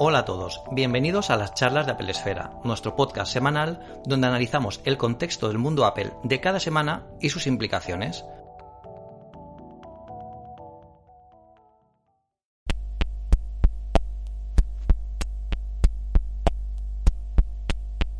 Hola 0.00 0.20
a 0.20 0.24
todos, 0.24 0.62
bienvenidos 0.70 1.28
a 1.28 1.36
las 1.36 1.54
charlas 1.54 1.86
de 1.86 1.90
Apple 1.90 2.12
Esfera, 2.12 2.52
nuestro 2.62 2.94
podcast 2.94 3.32
semanal 3.32 4.00
donde 4.06 4.28
analizamos 4.28 4.80
el 4.84 4.96
contexto 4.96 5.48
del 5.48 5.58
mundo 5.58 5.84
Apple 5.84 6.12
de 6.22 6.40
cada 6.40 6.60
semana 6.60 7.08
y 7.20 7.30
sus 7.30 7.48
implicaciones. 7.48 8.24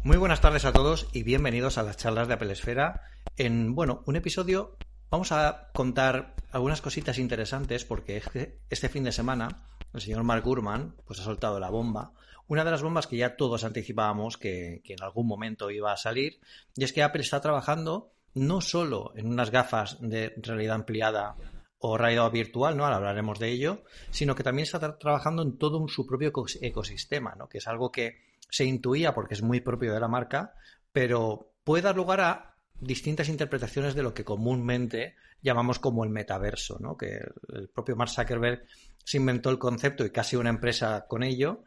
Muy 0.03 0.17
buenas 0.17 0.41
tardes 0.41 0.65
a 0.65 0.73
todos 0.73 1.07
y 1.13 1.23
bienvenidos 1.23 1.79
a 1.79 1.85
las 1.85 1.97
charlas 1.97 2.27
de 2.27 2.35
Apple 2.35 2.53
Esfera. 2.53 3.03
En, 3.37 3.77
bueno, 3.77 4.03
un 4.05 4.17
episodio 4.17 4.77
vamos 5.11 5.31
a 5.31 5.69
contar 5.75 6.35
algunas 6.51 6.81
cositas 6.81 7.19
interesantes 7.19 7.85
porque 7.85 8.21
este 8.69 8.89
fin 8.89 9.05
de 9.05 9.13
semana 9.13 9.63
el 9.95 10.01
señor 10.01 10.23
Mark 10.23 10.45
Gurman 10.45 10.95
pues 11.05 11.21
ha 11.21 11.25
soltado 11.25 11.59
la 11.59 11.71
bomba. 11.71 12.13
Una 12.47 12.65
de 12.65 12.71
las 12.71 12.83
bombas 12.83 13.07
que 13.07 13.17
ya 13.17 13.37
todos 13.37 13.65
anticipábamos 13.65 14.39
que, 14.39 14.83
en 14.85 15.03
algún 15.03 15.27
momento 15.27 15.71
iba 15.71 15.93
a 15.93 15.97
salir, 15.97 16.41
y 16.75 16.85
es 16.85 16.93
que 16.93 17.03
Apple 17.03 17.21
está 17.21 17.41
trabajando 17.41 18.11
no 18.35 18.61
solo 18.61 19.13
en 19.17 19.27
unas 19.27 19.51
gafas 19.51 19.99
de 20.01 20.33
realidad 20.39 20.77
ampliada 20.77 21.37
o 21.79 21.99
realidad 21.99 22.31
virtual, 22.31 22.77
¿no? 22.77 22.87
Hablaremos 22.87 23.39
de 23.39 23.51
ello, 23.51 23.83
sino 24.11 24.35
que 24.35 24.43
también 24.43 24.65
está 24.65 24.99
trabajando 24.99 25.43
en 25.43 25.59
todo 25.59 25.87
su 25.89 26.07
propio 26.07 26.33
ecosistema, 26.61 27.35
¿no? 27.37 27.49
Que 27.49 27.59
es 27.59 27.69
algo 27.69 27.93
que 27.93 28.23
se 28.51 28.65
intuía 28.65 29.15
porque 29.15 29.35
es 29.35 29.43
muy 29.43 29.61
propio 29.61 29.93
de 29.93 30.01
la 30.01 30.09
marca, 30.09 30.55
pero 30.93 31.53
puede 31.65 31.83
dar 31.83 31.97
lugar 31.97 32.21
a 32.21 32.55
distintas 32.81 33.29
interpretaciones 33.29 33.95
de 33.95 34.03
lo 34.03 34.15
que 34.15 34.25
comúnmente 34.25 35.17
llamamos 35.43 35.79
como 35.79 36.05
el 36.05 36.11
metaverso, 36.11 36.79
¿no? 36.81 36.97
Que 36.97 37.21
el 37.53 37.69
propio 37.69 37.97
Mark 37.97 38.11
Zuckerberg 38.11 38.65
se 39.05 39.17
inventó 39.17 39.51
el 39.51 39.59
concepto 39.59 40.05
y 40.05 40.11
casi 40.11 40.37
una 40.37 40.51
empresa 40.51 41.07
con 41.09 41.23
ello. 41.23 41.65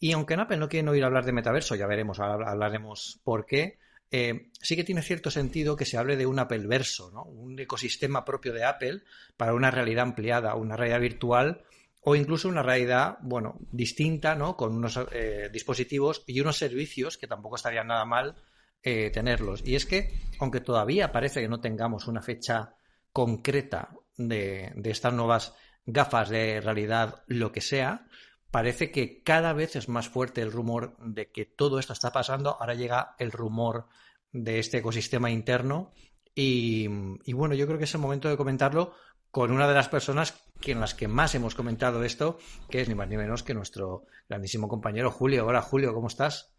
Y 0.00 0.12
aunque 0.12 0.34
en 0.34 0.40
Apple 0.40 0.56
no 0.58 0.68
quieren 0.68 0.88
oír 0.88 1.04
hablar 1.04 1.24
de 1.24 1.32
metaverso, 1.32 1.74
ya 1.74 1.86
veremos, 1.86 2.20
hablaremos 2.20 3.20
por 3.24 3.46
qué, 3.46 3.78
eh, 4.10 4.48
sí 4.60 4.74
que 4.74 4.84
tiene 4.84 5.02
cierto 5.02 5.30
sentido 5.30 5.76
que 5.76 5.84
se 5.84 5.98
hable 5.98 6.16
de 6.16 6.26
un 6.26 6.38
Apple 6.38 6.66
verso, 6.66 7.10
¿no? 7.12 7.24
un 7.24 7.58
ecosistema 7.58 8.24
propio 8.24 8.54
de 8.54 8.64
Apple 8.64 9.02
para 9.36 9.52
una 9.52 9.70
realidad 9.70 10.04
ampliada, 10.04 10.54
una 10.54 10.76
realidad 10.76 11.00
virtual 11.00 11.62
o 12.02 12.16
incluso 12.16 12.48
una 12.48 12.62
realidad, 12.62 13.18
bueno, 13.20 13.58
distinta, 13.70 14.34
¿no? 14.34 14.56
Con 14.56 14.74
unos 14.74 14.98
eh, 15.12 15.50
dispositivos 15.52 16.22
y 16.26 16.40
unos 16.40 16.56
servicios 16.56 17.18
que 17.18 17.26
tampoco 17.26 17.56
estarían 17.56 17.88
nada 17.88 18.06
mal 18.06 18.36
eh, 18.82 19.10
tenerlos. 19.10 19.62
Y 19.66 19.74
es 19.74 19.86
que, 19.86 20.20
aunque 20.38 20.60
todavía 20.60 21.10
parece 21.10 21.40
que 21.40 21.48
no 21.48 21.60
tengamos 21.60 22.06
una 22.06 22.22
fecha 22.22 22.74
concreta 23.12 23.90
de, 24.16 24.72
estas 24.84 25.12
nuevas 25.12 25.54
gafas 25.84 26.28
de 26.28 26.60
realidad, 26.60 27.24
lo 27.26 27.50
que 27.50 27.60
sea, 27.60 28.06
parece 28.50 28.90
que 28.92 29.22
cada 29.22 29.52
vez 29.52 29.74
es 29.74 29.88
más 29.88 30.08
fuerte 30.08 30.42
el 30.42 30.52
rumor 30.52 30.96
de 31.00 31.30
que 31.30 31.44
todo 31.44 31.78
esto 31.78 31.92
está 31.92 32.12
pasando. 32.12 32.56
Ahora 32.60 32.74
llega 32.74 33.16
el 33.18 33.32
rumor 33.32 33.86
de 34.30 34.60
este 34.60 34.78
ecosistema 34.78 35.30
interno. 35.30 35.92
Y, 36.34 36.86
bueno, 37.32 37.56
yo 37.56 37.66
creo 37.66 37.78
que 37.78 37.84
es 37.84 37.94
el 37.94 38.00
momento 38.00 38.28
de 38.28 38.36
comentarlo 38.36 38.94
con 39.32 39.50
una 39.50 39.66
de 39.66 39.74
las 39.74 39.88
personas 39.88 40.40
que 40.60 40.70
en 40.70 40.80
las 40.80 40.94
que 40.94 41.08
más 41.08 41.34
hemos 41.34 41.56
comentado 41.56 42.04
esto, 42.04 42.38
que 42.70 42.80
es 42.80 42.88
ni 42.88 42.94
más 42.94 43.08
ni 43.08 43.16
menos 43.16 43.42
que 43.42 43.54
nuestro 43.54 44.04
grandísimo 44.28 44.68
compañero 44.68 45.10
Julio. 45.10 45.46
Hola 45.46 45.62
Julio, 45.62 45.92
¿cómo 45.92 46.06
estás? 46.06 46.57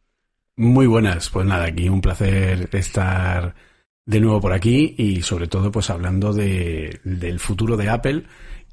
Muy 0.59 0.87
buenas, 0.87 1.29
pues 1.29 1.45
nada, 1.45 1.67
aquí 1.67 1.87
un 1.87 2.01
placer 2.01 2.67
estar 2.73 3.55
de 4.05 4.19
nuevo 4.19 4.41
por 4.41 4.51
aquí 4.51 4.93
y 4.97 5.21
sobre 5.21 5.47
todo 5.47 5.71
pues 5.71 5.89
hablando 5.89 6.33
de, 6.33 6.99
del 7.05 7.39
futuro 7.39 7.77
de 7.77 7.87
Apple 7.87 8.23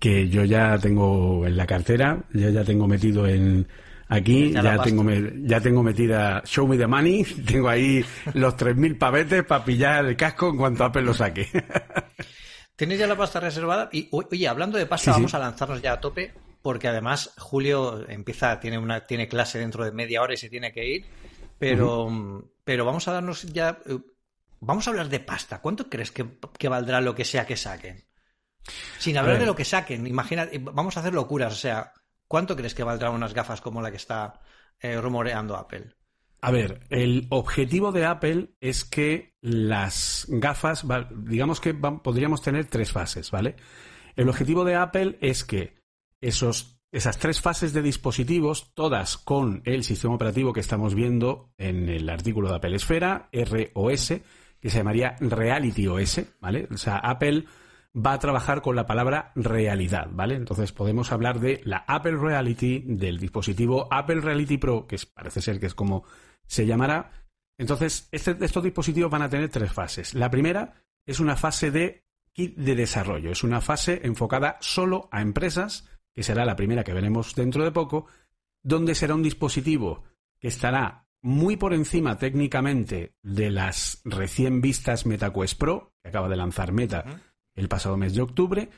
que 0.01 0.29
yo 0.29 0.43
ya 0.43 0.77
tengo 0.79 1.47
en 1.47 1.57
la 1.57 1.65
cartera, 1.65 2.25
ya 2.33 2.51
ya 2.51 2.65
tengo 2.65 2.89
metido 2.89 3.29
en 3.29 3.69
aquí, 4.09 4.51
ya, 4.51 4.83
tengo 4.83 5.09
ya 5.45 5.61
tengo 5.61 5.85
metida 5.85 6.43
Show 6.45 6.67
Me 6.67 6.77
the 6.77 6.89
Money, 6.89 7.23
tengo 7.47 7.69
ahí 7.69 8.05
los 8.35 8.57
3.000 8.57 8.99
pavetes 8.99 9.45
para 9.45 9.65
pillar 9.65 10.07
el 10.07 10.17
casco 10.17 10.49
en 10.49 10.57
cuanto 10.57 10.83
Apple 10.83 11.03
lo 11.03 11.15
saque. 11.15 11.49
¿Tienes 12.75 12.99
ya 12.99 13.07
la 13.07 13.17
pasta 13.17 13.39
reservada? 13.39 13.91
Y 13.93 14.09
oye, 14.11 14.49
hablando 14.49 14.77
de 14.77 14.87
pasta, 14.87 15.13
vamos 15.13 15.35
a 15.35 15.39
lanzarnos 15.39 15.81
ya 15.81 15.93
a 15.93 16.01
tope, 16.01 16.35
porque 16.63 16.89
además 16.89 17.33
Julio 17.39 18.05
empieza, 18.09 18.59
tiene 18.59 18.77
una, 18.77 19.07
tiene 19.07 19.29
clase 19.29 19.61
dentro 19.61 19.85
de 19.85 19.93
media 19.93 20.21
hora 20.21 20.35
y 20.35 20.37
se 20.37 20.51
tiene 20.51 20.73
que 20.73 20.85
ir. 20.85 21.07
Pero, 21.59 22.09
pero 22.65 22.85
vamos 22.85 23.09
a 23.09 23.13
darnos 23.13 23.43
ya. 23.45 23.79
Eh, 23.87 23.99
vamos 24.61 24.87
a 24.87 24.91
hablar 24.91 25.09
de 25.09 25.21
pasta. 25.21 25.61
¿Cuánto 25.61 25.89
crees 25.89 26.13
que 26.13 26.69
valdrá 26.69 27.01
lo 27.01 27.15
que 27.15 27.25
sea 27.25 27.47
que 27.47 27.57
saquen? 27.57 28.07
Sin 28.99 29.17
hablar 29.17 29.39
de 29.39 29.47
lo 29.47 29.55
que 29.55 29.65
saquen, 29.65 30.07
imagina, 30.07 30.49
vamos 30.61 30.97
a 30.97 31.01
hacer 31.01 31.15
locuras, 31.15 31.53
o 31.53 31.57
sea, 31.57 31.93
¿cuánto 32.27 32.57
crees 32.57 32.75
que 32.75 32.83
valdrán 32.83 33.15
unas 33.15 33.35
gafas 33.35 33.61
como 33.61 33.81
la 33.81 33.91
que 33.91 33.97
está 33.97 34.41
eh, 34.81 35.01
rumoreando 35.01 35.57
Apple? 35.57 35.95
A 36.41 36.51
ver, 36.51 36.81
el 36.91 37.27
objetivo 37.31 37.93
de 37.93 38.05
Apple 38.05 38.51
es 38.61 38.85
que 38.85 39.35
las 39.41 40.27
gafas, 40.29 40.85
digamos 41.11 41.61
que 41.61 41.75
podríamos 41.75 42.43
tener 42.43 42.67
tres 42.67 42.93
fases, 42.93 43.31
¿vale? 43.31 43.57
El 44.17 44.29
objetivo 44.29 44.65
de 44.65 44.77
Apple 44.77 45.19
es 45.21 45.45
que 45.45 45.83
esos, 46.21 46.76
esas 46.93 47.19
tres 47.19 47.41
fases 47.41 47.73
de 47.73 47.83
dispositivos, 47.83 48.73
todas 48.75 49.17
con 49.19 49.63
el 49.65 49.85
sistema 49.85 50.15
operativo 50.15 50.53
que 50.53 50.61
estamos 50.61 50.95
viendo 50.95 51.53
en 51.59 51.89
el 51.89 52.09
artículo 52.09 52.49
de 52.49 52.57
Apple 52.57 52.77
Esfera, 52.77 53.29
ROS, 53.33 54.15
que 54.61 54.71
se 54.71 54.79
llamaría 54.79 55.17
Reality 55.21 55.87
OS, 55.89 56.23
¿vale? 56.41 56.69
O 56.73 56.77
sea, 56.77 56.99
Apple 56.99 57.45
va 57.97 58.13
a 58.13 58.19
trabajar 58.19 58.63
con 58.63 58.77
la 58.77 58.87
palabra 58.87 59.33
realidad, 59.35 60.09
¿vale? 60.11 60.35
Entonces 60.35 60.73
podemos 60.73 61.13
hablar 61.13 61.41
de 61.41 61.61
la 61.65 61.85
Apple 61.87 62.17
Reality, 62.17 62.83
del 62.85 63.19
dispositivo 63.19 63.89
Apple 63.91 64.21
Reality 64.21 64.59
Pro, 64.59 64.87
que 64.87 64.99
parece 65.13 65.41
ser 65.41 65.59
que 65.59 65.67
es 65.67 65.75
como 65.75 66.05
se 66.47 66.67
llamará. 66.67 67.11
Entonces, 67.59 68.09
este, 68.13 68.37
estos 68.41 68.63
dispositivos 68.63 69.11
van 69.11 69.23
a 69.23 69.31
tener 69.31 69.49
tres 69.49 69.73
fases. 69.73 70.15
La 70.15 70.31
primera 70.31 70.75
es 71.07 71.21
una 71.21 71.37
fase 71.37 71.71
de 71.71 72.05
kit 72.33 72.55
de 72.57 72.75
desarrollo, 72.75 73.31
es 73.31 73.43
una 73.43 73.63
fase 73.63 74.03
enfocada 74.05 74.59
solo 74.61 75.09
a 75.11 75.23
empresas, 75.23 75.89
que 76.17 76.23
será 76.23 76.47
la 76.47 76.57
primera 76.57 76.83
que 76.83 76.95
veremos 76.95 77.35
dentro 77.35 77.63
de 77.63 77.73
poco, 77.73 78.07
donde 78.63 78.95
será 78.95 79.15
un 79.15 79.23
dispositivo 79.23 80.03
que 80.41 80.49
estará 80.49 81.07
muy 81.21 81.57
por 81.57 81.75
encima 81.75 82.17
técnicamente 82.17 83.15
de 83.23 83.51
las 83.51 84.01
recién 84.05 84.63
vistas 84.63 85.05
MetaQuest 85.05 85.59
Pro, 85.59 85.93
que 86.03 86.09
acaba 86.09 86.31
de 86.31 86.37
lanzar 86.37 86.73
Meta, 86.73 87.21
el 87.55 87.69
pasado 87.69 87.99
mes 87.99 88.15
de 88.15 88.23
octubre 88.23 88.71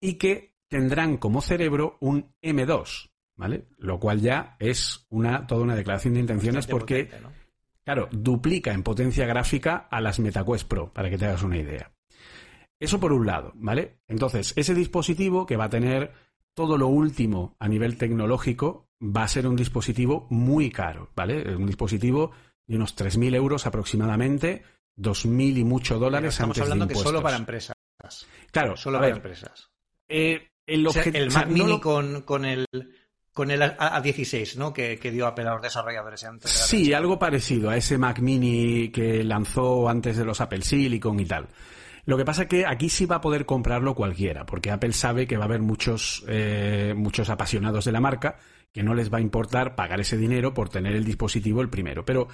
y 0.00 0.14
que 0.14 0.56
tendrán 0.68 1.18
como 1.18 1.42
cerebro 1.42 1.98
un 2.00 2.34
M2, 2.42 3.10
¿vale? 3.34 3.66
Lo 3.76 4.00
cual 4.00 4.22
ya 4.22 4.56
es 4.58 5.06
una, 5.10 5.46
toda 5.46 5.62
una 5.62 5.76
declaración 5.76 6.14
de 6.14 6.20
intenciones 6.20 6.66
porque, 6.66 7.10
claro, 7.84 8.08
duplica 8.10 8.72
en 8.72 8.82
potencia 8.82 9.26
gráfica 9.26 9.86
a 9.90 10.00
las 10.00 10.18
MetaQuest 10.18 10.66
Pro, 10.66 10.92
para 10.94 11.10
que 11.10 11.18
te 11.18 11.26
hagas 11.26 11.42
una 11.42 11.58
idea. 11.58 11.92
Eso 12.80 12.98
por 13.00 13.12
un 13.12 13.26
lado, 13.26 13.52
¿vale? 13.56 14.00
Entonces, 14.08 14.54
ese 14.56 14.74
dispositivo 14.74 15.44
que 15.44 15.56
va 15.56 15.64
a 15.64 15.70
tener 15.70 16.25
todo 16.56 16.78
lo 16.78 16.88
último 16.88 17.54
a 17.60 17.68
nivel 17.68 17.98
tecnológico 17.98 18.88
va 19.00 19.24
a 19.24 19.28
ser 19.28 19.46
un 19.46 19.56
dispositivo 19.56 20.26
muy 20.30 20.70
caro, 20.70 21.10
¿vale? 21.14 21.54
Un 21.54 21.66
dispositivo 21.66 22.32
de 22.66 22.76
unos 22.76 22.96
3.000 22.96 23.34
euros 23.34 23.66
aproximadamente, 23.66 24.64
2.000 24.96 25.58
y 25.58 25.64
mucho 25.64 25.98
dólares 25.98 26.32
estamos 26.32 26.58
hablando 26.58 26.88
que 26.88 26.94
solo 26.94 27.22
para 27.22 27.36
empresas. 27.36 27.76
Claro, 28.50 28.74
solo 28.74 28.98
para 28.98 29.14
empresas. 29.14 29.70
Eh, 30.08 30.48
el, 30.66 30.84
Mac 31.30 31.46
Mini 31.48 31.78
con, 31.78 32.22
con, 32.22 32.46
el 32.46 32.64
con 33.34 33.50
el 33.50 33.60
A16, 33.60 34.56
¿no? 34.56 34.72
Que, 34.72 34.96
dio 34.96 35.26
Apple 35.26 35.46
a 35.46 35.52
los 35.52 35.62
desarrolladores 35.62 36.24
antes. 36.24 36.50
sí, 36.50 36.94
algo 36.94 37.18
parecido 37.18 37.68
a 37.68 37.76
ese 37.76 37.98
Mac 37.98 38.20
Mini 38.20 38.88
que 38.88 39.22
lanzó 39.22 39.90
antes 39.90 40.16
de 40.16 40.24
los 40.24 40.40
Apple 40.40 40.62
Silicon 40.62 41.20
y 41.20 41.26
tal. 41.26 41.48
Lo 42.06 42.16
que 42.16 42.24
pasa 42.24 42.42
es 42.42 42.48
que 42.48 42.66
aquí 42.66 42.88
sí 42.88 43.04
va 43.04 43.16
a 43.16 43.20
poder 43.20 43.44
comprarlo 43.46 43.94
cualquiera, 43.94 44.46
porque 44.46 44.70
Apple 44.70 44.92
sabe 44.92 45.26
que 45.26 45.36
va 45.36 45.44
a 45.44 45.48
haber 45.48 45.60
muchos, 45.60 46.24
eh, 46.28 46.94
muchos 46.96 47.28
apasionados 47.28 47.84
de 47.84 47.92
la 47.92 48.00
marca 48.00 48.38
que 48.72 48.84
no 48.84 48.94
les 48.94 49.12
va 49.12 49.18
a 49.18 49.22
importar 49.22 49.74
pagar 49.74 50.00
ese 50.00 50.16
dinero 50.16 50.54
por 50.54 50.68
tener 50.68 50.94
el 50.94 51.04
dispositivo 51.04 51.62
el 51.62 51.68
primero. 51.68 52.04
Pero 52.04 52.28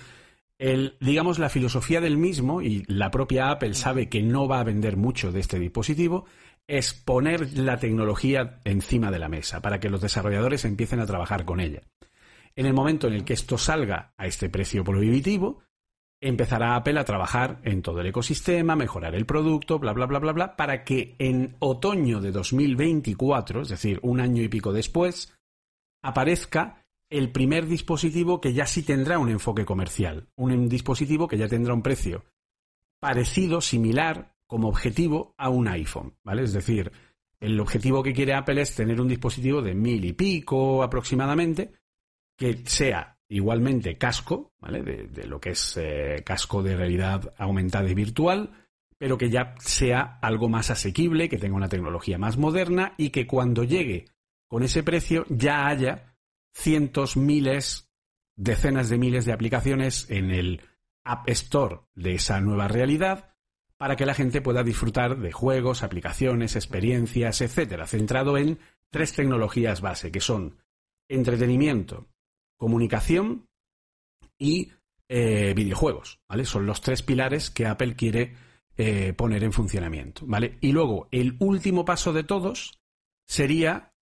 el, 0.58 0.96
digamos, 1.00 1.38
la 1.38 1.48
filosofía 1.48 2.02
del 2.02 2.18
mismo, 2.18 2.60
y 2.60 2.84
la 2.86 3.10
propia 3.10 3.50
Apple 3.50 3.72
sabe 3.72 4.10
que 4.10 4.22
no 4.22 4.46
va 4.46 4.60
a 4.60 4.64
vender 4.64 4.98
mucho 4.98 5.32
de 5.32 5.40
este 5.40 5.58
dispositivo, 5.58 6.26
es 6.66 6.92
poner 6.92 7.56
la 7.58 7.78
tecnología 7.78 8.60
encima 8.64 9.10
de 9.10 9.18
la 9.18 9.28
mesa 9.28 9.62
para 9.62 9.80
que 9.80 9.88
los 9.88 10.02
desarrolladores 10.02 10.66
empiecen 10.66 11.00
a 11.00 11.06
trabajar 11.06 11.46
con 11.46 11.60
ella. 11.60 11.80
En 12.56 12.66
el 12.66 12.74
momento 12.74 13.06
en 13.06 13.14
el 13.14 13.24
que 13.24 13.32
esto 13.32 13.56
salga 13.56 14.12
a 14.18 14.26
este 14.26 14.50
precio 14.50 14.84
prohibitivo, 14.84 15.62
empezará 16.22 16.76
Apple 16.76 16.98
a 16.98 17.04
trabajar 17.04 17.60
en 17.64 17.82
todo 17.82 18.00
el 18.00 18.06
ecosistema, 18.06 18.76
mejorar 18.76 19.14
el 19.14 19.26
producto, 19.26 19.78
bla, 19.78 19.92
bla, 19.92 20.06
bla, 20.06 20.20
bla, 20.20 20.32
bla, 20.32 20.56
para 20.56 20.84
que 20.84 21.16
en 21.18 21.56
otoño 21.58 22.20
de 22.20 22.30
2024, 22.30 23.62
es 23.62 23.68
decir, 23.68 23.98
un 24.02 24.20
año 24.20 24.40
y 24.40 24.48
pico 24.48 24.72
después, 24.72 25.36
aparezca 26.00 26.86
el 27.10 27.30
primer 27.32 27.66
dispositivo 27.66 28.40
que 28.40 28.54
ya 28.54 28.66
sí 28.66 28.82
tendrá 28.84 29.18
un 29.18 29.30
enfoque 29.30 29.64
comercial, 29.64 30.28
un 30.36 30.68
dispositivo 30.68 31.26
que 31.26 31.36
ya 31.36 31.48
tendrá 31.48 31.74
un 31.74 31.82
precio 31.82 32.24
parecido, 33.00 33.60
similar, 33.60 34.36
como 34.46 34.68
objetivo 34.68 35.34
a 35.36 35.48
un 35.48 35.66
iPhone, 35.66 36.14
¿vale? 36.22 36.44
Es 36.44 36.52
decir, 36.52 36.92
el 37.40 37.58
objetivo 37.58 38.00
que 38.02 38.12
quiere 38.12 38.34
Apple 38.34 38.62
es 38.62 38.76
tener 38.76 39.00
un 39.00 39.08
dispositivo 39.08 39.60
de 39.60 39.74
mil 39.74 40.04
y 40.04 40.12
pico 40.12 40.84
aproximadamente, 40.84 41.72
que 42.36 42.62
sea 42.64 43.18
igualmente 43.32 43.96
casco, 43.96 44.52
¿vale? 44.60 44.82
De, 44.82 45.26
lo 45.26 45.40
que 45.40 45.50
es 45.50 45.76
eh, 45.80 46.22
casco 46.24 46.62
de 46.62 46.76
realidad 46.76 47.34
aumentada 47.38 47.88
y 47.88 47.94
virtual, 47.94 48.66
pero 48.98 49.16
que 49.16 49.30
ya 49.30 49.54
sea 49.58 50.18
algo 50.20 50.48
más 50.48 50.70
asequible, 50.70 51.28
que 51.28 51.38
tenga 51.38 51.56
una 51.56 51.68
tecnología 51.68 52.18
más 52.18 52.36
moderna 52.36 52.94
y 52.98 53.10
que 53.10 53.26
cuando 53.26 53.64
llegue 53.64 54.04
con 54.46 54.62
ese 54.62 54.82
precio 54.82 55.24
ya 55.30 55.66
haya 55.66 56.14
cientos, 56.52 57.16
miles, 57.16 57.90
decenas 58.36 58.90
de 58.90 58.98
miles 58.98 59.24
de 59.24 59.32
aplicaciones 59.32 60.10
en 60.10 60.30
el 60.30 60.60
App 61.02 61.28
Store 61.30 61.80
de 61.94 62.14
esa 62.14 62.40
nueva 62.40 62.68
realidad 62.68 63.34
para 63.78 63.96
que 63.96 64.06
la 64.06 64.14
gente 64.14 64.42
pueda 64.42 64.62
disfrutar 64.62 65.18
de 65.18 65.32
juegos, 65.32 65.82
aplicaciones, 65.82 66.54
experiencias, 66.54 67.40
etcétera, 67.40 67.86
centrado 67.86 68.36
en 68.36 68.58
tres 68.90 69.14
tecnologías 69.14 69.80
base, 69.80 70.12
que 70.12 70.20
son 70.20 70.58
entretenimiento, 71.08 72.11
comunicación 72.62 73.48
y 74.38 74.70
eh, 75.08 75.52
videojuegos. 75.52 76.20
Son 76.44 76.64
los 76.64 76.80
tres 76.80 77.02
pilares 77.02 77.50
que 77.50 77.66
Apple 77.66 77.96
quiere 77.96 78.36
eh, 78.76 79.14
poner 79.14 79.42
en 79.42 79.52
funcionamiento. 79.52 80.24
Y 80.60 80.70
luego, 80.70 81.08
el 81.10 81.36
último 81.40 81.84
paso 81.84 82.12
de 82.12 82.22
todos 82.22 82.80
sería 83.26 83.92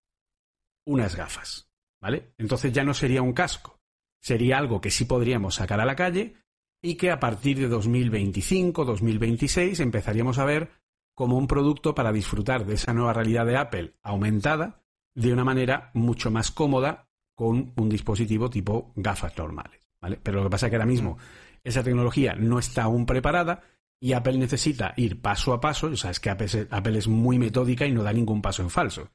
unas 0.87 1.17
gafas, 1.17 1.71
¿vale? 2.03 2.35
Entonces 2.37 2.71
ya 2.71 2.85
no 2.85 2.93
sería 2.93 3.23
un 3.23 3.33
casco, 3.33 3.81
sería 4.21 4.59
algo 4.59 4.83
que 4.83 4.91
sí 4.91 5.07
podríamos 5.07 5.55
sacar 5.55 5.81
a 5.81 5.87
la 5.87 5.97
calle 5.97 6.35
y 6.83 6.97
que 6.97 7.11
a 7.11 7.19
partir 7.19 7.59
de 7.59 7.69
2025, 7.69 8.85
2026 8.85 9.81
empezaríamos 9.81 10.39
a 10.39 10.45
ver 10.45 10.71
como 11.15 11.39
un 11.39 11.47
producto 11.47 11.95
para 11.95 12.13
disfrutar 12.13 12.67
de 12.67 12.75
esa 12.75 12.93
nueva 12.93 13.15
realidad 13.15 13.47
de 13.47 13.57
Apple 13.57 13.95
aumentada 14.03 14.83
de 15.15 15.33
una 15.33 15.45
manera 15.45 15.91
mucho 15.95 16.31
más 16.31 16.51
cómoda 16.51 17.10
con 17.41 17.73
un 17.75 17.89
dispositivo 17.89 18.51
tipo 18.51 18.93
gafas 18.97 19.35
normales. 19.39 19.81
¿vale? 19.99 20.21
Pero 20.23 20.37
lo 20.37 20.45
que 20.45 20.51
pasa 20.51 20.67
es 20.67 20.71
que 20.71 20.77
ahora 20.77 20.85
mismo 20.85 21.17
esa 21.65 21.83
tecnología 21.83 22.35
no 22.35 22.59
está 22.59 22.83
aún 22.83 23.07
preparada 23.07 23.63
y 23.99 24.13
Apple 24.13 24.37
necesita 24.37 24.93
ir 24.99 25.23
paso 25.23 25.55
a 25.55 25.61
paso. 25.61 25.87
O 25.87 25.97
sea, 25.97 26.11
es 26.11 26.21
que 26.21 26.29
Apple 26.29 26.99
es 26.99 27.09
muy 27.09 27.39
metódica 27.39 27.87
y 27.87 27.93
no 27.93 28.03
da 28.03 28.13
ningún 28.13 28.43
paso 28.43 28.61
en 28.61 28.69
falso. 28.69 29.09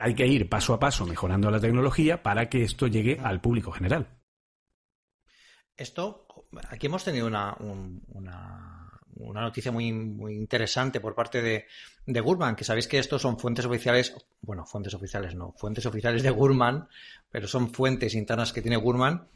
Hay 0.00 0.16
que 0.16 0.26
ir 0.26 0.48
paso 0.48 0.74
a 0.74 0.80
paso 0.80 1.06
mejorando 1.06 1.48
la 1.48 1.60
tecnología 1.60 2.20
para 2.20 2.48
que 2.48 2.64
esto 2.64 2.88
llegue 2.88 3.20
al 3.22 3.40
público 3.40 3.70
general. 3.70 4.08
Esto, 5.76 6.26
aquí 6.68 6.86
hemos 6.86 7.04
tenido 7.04 7.28
una, 7.28 7.56
una, 7.60 8.75
noticia 9.16 9.72
muy, 9.72 9.92
muy, 9.92 10.34
interesante 10.34 11.00
por 11.00 11.14
parte 11.14 11.42
de, 11.42 11.66
de 12.06 12.20
Gurman, 12.20 12.56
que 12.56 12.64
sabéis 12.64 12.86
que 12.86 12.98
estos 12.98 13.22
son 13.22 13.38
fuentes 13.38 13.64
oficiales, 13.64 14.14
bueno, 14.42 14.64
fuentes 14.66 14.94
oficiales 14.94 15.34
no, 15.34 15.54
fuentes 15.56 15.86
oficiales 15.86 16.22
de 16.22 16.30
Gurman, 16.30 16.88
pero 17.30 17.48
son 17.48 17.72
fuentes 17.72 18.14
internas 18.14 18.52
que 18.52 18.62
tiene 18.62 18.76
Gurman 18.76 19.28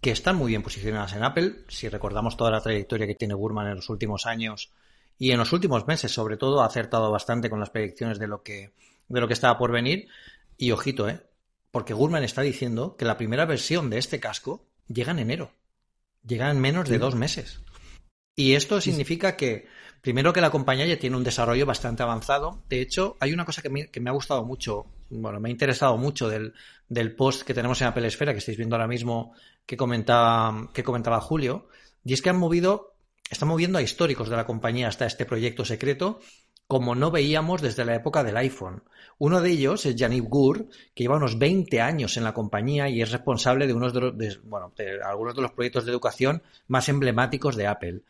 que 0.00 0.10
están 0.10 0.36
muy 0.36 0.48
bien 0.48 0.62
posicionadas 0.62 1.12
en 1.14 1.24
Apple. 1.24 1.64
Si 1.68 1.88
recordamos 1.88 2.36
toda 2.36 2.50
la 2.50 2.60
trayectoria 2.60 3.06
que 3.06 3.14
tiene 3.14 3.34
Gurman 3.34 3.66
en 3.68 3.76
los 3.76 3.88
últimos 3.88 4.26
años 4.26 4.72
y 5.18 5.32
en 5.32 5.38
los 5.38 5.52
últimos 5.52 5.86
meses, 5.86 6.12
sobre 6.12 6.36
todo, 6.36 6.62
ha 6.62 6.66
acertado 6.66 7.10
bastante 7.10 7.50
con 7.50 7.60
las 7.60 7.70
predicciones 7.70 8.18
de 8.18 8.28
lo 8.28 8.42
que, 8.42 8.72
de 9.08 9.20
lo 9.20 9.26
que 9.26 9.34
estaba 9.34 9.58
por 9.58 9.72
venir. 9.72 10.08
Y 10.56 10.70
ojito, 10.70 11.08
¿eh? 11.08 11.20
Porque 11.70 11.94
Gurman 11.94 12.24
está 12.24 12.42
diciendo 12.42 12.96
que 12.96 13.04
la 13.04 13.16
primera 13.16 13.44
versión 13.44 13.90
de 13.90 13.98
este 13.98 14.20
casco 14.20 14.66
llega 14.86 15.12
en 15.12 15.18
enero. 15.18 15.50
Llega 16.24 16.50
en 16.50 16.60
menos 16.60 16.88
de 16.88 16.98
dos 16.98 17.14
meses. 17.14 17.60
Y 18.38 18.54
esto 18.54 18.80
significa 18.80 19.34
que, 19.34 19.66
primero 20.00 20.32
que 20.32 20.40
la 20.40 20.52
compañía 20.52 20.86
ya 20.86 20.96
tiene 20.96 21.16
un 21.16 21.24
desarrollo 21.24 21.66
bastante 21.66 22.04
avanzado. 22.04 22.62
De 22.68 22.80
hecho, 22.80 23.16
hay 23.18 23.32
una 23.32 23.44
cosa 23.44 23.62
que 23.62 23.68
me, 23.68 23.88
que 23.88 23.98
me 23.98 24.10
ha 24.10 24.12
gustado 24.12 24.44
mucho, 24.44 24.86
bueno, 25.10 25.40
me 25.40 25.48
ha 25.48 25.50
interesado 25.50 25.96
mucho 25.96 26.28
del, 26.28 26.54
del, 26.88 27.16
post 27.16 27.42
que 27.42 27.52
tenemos 27.52 27.80
en 27.80 27.88
Apple 27.88 28.06
Esfera, 28.06 28.32
que 28.32 28.38
estáis 28.38 28.56
viendo 28.56 28.76
ahora 28.76 28.86
mismo, 28.86 29.32
que 29.66 29.76
comentaba, 29.76 30.70
que 30.72 30.84
comentaba 30.84 31.20
Julio, 31.20 31.66
y 32.04 32.12
es 32.12 32.22
que 32.22 32.30
han 32.30 32.38
movido, 32.38 32.94
están 33.28 33.48
moviendo 33.48 33.76
a 33.78 33.82
históricos 33.82 34.28
de 34.28 34.36
la 34.36 34.46
compañía 34.46 34.86
hasta 34.86 35.04
este 35.04 35.26
proyecto 35.26 35.64
secreto, 35.64 36.20
como 36.68 36.94
no 36.94 37.10
veíamos 37.10 37.60
desde 37.60 37.84
la 37.84 37.96
época 37.96 38.22
del 38.22 38.36
iPhone. 38.36 38.84
Uno 39.18 39.40
de 39.40 39.50
ellos 39.50 39.84
es 39.84 39.96
Janib 39.98 40.28
Gur, 40.28 40.68
que 40.94 41.02
lleva 41.02 41.16
unos 41.16 41.40
20 41.40 41.80
años 41.80 42.16
en 42.16 42.22
la 42.22 42.34
compañía 42.34 42.88
y 42.88 43.02
es 43.02 43.10
responsable 43.10 43.66
de, 43.66 43.74
unos 43.74 43.92
de, 43.92 44.00
los, 44.00 44.14
bueno, 44.44 44.72
de 44.76 45.02
algunos 45.02 45.34
de 45.34 45.42
los 45.42 45.50
proyectos 45.50 45.84
de 45.84 45.90
educación 45.90 46.44
más 46.68 46.88
emblemáticos 46.88 47.56
de 47.56 47.66
Apple. 47.66 48.02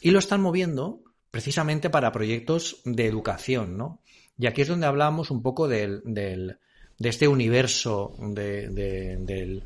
Y 0.00 0.10
lo 0.10 0.18
están 0.18 0.40
moviendo 0.40 1.02
precisamente 1.30 1.90
para 1.90 2.12
proyectos 2.12 2.80
de 2.84 3.06
educación, 3.06 3.76
¿no? 3.76 4.00
Y 4.38 4.46
aquí 4.46 4.62
es 4.62 4.68
donde 4.68 4.86
hablamos 4.86 5.30
un 5.30 5.42
poco 5.42 5.68
del, 5.68 6.02
del, 6.04 6.58
de 6.98 7.08
este 7.08 7.28
universo 7.28 8.14
de, 8.18 8.68
de, 8.68 9.62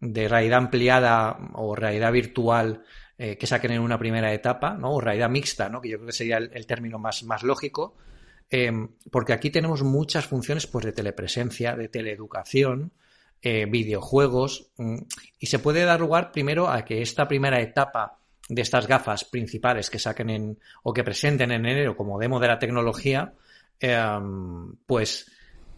de, 0.00 0.28
realidad 0.28 0.58
ampliada 0.58 1.38
o 1.54 1.74
realidad 1.74 2.12
virtual 2.12 2.84
eh, 3.16 3.36
que 3.38 3.46
saquen 3.46 3.72
en 3.72 3.80
una 3.80 3.98
primera 3.98 4.32
etapa, 4.32 4.74
¿no? 4.74 4.92
O 4.92 5.00
realidad 5.00 5.30
mixta, 5.30 5.68
¿no? 5.68 5.80
Que 5.80 5.88
yo 5.88 5.96
creo 5.96 6.08
que 6.08 6.12
sería 6.12 6.36
el, 6.36 6.50
el 6.52 6.66
término 6.66 6.98
más, 6.98 7.22
más 7.22 7.42
lógico 7.42 7.96
Em, 8.50 8.88
porque 9.12 9.32
aquí 9.32 9.50
tenemos 9.50 9.82
muchas 9.84 10.26
funciones 10.26 10.66
pues, 10.66 10.84
de 10.84 10.92
telepresencia, 10.92 11.76
de 11.76 11.88
teleeducación, 11.88 12.92
eh, 13.42 13.66
videojuegos, 13.66 14.72
mm, 14.76 14.96
y 15.38 15.46
se 15.46 15.60
puede 15.60 15.84
dar 15.84 16.00
lugar 16.00 16.32
primero 16.32 16.68
a 16.68 16.84
que 16.84 17.00
esta 17.00 17.28
primera 17.28 17.60
etapa 17.60 18.18
de 18.50 18.62
estas 18.62 18.88
gafas 18.88 19.24
principales 19.24 19.88
que 19.90 20.00
saquen 20.00 20.28
en 20.28 20.58
o 20.82 20.92
que 20.92 21.04
presenten 21.04 21.52
en 21.52 21.64
enero 21.64 21.96
como 21.96 22.18
demo 22.18 22.40
de 22.40 22.48
la 22.48 22.58
tecnología, 22.58 23.32
em, 23.78 24.74
pues 24.86 25.30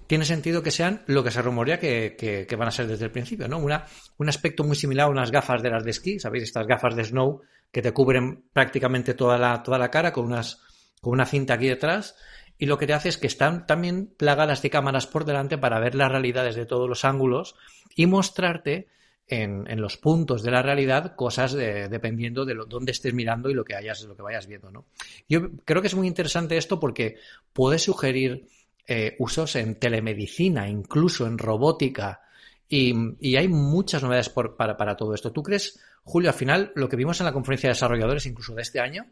tiene 0.06 0.24
sentido 0.24 0.62
que 0.62 0.70
sean 0.70 1.02
lo 1.06 1.22
que 1.22 1.30
se 1.30 1.42
rumorea 1.42 1.78
que, 1.78 2.56
van 2.58 2.68
a 2.68 2.70
ser 2.70 2.86
desde 2.86 3.04
el 3.04 3.10
principio, 3.10 3.46
¿no? 3.46 3.58
Una, 3.58 3.84
un 4.16 4.28
aspecto 4.28 4.64
muy 4.64 4.74
similar 4.74 5.06
a 5.06 5.10
unas 5.10 5.30
gafas 5.30 5.62
de 5.62 5.70
las 5.70 5.84
de 5.84 5.90
esquí, 5.90 6.18
¿sabéis? 6.18 6.44
Estas 6.44 6.66
gafas 6.66 6.96
de 6.96 7.04
snow 7.04 7.42
que 7.70 7.82
te 7.82 7.92
cubren 7.92 8.44
prácticamente 8.52 9.14
toda 9.14 9.36
la, 9.38 9.62
toda 9.62 9.78
la 9.78 9.90
cara 9.90 10.12
con, 10.12 10.24
unas, 10.24 10.62
con 11.00 11.12
una 11.12 11.26
cinta 11.26 11.54
aquí 11.54 11.68
detrás 11.68 12.16
y 12.58 12.66
lo 12.66 12.78
que 12.78 12.86
te 12.86 12.94
hace 12.94 13.10
es 13.10 13.18
que 13.18 13.26
están 13.26 13.66
también 13.66 14.14
plagadas 14.16 14.62
de 14.62 14.70
cámaras 14.70 15.06
por 15.06 15.24
delante 15.26 15.58
para 15.58 15.78
ver 15.78 15.94
las 15.94 16.10
realidades 16.10 16.54
de 16.54 16.64
todos 16.66 16.88
los 16.88 17.04
ángulos 17.04 17.54
y 17.94 18.06
mostrarte 18.06 18.88
en, 19.32 19.80
los 19.80 19.96
puntos 19.96 20.42
de 20.42 20.50
la 20.50 20.62
realidad 20.62 21.14
cosas 21.16 21.54
dependiendo 21.54 22.44
de 22.44 22.54
lo, 22.54 22.66
dónde 22.66 22.92
estés 22.92 23.14
mirando 23.14 23.48
y 23.48 23.54
lo 23.54 23.64
que 23.64 23.74
hayas, 23.74 24.02
lo 24.02 24.14
que 24.14 24.22
vayas 24.22 24.46
viendo. 24.46 24.70
¿no? 24.70 24.84
Yo 25.28 25.50
creo 25.64 25.80
que 25.80 25.88
es 25.88 25.94
muy 25.94 26.06
interesante 26.06 26.56
esto 26.56 26.78
porque 26.78 27.16
puede 27.52 27.78
sugerir 27.78 28.46
eh, 28.86 29.16
usos 29.18 29.56
en 29.56 29.76
telemedicina, 29.76 30.68
incluso 30.68 31.26
en 31.26 31.38
robótica, 31.38 32.20
y, 32.68 33.36
hay 33.36 33.48
muchas 33.48 34.02
novedades 34.02 34.30
para, 34.30 34.76
para, 34.76 34.96
todo 34.96 35.14
esto. 35.14 35.30
¿Tú 35.30 35.42
crees, 35.42 35.78
Julio, 36.04 36.30
al 36.30 36.36
final 36.36 36.72
lo 36.74 36.88
que 36.88 36.96
vimos 36.96 37.20
en 37.20 37.26
la 37.26 37.32
conferencia 37.32 37.68
de 37.68 37.74
desarrolladores, 37.74 38.24
incluso 38.24 38.54
de 38.54 38.62
este 38.62 38.80
año, 38.80 39.04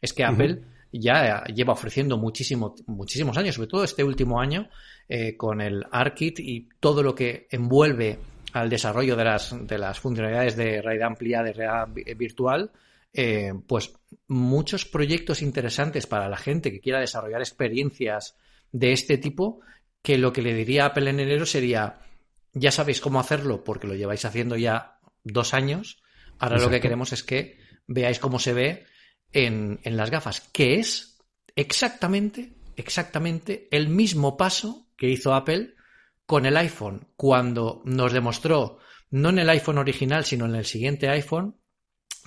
es 0.00 0.12
que 0.12 0.24
Apple 0.24 0.62
ya 0.92 1.44
lleva 1.46 1.72
ofreciendo 1.72 2.16
muchísimo, 2.16 2.76
muchísimos 2.86 3.36
años, 3.36 3.56
sobre 3.56 3.68
todo 3.68 3.82
este 3.82 4.04
último 4.04 4.40
año, 4.40 4.68
eh, 5.08 5.36
con 5.36 5.60
el 5.60 5.84
ARKit 5.90 6.38
y 6.38 6.68
todo 6.78 7.02
lo 7.02 7.16
que 7.16 7.48
envuelve 7.50 8.20
al 8.60 8.70
desarrollo 8.70 9.16
de 9.16 9.24
las, 9.24 9.54
de 9.66 9.78
las 9.78 10.00
funcionalidades 10.00 10.56
de 10.56 10.82
realidad 10.82 11.08
amplia, 11.08 11.42
de 11.42 11.52
realidad 11.52 11.88
virtual, 12.16 12.72
eh, 13.12 13.52
pues 13.66 13.94
muchos 14.26 14.84
proyectos 14.84 15.42
interesantes 15.42 16.06
para 16.06 16.28
la 16.28 16.36
gente 16.36 16.70
que 16.70 16.80
quiera 16.80 17.00
desarrollar 17.00 17.40
experiencias 17.40 18.36
de 18.72 18.92
este 18.92 19.16
tipo, 19.18 19.60
que 20.02 20.18
lo 20.18 20.32
que 20.32 20.42
le 20.42 20.54
diría 20.54 20.84
a 20.84 20.86
Apple 20.88 21.10
en 21.10 21.20
enero 21.20 21.46
sería, 21.46 22.00
ya 22.52 22.70
sabéis 22.70 23.00
cómo 23.00 23.20
hacerlo 23.20 23.64
porque 23.64 23.86
lo 23.86 23.94
lleváis 23.94 24.24
haciendo 24.24 24.56
ya 24.56 24.98
dos 25.24 25.54
años, 25.54 26.02
ahora 26.38 26.58
lo 26.58 26.70
que 26.70 26.80
queremos 26.80 27.12
es 27.12 27.22
que 27.22 27.58
veáis 27.86 28.18
cómo 28.18 28.38
se 28.38 28.52
ve 28.52 28.86
en, 29.32 29.80
las 29.84 30.10
gafas, 30.10 30.40
que 30.52 30.74
es 30.74 31.18
exactamente, 31.56 32.54
exactamente 32.76 33.68
el 33.70 33.88
mismo 33.88 34.36
paso 34.36 34.88
que 34.96 35.08
hizo 35.08 35.34
Apple 35.34 35.74
con 36.28 36.44
el 36.44 36.58
iPhone 36.58 37.08
cuando 37.16 37.80
nos 37.86 38.12
demostró, 38.12 38.80
no 39.08 39.30
en 39.30 39.38
el 39.38 39.48
iPhone 39.48 39.78
original, 39.78 40.26
sino 40.26 40.44
en 40.44 40.56
el 40.56 40.66
siguiente 40.66 41.08
iPhone, 41.08 41.56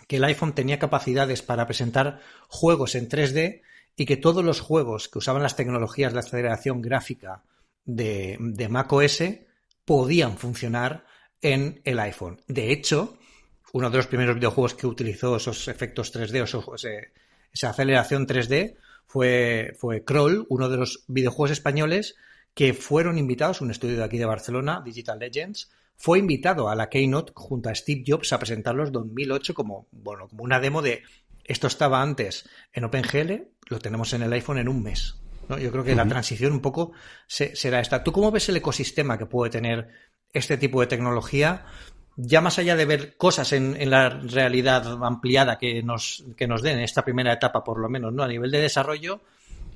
que 0.08 0.16
el 0.16 0.24
iPhone 0.24 0.56
tenía 0.56 0.80
capacidades 0.80 1.44
para 1.44 1.68
presentar 1.68 2.20
juegos 2.48 2.96
en 2.96 3.08
3D 3.08 3.62
y 3.96 4.08
que 4.08 4.18
todos 4.18 4.44
los 4.44 4.60
juegos 4.60 5.08
que 5.08 5.20
usaban 5.20 5.44
las 5.44 5.56
tecnologías 5.56 6.14
de 6.14 6.20
aceleración 6.20 6.82
gráfica 6.82 7.44
de, 7.86 8.40
macOS 8.72 9.22
podían 9.86 10.36
funcionar 10.40 11.06
en 11.40 11.80
el 11.84 12.00
iPhone. 12.00 12.42
De 12.48 12.72
hecho, 12.72 13.20
uno 13.72 13.92
de 13.92 13.98
los 13.98 14.08
primeros 14.08 14.34
videojuegos 14.34 14.74
que 14.74 14.88
utilizó 14.88 15.36
esos 15.36 15.68
efectos 15.68 16.12
3D, 16.12 16.42
o 16.66 16.76
esa 17.54 17.70
aceleración 17.70 18.26
3D, 18.26 18.78
fue, 19.06 19.76
fue 19.78 20.04
Crawl, 20.04 20.48
uno 20.50 20.70
de 20.70 20.78
los 20.78 21.04
videojuegos 21.08 21.52
españoles 21.52 22.16
que 22.54 22.74
fueron 22.74 23.18
invitados, 23.18 23.62
un 23.62 23.72
estudio 23.72 23.98
de 23.98 24.04
aquí 24.04 24.18
de 24.18 24.26
Barcelona, 24.26 24.82
Digital 24.84 25.20
Legends, 25.20 25.72
fue 25.96 26.20
invitado 26.20 26.70
a 26.70 26.76
la 26.76 26.90
Keynote 26.90 27.32
junto 27.36 27.70
a 27.70 27.76
Steve 27.76 28.04
Jobs 28.06 28.34
a 28.34 28.40
presentarlos 28.40 28.88
en 28.88 28.94
2008 28.94 29.54
como, 29.54 29.88
bueno, 29.92 30.28
como 30.28 30.44
una 30.44 30.60
demo 30.60 30.82
de 30.82 31.04
esto 31.44 31.68
estaba 31.68 32.02
antes 32.02 32.50
en 32.74 32.86
OpenGL, 32.86 33.44
lo 33.68 33.80
tenemos 33.80 34.14
en 34.14 34.24
el 34.24 34.34
iPhone 34.34 34.58
en 34.58 34.68
un 34.68 34.82
mes. 34.82 35.16
¿no? 35.48 35.58
Yo 35.58 35.72
creo 35.72 35.84
que 35.84 35.96
la 35.96 36.08
transición 36.08 36.54
un 36.54 36.62
poco 36.62 36.94
será 37.28 37.80
esta. 37.80 38.04
¿Tú 38.04 38.12
cómo 38.12 38.32
ves 38.32 38.50
el 38.50 38.58
ecosistema 38.58 39.18
que 39.18 39.26
puede 39.26 39.52
tener 39.52 39.90
este 40.34 40.58
tipo 40.58 40.82
de 40.82 40.88
tecnología 40.88 41.66
ya 42.16 42.42
más 42.42 42.60
allá 42.60 42.76
de 42.76 42.86
ver 42.86 43.18
cosas 43.18 43.54
en, 43.54 43.90
la 43.90 44.10
realidad 44.10 45.04
ampliada 45.04 45.58
que 45.58 45.82
nos, 45.82 46.24
que 46.36 46.48
nos 46.48 46.62
den 46.62 46.78
en 46.78 46.84
esta 46.84 47.04
primera 47.04 47.34
etapa, 47.34 47.64
por 47.64 47.80
lo 47.80 47.90
menos, 47.90 48.14
¿no? 48.14 48.24
A 48.24 48.28
nivel 48.28 48.52
de 48.52 48.60
desarrollo, 48.60 49.22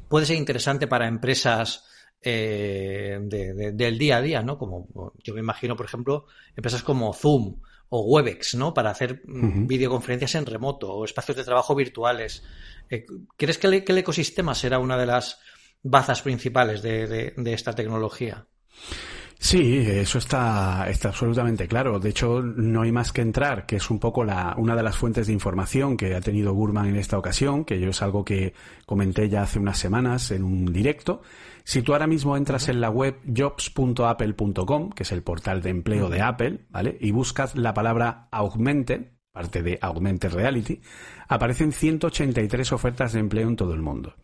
puede 0.10 0.26
ser 0.26 0.36
interesante 0.36 0.88
para 0.88 1.08
empresas 1.08 1.86
eh, 2.28 3.20
del 3.22 3.98
día 4.00 4.18
a 4.18 4.22
día, 4.22 4.42
¿no? 4.42 4.58
Como 4.58 5.14
yo 5.24 5.36
me 5.36 5.42
imagino, 5.42 5.76
por 5.76 5.86
ejemplo, 5.86 6.26
empresas 6.56 6.82
como 6.82 7.14
Zoom 7.14 7.60
o 7.90 8.02
Webex, 8.02 8.56
¿no? 8.56 8.74
Para 8.74 8.90
hacer 8.90 9.22
videoconferencias 9.26 10.34
en 10.34 10.48
remoto 10.48 10.92
o 10.92 11.06
espacios 11.06 11.38
de 11.38 11.44
trabajo 11.44 11.76
virtuales. 11.76 12.44
Eh, 12.90 13.06
¿Crees 13.38 13.60
que 13.60 13.68
el, 13.68 13.98
ecosistema 13.98 14.56
será 14.56 14.80
una 14.80 14.98
de 14.98 15.06
las 15.06 15.40
bazas 15.84 16.24
principales 16.24 16.82
de, 16.82 17.34
esta 17.46 17.74
tecnología? 17.74 18.48
Sí, 19.38 19.78
eso 19.86 20.18
está, 20.18 20.90
está 20.90 21.10
absolutamente 21.10 21.68
claro. 21.68 22.00
De 22.00 22.10
hecho, 22.10 22.42
no 22.42 22.82
hay 22.82 22.92
más 22.92 23.12
que 23.12 23.22
entrar, 23.22 23.68
que 23.68 23.76
es 23.76 23.92
un 23.92 24.00
poco 24.00 24.24
la, 24.24 24.56
una 24.58 24.76
de 24.76 24.82
las 24.82 24.98
fuentes 24.98 25.28
de 25.28 25.34
información 25.34 25.96
que 25.96 26.16
ha 26.16 26.22
tenido 26.22 26.54
Gurman 26.54 26.88
en 26.88 26.96
esta 26.96 27.20
ocasión, 27.20 27.66
que 27.66 27.80
yo 27.80 27.90
es 27.90 28.02
algo 28.02 28.26
que 28.26 28.56
comenté 28.88 29.30
ya 29.30 29.44
hace 29.44 29.60
unas 29.60 29.78
semanas 29.78 30.32
en 30.32 30.44
un 30.44 30.74
directo. 30.74 31.22
Si 31.66 31.82
tú 31.82 31.94
ahora 31.94 32.06
mismo 32.06 32.38
entras 32.38 32.70
en 32.70 32.80
la 32.80 32.92
web 32.92 33.20
jobs.apple.com, 33.26 34.92
que 34.92 35.02
es 35.02 35.12
el 35.12 35.24
portal 35.24 35.64
de 35.64 35.72
empleo 35.72 36.10
de 36.10 36.22
Apple, 36.22 36.68
¿vale? 36.70 36.96
Y 37.02 37.10
buscas 37.10 37.56
la 37.56 37.74
palabra 37.74 38.28
augmented, 38.32 39.14
parte 39.32 39.64
de 39.64 39.80
augmented 39.82 40.32
reality, 40.32 40.80
aparecen 41.28 41.72
183 41.72 42.72
ofertas 42.72 43.14
de 43.14 43.20
empleo 43.20 43.48
en 43.48 43.56
todo 43.56 43.74
el 43.74 43.82
mundo 43.82 44.16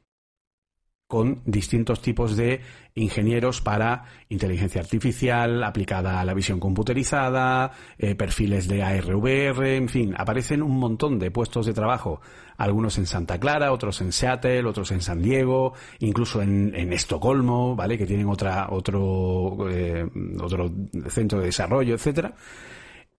con 1.12 1.42
distintos 1.44 2.02
tipos 2.02 2.38
de 2.38 2.62
ingenieros 2.96 3.60
para 3.60 4.06
inteligencia 4.30 4.80
artificial 4.80 5.62
aplicada 5.62 6.22
a 6.22 6.24
la 6.24 6.34
visión 6.34 6.58
computerizada, 6.58 7.74
eh, 7.98 8.16
perfiles 8.16 8.70
de 8.70 8.82
ARVR, 8.82 9.76
en 9.76 9.90
fin, 9.90 10.16
aparecen 10.18 10.64
un 10.64 10.80
montón 10.80 11.20
de 11.20 11.30
puestos 11.30 11.66
de 11.66 11.74
trabajo, 11.74 12.22
algunos 12.58 12.98
en 12.98 13.08
Santa 13.08 13.38
Clara, 13.42 13.74
otros 13.74 14.00
en 14.00 14.14
Seattle, 14.14 14.64
otros 14.64 14.90
en 14.92 15.02
San 15.02 15.22
Diego, 15.22 15.74
incluso 16.00 16.42
en, 16.42 16.94
Estocolmo, 16.94 17.76
¿vale? 17.76 17.98
Que 17.98 18.06
tienen 18.06 18.30
otra, 18.30 18.70
otro, 18.70 19.70
eh, 19.70 20.10
otro 20.40 20.72
centro 21.10 21.40
de 21.40 21.48
desarrollo, 21.48 21.96
etcétera. 21.96 22.34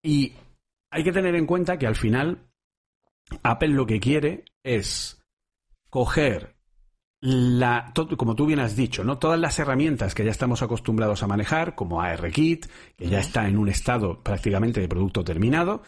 Y 0.02 0.32
hay 0.90 1.04
que 1.04 1.12
tener 1.12 1.34
en 1.34 1.44
cuenta 1.44 1.76
que 1.76 1.86
al 1.86 1.96
final 1.96 2.38
Apple 3.42 3.68
lo 3.68 3.84
que 3.84 4.00
quiere 4.00 4.46
es 4.62 5.22
coger 5.90 6.54
la, 7.22 7.92
como 8.16 8.34
tú 8.34 8.46
bien 8.46 8.58
has 8.58 8.74
dicho, 8.74 9.04
¿no? 9.04 9.18
Todas 9.18 9.38
las 9.38 9.56
herramientas 9.60 10.12
que 10.12 10.24
ya 10.24 10.32
estamos 10.32 10.60
acostumbrados 10.60 11.22
a 11.22 11.28
manejar, 11.28 11.76
como 11.76 12.02
ARKit, 12.02 12.66
que 12.96 13.08
ya 13.08 13.20
está 13.20 13.46
en 13.46 13.58
un 13.58 13.68
estado 13.68 14.20
prácticamente 14.24 14.80
de 14.80 14.88
producto 14.88 15.22
terminado. 15.22 15.82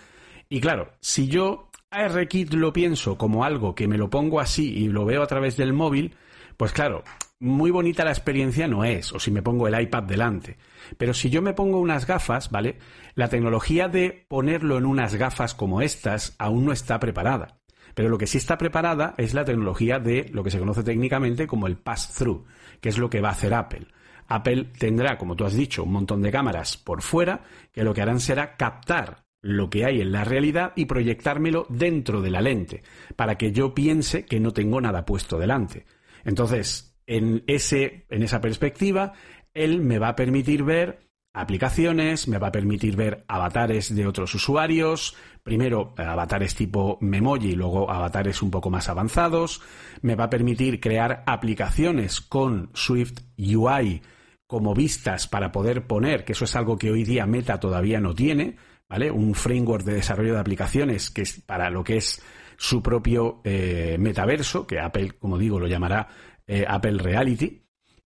Y 0.48 0.60
claro, 0.60 0.92
si 1.00 1.26
yo 1.26 1.70
ARKit 1.90 2.54
lo 2.54 2.72
pienso 2.72 3.18
como 3.18 3.44
algo 3.44 3.74
que 3.74 3.88
me 3.88 3.98
lo 3.98 4.10
pongo 4.10 4.38
así 4.38 4.74
y 4.74 4.88
lo 4.88 5.04
veo 5.04 5.24
a 5.24 5.26
través 5.26 5.56
del 5.56 5.72
móvil, 5.72 6.14
pues 6.56 6.72
claro, 6.72 7.02
muy 7.40 7.72
bonita 7.72 8.04
la 8.04 8.12
experiencia 8.12 8.68
no 8.68 8.84
es, 8.84 9.12
o 9.12 9.18
si 9.18 9.32
me 9.32 9.42
pongo 9.42 9.66
el 9.66 9.80
iPad 9.80 10.04
delante. 10.04 10.56
Pero 10.98 11.14
si 11.14 11.30
yo 11.30 11.42
me 11.42 11.52
pongo 11.52 11.80
unas 11.80 12.06
gafas, 12.06 12.52
¿vale? 12.52 12.78
La 13.16 13.28
tecnología 13.28 13.88
de 13.88 14.24
ponerlo 14.28 14.78
en 14.78 14.86
unas 14.86 15.16
gafas 15.16 15.52
como 15.56 15.82
estas 15.82 16.36
aún 16.38 16.64
no 16.66 16.70
está 16.70 17.00
preparada. 17.00 17.58
Pero 17.94 18.08
lo 18.08 18.18
que 18.18 18.26
sí 18.26 18.38
está 18.38 18.58
preparada 18.58 19.14
es 19.16 19.34
la 19.34 19.44
tecnología 19.44 19.98
de 19.98 20.28
lo 20.32 20.42
que 20.42 20.50
se 20.50 20.58
conoce 20.58 20.82
técnicamente 20.82 21.46
como 21.46 21.66
el 21.66 21.76
pass-through, 21.76 22.44
que 22.80 22.88
es 22.88 22.98
lo 22.98 23.08
que 23.08 23.20
va 23.20 23.28
a 23.28 23.32
hacer 23.32 23.54
Apple. 23.54 23.86
Apple 24.28 24.70
tendrá, 24.78 25.18
como 25.18 25.36
tú 25.36 25.44
has 25.44 25.54
dicho, 25.54 25.84
un 25.84 25.92
montón 25.92 26.22
de 26.22 26.32
cámaras 26.32 26.76
por 26.76 27.02
fuera 27.02 27.42
que 27.72 27.84
lo 27.84 27.94
que 27.94 28.02
harán 28.02 28.20
será 28.20 28.56
captar 28.56 29.24
lo 29.42 29.68
que 29.68 29.84
hay 29.84 30.00
en 30.00 30.10
la 30.10 30.24
realidad 30.24 30.72
y 30.74 30.86
proyectármelo 30.86 31.66
dentro 31.68 32.22
de 32.22 32.30
la 32.30 32.40
lente, 32.40 32.82
para 33.14 33.36
que 33.36 33.52
yo 33.52 33.74
piense 33.74 34.24
que 34.24 34.40
no 34.40 34.52
tengo 34.52 34.80
nada 34.80 35.04
puesto 35.04 35.38
delante. 35.38 35.84
Entonces, 36.24 36.96
en, 37.06 37.44
ese, 37.46 38.06
en 38.08 38.22
esa 38.22 38.40
perspectiva, 38.40 39.12
él 39.52 39.82
me 39.82 39.98
va 39.98 40.08
a 40.08 40.16
permitir 40.16 40.62
ver 40.62 41.00
aplicaciones, 41.34 42.28
me 42.28 42.38
va 42.38 42.48
a 42.48 42.52
permitir 42.52 42.94
ver 42.94 43.24
avatares 43.26 43.94
de 43.94 44.06
otros 44.06 44.32
usuarios, 44.36 45.16
primero 45.42 45.92
avatares 45.96 46.54
tipo 46.54 46.96
Memoji 47.00 47.56
luego 47.56 47.90
avatares 47.90 48.40
un 48.40 48.52
poco 48.52 48.70
más 48.70 48.88
avanzados, 48.88 49.60
me 50.00 50.14
va 50.14 50.24
a 50.24 50.30
permitir 50.30 50.80
crear 50.80 51.24
aplicaciones 51.26 52.20
con 52.20 52.70
Swift 52.72 53.20
UI 53.36 54.00
como 54.46 54.74
vistas 54.74 55.26
para 55.26 55.50
poder 55.50 55.88
poner, 55.88 56.24
que 56.24 56.32
eso 56.32 56.44
es 56.44 56.54
algo 56.54 56.78
que 56.78 56.92
hoy 56.92 57.02
día 57.02 57.26
Meta 57.26 57.58
todavía 57.58 58.00
no 58.00 58.14
tiene, 58.14 58.56
¿vale? 58.88 59.10
Un 59.10 59.34
framework 59.34 59.84
de 59.84 59.94
desarrollo 59.94 60.34
de 60.34 60.40
aplicaciones 60.40 61.10
que 61.10 61.22
es 61.22 61.40
para 61.40 61.68
lo 61.68 61.82
que 61.82 61.96
es 61.96 62.22
su 62.56 62.80
propio 62.80 63.40
eh, 63.42 63.96
metaverso, 63.98 64.68
que 64.68 64.78
Apple, 64.78 65.12
como 65.18 65.36
digo, 65.36 65.58
lo 65.58 65.66
llamará 65.66 66.06
eh, 66.46 66.64
Apple 66.68 66.98
Reality. 66.98 67.62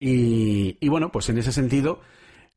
Y 0.02 0.88
bueno, 0.88 1.12
pues 1.12 1.28
en 1.28 1.36
ese 1.36 1.52
sentido, 1.52 2.00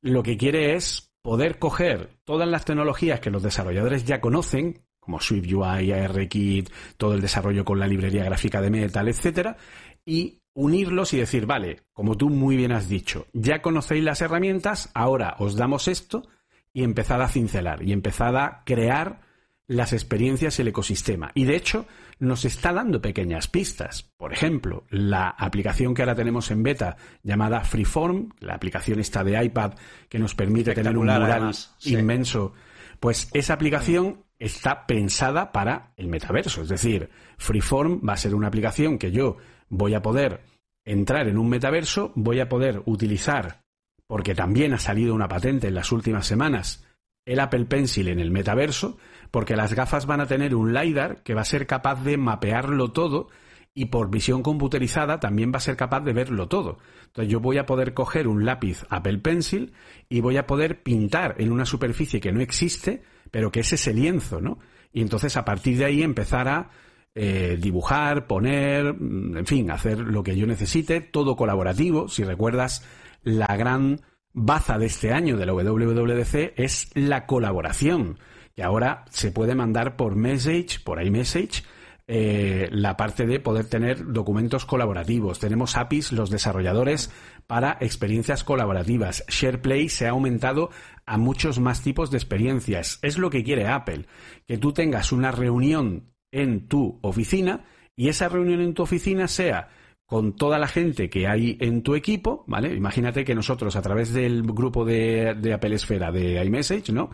lo 0.03 0.21
que 0.21 0.37
quiere 0.37 0.75
es 0.75 1.11
poder 1.21 1.57
coger 1.57 2.19
todas 2.25 2.47
las 2.47 2.65
tecnologías 2.65 3.21
que 3.21 3.31
los 3.31 3.41
desarrolladores 3.41 4.03
ya 4.03 4.19
conocen, 4.19 4.83
como 4.99 5.19
SwiftUI, 5.19 5.91
ARKit, 5.91 6.69
todo 6.97 7.13
el 7.13 7.21
desarrollo 7.21 7.63
con 7.63 7.79
la 7.79 7.87
librería 7.87 8.25
gráfica 8.25 8.61
de 8.61 8.69
Metal, 8.69 9.07
etcétera, 9.07 9.57
y 10.05 10.41
unirlos 10.53 11.13
y 11.13 11.17
decir, 11.17 11.45
vale, 11.45 11.83
como 11.93 12.17
tú 12.17 12.29
muy 12.29 12.57
bien 12.57 12.73
has 12.73 12.89
dicho, 12.89 13.27
ya 13.33 13.61
conocéis 13.61 14.03
las 14.03 14.21
herramientas, 14.21 14.91
ahora 14.93 15.35
os 15.39 15.55
damos 15.55 15.87
esto 15.87 16.27
y 16.73 16.83
empezad 16.83 17.21
a 17.21 17.29
cincelar 17.29 17.81
y 17.81 17.93
empezad 17.93 18.35
a 18.35 18.63
crear 18.65 19.21
las 19.67 19.93
experiencias 19.93 20.59
y 20.59 20.61
el 20.61 20.67
ecosistema. 20.69 21.31
Y 21.35 21.45
de 21.45 21.55
hecho, 21.55 21.85
nos 22.19 22.45
está 22.45 22.73
dando 22.73 23.01
pequeñas 23.01 23.47
pistas. 23.47 24.11
Por 24.17 24.33
ejemplo, 24.33 24.85
la 24.89 25.29
aplicación 25.29 25.93
que 25.93 26.01
ahora 26.01 26.15
tenemos 26.15 26.51
en 26.51 26.63
beta 26.63 26.97
llamada 27.23 27.63
Freeform, 27.63 28.29
la 28.39 28.55
aplicación 28.55 28.99
está 28.99 29.23
de 29.23 29.43
iPad 29.43 29.73
que 30.09 30.19
nos 30.19 30.35
permite 30.35 30.73
tener 30.73 30.97
un 30.97 31.07
mural 31.07 31.51
inmenso, 31.85 32.53
pues 32.99 33.29
esa 33.33 33.53
aplicación 33.53 34.23
está 34.39 34.85
pensada 34.85 35.51
para 35.51 35.93
el 35.97 36.07
metaverso. 36.07 36.61
Es 36.61 36.69
decir, 36.69 37.09
Freeform 37.37 38.01
va 38.07 38.13
a 38.13 38.17
ser 38.17 38.35
una 38.35 38.47
aplicación 38.47 38.97
que 38.97 39.11
yo 39.11 39.37
voy 39.69 39.93
a 39.93 40.01
poder 40.01 40.41
entrar 40.85 41.27
en 41.27 41.37
un 41.37 41.49
metaverso, 41.49 42.11
voy 42.15 42.39
a 42.39 42.49
poder 42.49 42.81
utilizar, 42.85 43.63
porque 44.07 44.35
también 44.35 44.73
ha 44.73 44.79
salido 44.79 45.15
una 45.15 45.29
patente 45.29 45.67
en 45.67 45.75
las 45.75 45.91
últimas 45.91 46.27
semanas, 46.27 46.85
el 47.25 47.39
Apple 47.39 47.65
Pencil 47.65 48.09
en 48.09 48.19
el 48.19 48.31
metaverso, 48.31 48.97
porque 49.33 49.55
las 49.55 49.73
gafas 49.73 50.05
van 50.05 50.21
a 50.21 50.27
tener 50.27 50.53
un 50.53 50.75
LiDAR 50.75 51.23
que 51.23 51.33
va 51.33 51.41
a 51.41 51.45
ser 51.45 51.65
capaz 51.65 52.03
de 52.03 52.17
mapearlo 52.17 52.91
todo 52.91 53.29
y 53.73 53.85
por 53.85 54.11
visión 54.11 54.43
computerizada 54.43 55.19
también 55.19 55.51
va 55.51 55.57
a 55.57 55.61
ser 55.61 55.75
capaz 55.75 56.01
de 56.01 56.13
verlo 56.13 56.47
todo. 56.47 56.77
Entonces 57.07 57.31
yo 57.31 57.39
voy 57.39 57.57
a 57.57 57.65
poder 57.65 57.95
coger 57.95 58.27
un 58.27 58.45
lápiz 58.45 58.85
Apple 58.91 59.17
Pencil 59.17 59.73
y 60.07 60.21
voy 60.21 60.37
a 60.37 60.45
poder 60.45 60.83
pintar 60.83 61.33
en 61.39 61.51
una 61.51 61.65
superficie 61.65 62.21
que 62.21 62.31
no 62.31 62.41
existe, 62.41 63.01
pero 63.31 63.51
que 63.51 63.61
es 63.61 63.73
ese 63.73 63.91
lienzo, 63.91 64.39
¿no? 64.39 64.59
Y 64.91 65.01
entonces 65.01 65.35
a 65.35 65.43
partir 65.43 65.79
de 65.79 65.85
ahí 65.85 66.03
empezar 66.03 66.47
a 66.47 66.69
eh, 67.15 67.57
dibujar, 67.59 68.27
poner, 68.27 68.93
mm, 68.93 69.37
en 69.37 69.45
fin, 69.47 69.71
hacer 69.71 69.97
lo 69.97 70.21
que 70.21 70.37
yo 70.37 70.45
necesite, 70.45 71.01
todo 71.01 71.35
colaborativo. 71.35 72.07
Si 72.07 72.23
recuerdas, 72.23 72.87
la 73.23 73.57
gran 73.57 73.99
baza 74.31 74.77
de 74.77 74.85
este 74.85 75.11
año 75.11 75.37
de 75.37 75.47
la 75.47 75.53
WWDC 75.53 76.53
es 76.55 76.91
la 76.93 77.25
colaboración 77.25 78.19
que 78.55 78.63
ahora 78.63 79.05
se 79.09 79.31
puede 79.31 79.55
mandar 79.55 79.95
por 79.95 80.15
message, 80.15 80.79
por 80.83 81.03
iMessage, 81.03 81.63
eh, 82.05 82.67
la 82.71 82.97
parte 82.97 83.25
de 83.25 83.39
poder 83.39 83.67
tener 83.67 84.11
documentos 84.11 84.65
colaborativos. 84.65 85.39
Tenemos 85.39 85.77
APIs, 85.77 86.11
los 86.11 86.29
desarrolladores, 86.29 87.11
para 87.47 87.77
experiencias 87.79 88.43
colaborativas. 88.43 89.23
SharePlay 89.29 89.87
se 89.87 90.07
ha 90.07 90.11
aumentado 90.11 90.69
a 91.05 91.17
muchos 91.17 91.59
más 91.59 91.81
tipos 91.81 92.11
de 92.11 92.17
experiencias. 92.17 92.99
Es 93.01 93.17
lo 93.17 93.29
que 93.29 93.43
quiere 93.43 93.67
Apple, 93.67 94.05
que 94.45 94.57
tú 94.57 94.73
tengas 94.73 95.11
una 95.11 95.31
reunión 95.31 96.13
en 96.31 96.67
tu 96.67 96.99
oficina 97.01 97.63
y 97.95 98.09
esa 98.09 98.27
reunión 98.27 98.59
en 98.61 98.73
tu 98.73 98.83
oficina 98.83 99.27
sea 99.27 99.69
con 100.13 100.33
toda 100.33 100.59
la 100.59 100.67
gente 100.67 101.09
que 101.09 101.27
hay 101.27 101.57
en 101.59 101.81
tu 101.81 101.95
equipo, 101.95 102.43
¿vale? 102.45 102.75
Imagínate 102.75 103.25
que 103.25 103.33
nosotros 103.33 103.75
a 103.75 103.81
través 103.81 104.13
del 104.13 104.43
grupo 104.43 104.85
de, 104.85 105.33
de 105.33 105.53
Apple 105.55 105.73
Esfera 105.73 106.11
de 106.11 106.39
iMessage, 106.45 106.91
¿no? 106.91 107.09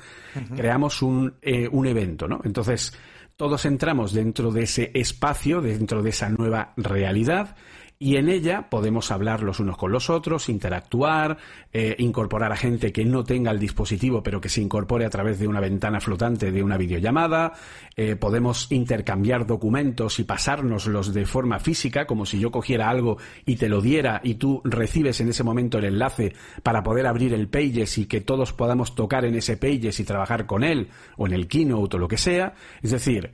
Creamos 0.54 1.02
un, 1.02 1.36
eh, 1.42 1.70
un 1.72 1.88
evento, 1.88 2.28
¿no? 2.28 2.42
Entonces, 2.44 2.94
todos 3.38 3.64
entramos 3.64 4.12
dentro 4.12 4.52
de 4.52 4.64
ese 4.64 4.92
espacio, 4.94 5.62
dentro 5.62 6.04
de 6.04 6.10
esa 6.10 6.28
nueva 6.28 6.74
realidad, 6.76 7.56
y 8.02 8.16
en 8.16 8.30
ella 8.30 8.70
podemos 8.70 9.12
hablar 9.12 9.44
los 9.44 9.60
unos 9.60 9.76
con 9.76 9.92
los 9.92 10.10
otros, 10.10 10.48
interactuar, 10.48 11.38
eh, 11.74 11.98
incorporar 12.00 12.54
a 12.54 12.56
gente 12.56 12.94
que 12.94 13.04
no 13.04 13.26
tenga 13.26 13.52
el 13.52 13.60
dispositivo 13.60 14.24
pero 14.24 14.40
que 14.40 14.48
se 14.48 14.62
incorpore 14.62 15.06
a 15.06 15.10
través 15.10 15.38
de 15.38 15.50
una 15.50 15.60
ventana 15.60 16.00
flotante 16.00 16.54
de 16.54 16.64
una 16.64 16.78
videollamada, 16.78 17.52
eh, 17.98 18.16
podemos 18.16 18.72
intercambiar 18.72 19.46
documentos 19.46 20.18
y 20.20 20.24
pasárnoslos 20.24 21.14
de 21.14 21.26
forma 21.26 21.60
física, 21.60 22.08
como 22.08 22.26
si 22.26 22.40
yo 22.40 22.52
cogiera 22.52 22.90
algo 22.90 23.18
y 23.46 23.58
te 23.58 23.68
lo 23.68 23.82
diera 23.82 24.22
y 24.24 24.36
tú 24.36 24.62
recibes 24.64 25.20
en 25.20 25.28
ese 25.28 25.44
momento 25.44 25.78
el 25.78 25.86
enlace 25.86 26.34
para 26.64 26.84
poder 26.84 27.06
abrir 27.06 27.34
el 27.34 27.50
Pages 27.50 27.98
y 27.98 28.06
que 28.06 28.22
todos 28.22 28.54
podamos 28.54 28.96
tocar 28.96 29.26
en 29.26 29.36
ese 29.36 29.58
Pages 29.58 30.00
y 30.00 30.06
trabajar 30.06 30.46
con 30.46 30.64
él 30.64 30.88
o 31.18 31.28
en 31.28 31.34
el 31.34 31.50
Keynote 31.50 31.98
o 31.98 32.00
lo 32.00 32.08
que 32.08 32.18
sea. 32.18 32.54
Es 32.82 32.92
decir, 32.92 33.34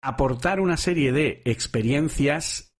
aportar 0.00 0.60
una 0.60 0.78
serie 0.78 1.12
de 1.12 1.42
experiencias 1.44 2.71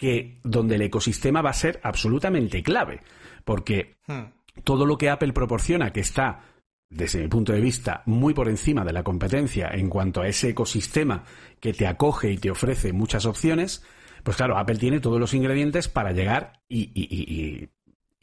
que 0.00 0.40
donde 0.42 0.76
el 0.76 0.82
ecosistema 0.82 1.42
va 1.42 1.50
a 1.50 1.52
ser 1.52 1.78
absolutamente 1.82 2.62
clave, 2.62 3.02
porque 3.44 3.98
hmm. 4.06 4.62
todo 4.64 4.86
lo 4.86 4.96
que 4.96 5.10
Apple 5.10 5.34
proporciona, 5.34 5.92
que 5.92 6.00
está 6.00 6.40
desde 6.88 7.20
mi 7.20 7.28
punto 7.28 7.52
de 7.52 7.60
vista, 7.60 8.02
muy 8.06 8.32
por 8.32 8.48
encima 8.48 8.82
de 8.82 8.94
la 8.94 9.02
competencia 9.02 9.68
en 9.72 9.90
cuanto 9.90 10.22
a 10.22 10.26
ese 10.26 10.48
ecosistema 10.48 11.24
que 11.60 11.74
te 11.74 11.86
acoge 11.86 12.32
y 12.32 12.38
te 12.38 12.50
ofrece 12.50 12.94
muchas 12.94 13.26
opciones, 13.26 13.84
pues 14.24 14.38
claro, 14.38 14.56
Apple 14.56 14.76
tiene 14.76 15.00
todos 15.00 15.20
los 15.20 15.34
ingredientes 15.34 15.88
para 15.88 16.12
llegar 16.12 16.62
y, 16.66 17.68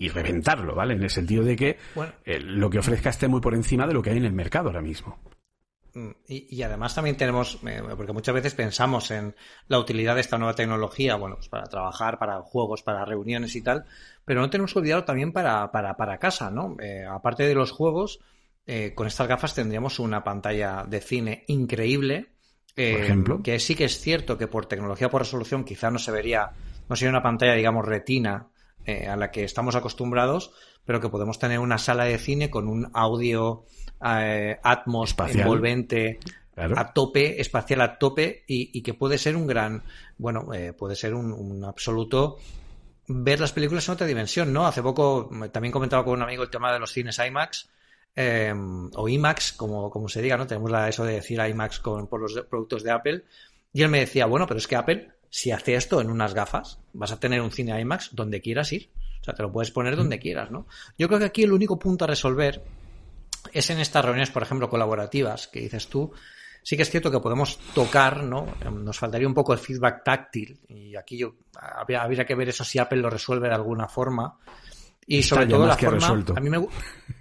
reventarlo, 0.09 0.73
¿vale? 0.73 0.95
En 0.95 1.03
el 1.03 1.11
sentido 1.11 1.43
de 1.43 1.55
que 1.55 1.77
eh, 2.25 2.39
lo 2.39 2.71
que 2.71 2.79
ofrezca 2.79 3.11
esté 3.11 3.27
muy 3.27 3.39
por 3.39 3.53
encima 3.53 3.85
de 3.85 3.93
lo 3.93 4.01
que 4.01 4.09
hay 4.09 4.17
en 4.17 4.25
el 4.25 4.33
mercado 4.33 4.69
ahora 4.69 4.81
mismo. 4.81 5.19
Mm, 5.97 6.11
y, 6.27 6.61
además 6.61 6.93
también 6.93 7.17
tenemos, 7.17 7.57
eh, 7.65 7.81
porque 7.95 8.13
muchas 8.13 8.35
veces 8.35 8.53
pensamos 8.53 9.09
en 9.09 9.33
la 9.67 9.79
utilidad 9.79 10.13
de 10.13 10.21
esta 10.21 10.37
nueva 10.37 10.53
tecnología, 10.53 11.15
bueno, 11.15 11.37
pues 11.37 11.49
para 11.49 11.63
trabajar, 11.63 12.19
para 12.19 12.39
juegos, 12.43 12.83
para 12.83 13.03
reuniones 13.03 13.55
y 13.55 13.63
tal, 13.63 13.83
pero 14.23 14.39
no 14.39 14.49
tenemos 14.51 14.75
olvidado 14.75 15.05
también 15.05 15.31
para, 15.31 15.71
para, 15.71 16.17
casa, 16.19 16.51
¿no? 16.51 16.77
Eh, 16.79 17.03
aparte 17.03 17.47
de 17.47 17.55
los 17.55 17.71
juegos, 17.71 18.19
eh, 18.67 18.93
con 18.93 19.07
estas 19.07 19.27
gafas 19.27 19.55
tendríamos 19.55 19.97
una 19.97 20.23
pantalla 20.23 20.85
de 20.87 21.01
cine 21.01 21.45
increíble. 21.47 22.27
por 22.75 22.83
ejemplo. 22.83 23.41
Que 23.41 23.59
sí 23.59 23.73
que 23.73 23.85
es 23.85 23.99
cierto 23.99 24.37
que 24.37 24.45
por 24.45 24.67
tecnología, 24.67 25.09
por 25.09 25.21
resolución, 25.23 25.63
quizá 25.63 25.89
no 25.89 25.97
se 25.97 26.11
vería, 26.11 26.51
no 26.87 26.95
sería 26.95 27.09
una 27.09 27.23
pantalla, 27.23 27.55
digamos, 27.55 27.83
retina 27.83 28.49
a 28.85 29.15
la 29.15 29.31
que 29.31 29.43
estamos 29.43 29.75
acostumbrados, 29.75 30.53
pero 30.85 31.01
que 31.01 31.09
podemos 31.09 31.39
tener 31.39 31.57
una 31.57 31.79
sala 31.79 32.05
de 32.05 32.19
cine 32.19 32.51
con 32.51 32.67
un 32.67 32.91
audio 32.93 33.65
eh, 34.03 34.59
Atmos 34.61 35.15
envolvente 35.33 36.19
a 36.57 36.91
tope, 36.91 37.39
espacial 37.39 37.81
a 37.81 37.97
tope 37.97 38.43
y, 38.47 38.81
que 38.81 38.93
puede 38.93 39.17
ser 39.17 39.35
un 39.35 39.45
gran, 39.45 39.83
bueno, 40.17 40.53
eh, 40.53 40.73
puede 40.73 40.95
ser 40.95 41.13
un, 41.13 41.63
absoluto 41.63 42.37
ver 43.07 43.39
las 43.39 43.53
películas 43.53 43.87
en 43.87 43.93
otra 43.93 44.07
dimensión, 44.07 44.51
¿no? 44.51 44.65
Hace 44.65 44.81
poco 44.81 45.29
también 45.51 45.71
comentaba 45.71 46.03
con 46.03 46.15
un 46.15 46.23
amigo 46.23 46.43
el 46.43 46.49
tema 46.49 46.73
de 46.73 46.79
los 46.79 46.91
cines 46.91 47.19
IMAX 47.19 47.69
em, 48.15 48.89
o 48.95 49.07
IMAX, 49.07 49.53
como, 49.53 49.89
como 49.89 50.09
se 50.09 50.21
diga, 50.21 50.35
¿no? 50.35 50.47
Tenemos 50.47 50.71
la, 50.71 50.89
eso 50.89 51.05
de 51.05 51.13
decir 51.13 51.39
IMAX 51.39 51.79
con, 51.79 52.07
por 52.07 52.19
los 52.19 52.33
productos 52.49 52.83
de 52.83 52.91
Apple 52.91 53.23
y 53.71 53.83
él 53.83 53.89
me 53.89 53.99
decía, 53.99 54.25
bueno, 54.25 54.47
pero 54.47 54.57
es 54.57 54.67
que 54.67 54.75
Apple, 54.75 55.11
si 55.29 55.51
hace 55.51 55.75
esto 55.75 56.01
en 56.01 56.09
unas 56.09 56.33
gafas, 56.33 56.79
vas 56.93 57.11
a 57.11 57.19
tener 57.19 57.41
un 57.41 57.51
cine 57.51 57.79
IMAX 57.79 58.15
donde 58.15 58.41
quieras 58.41 58.73
ir. 58.73 58.89
O 59.21 59.23
sea, 59.23 59.33
te 59.33 59.43
lo 59.43 59.51
puedes 59.51 59.71
poner 59.71 59.95
donde 59.95 60.19
quieras, 60.19 60.51
¿no? 60.51 60.67
Yo 60.97 61.07
creo 61.07 61.19
que 61.19 61.25
aquí 61.25 61.43
el 61.43 61.51
único 61.51 61.77
punto 61.77 62.05
a 62.05 62.07
resolver 62.07 62.63
es 63.57 63.69
en 63.69 63.79
estas 63.79 64.03
reuniones, 64.03 64.31
por 64.31 64.43
ejemplo, 64.43 64.69
colaborativas, 64.69 65.47
que 65.47 65.61
dices 65.61 65.87
tú, 65.87 66.11
sí 66.63 66.75
que 66.75 66.83
es 66.83 66.89
cierto 66.89 67.09
que 67.09 67.19
podemos 67.19 67.57
tocar, 67.73 68.23
¿no? 68.23 68.45
Nos 68.71 68.99
faltaría 68.99 69.27
un 69.27 69.33
poco 69.33 69.53
el 69.53 69.59
feedback 69.59 70.03
táctil 70.03 70.59
y 70.67 70.95
aquí 70.95 71.17
yo 71.17 71.35
habría, 71.59 72.25
que 72.25 72.35
ver 72.35 72.49
eso 72.49 72.63
si 72.63 72.77
Apple 72.77 72.99
lo 72.99 73.09
resuelve 73.09 73.47
de 73.47 73.55
alguna 73.55 73.87
forma. 73.87 74.37
Y 75.05 75.23
sobre 75.23 75.45
todo 75.45 75.65
la 75.65 75.77
forma, 75.77 76.07
a 76.07 76.39
mí 76.41 76.49
me 76.49 76.67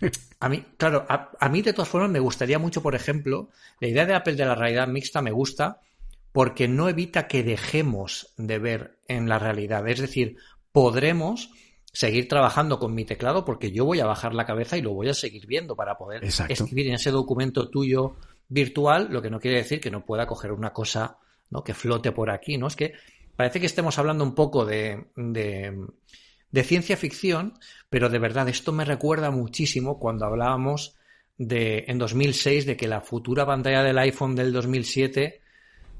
a 0.40 0.48
mí, 0.48 0.64
claro, 0.76 1.06
a, 1.08 1.48
mí 1.48 1.62
de 1.62 1.72
todas 1.72 1.88
formas 1.88 2.10
me 2.10 2.18
gustaría 2.18 2.58
mucho, 2.58 2.82
por 2.82 2.96
ejemplo, 2.96 3.50
la 3.78 3.86
idea 3.86 4.04
de 4.04 4.14
Apple 4.14 4.34
de 4.34 4.44
la 4.44 4.56
realidad 4.56 4.88
mixta 4.88 5.22
me 5.22 5.30
gusta 5.30 5.80
porque 6.32 6.66
no 6.66 6.88
evita 6.88 7.28
que 7.28 7.44
dejemos 7.44 8.34
de 8.36 8.58
ver 8.58 8.98
en 9.06 9.28
la 9.28 9.38
realidad. 9.38 9.86
Es 9.88 10.00
decir, 10.00 10.36
podremos 10.72 11.50
seguir 11.96 12.28
trabajando 12.28 12.78
con 12.78 12.94
mi 12.94 13.06
teclado 13.06 13.46
porque 13.46 13.72
yo 13.72 13.86
voy 13.86 14.00
a 14.00 14.04
bajar 14.06 14.34
la 14.34 14.44
cabeza 14.44 14.76
y 14.76 14.82
lo 14.82 14.92
voy 14.92 15.08
a 15.08 15.14
seguir 15.14 15.46
viendo 15.46 15.76
para 15.76 15.96
poder 15.96 16.22
escribir 16.24 16.88
en 16.88 16.92
ese 16.92 17.10
documento 17.10 17.70
tuyo 17.70 18.16
virtual, 18.48 19.08
lo 19.10 19.22
que 19.22 19.30
no 19.30 19.40
quiere 19.40 19.56
decir 19.56 19.80
que 19.80 19.90
no 19.90 20.04
pueda 20.04 20.26
coger 20.26 20.52
una 20.52 20.74
cosa 20.74 21.16
¿no? 21.48 21.64
que 21.64 21.72
flote 21.72 22.12
por 22.12 22.28
aquí, 22.28 22.58
¿no? 22.58 22.66
Es 22.66 22.76
que 22.76 22.92
parece 23.34 23.60
que 23.60 23.66
estemos 23.66 23.98
hablando 23.98 24.24
un 24.24 24.34
poco 24.34 24.66
de, 24.66 25.06
de, 25.16 26.62
ciencia 26.64 26.98
ficción, 26.98 27.54
pero 27.88 28.10
de 28.10 28.18
verdad 28.18 28.46
esto 28.50 28.72
me 28.72 28.84
recuerda 28.84 29.30
muchísimo 29.30 29.98
cuando 29.98 30.26
hablábamos 30.26 30.96
de 31.38 31.86
en 31.88 31.96
2006 31.96 32.66
de 32.66 32.76
que 32.76 32.88
la 32.88 33.00
futura 33.00 33.46
pantalla 33.46 33.82
del 33.82 33.96
iPhone 33.96 34.36
del 34.36 34.52
2007 34.52 35.40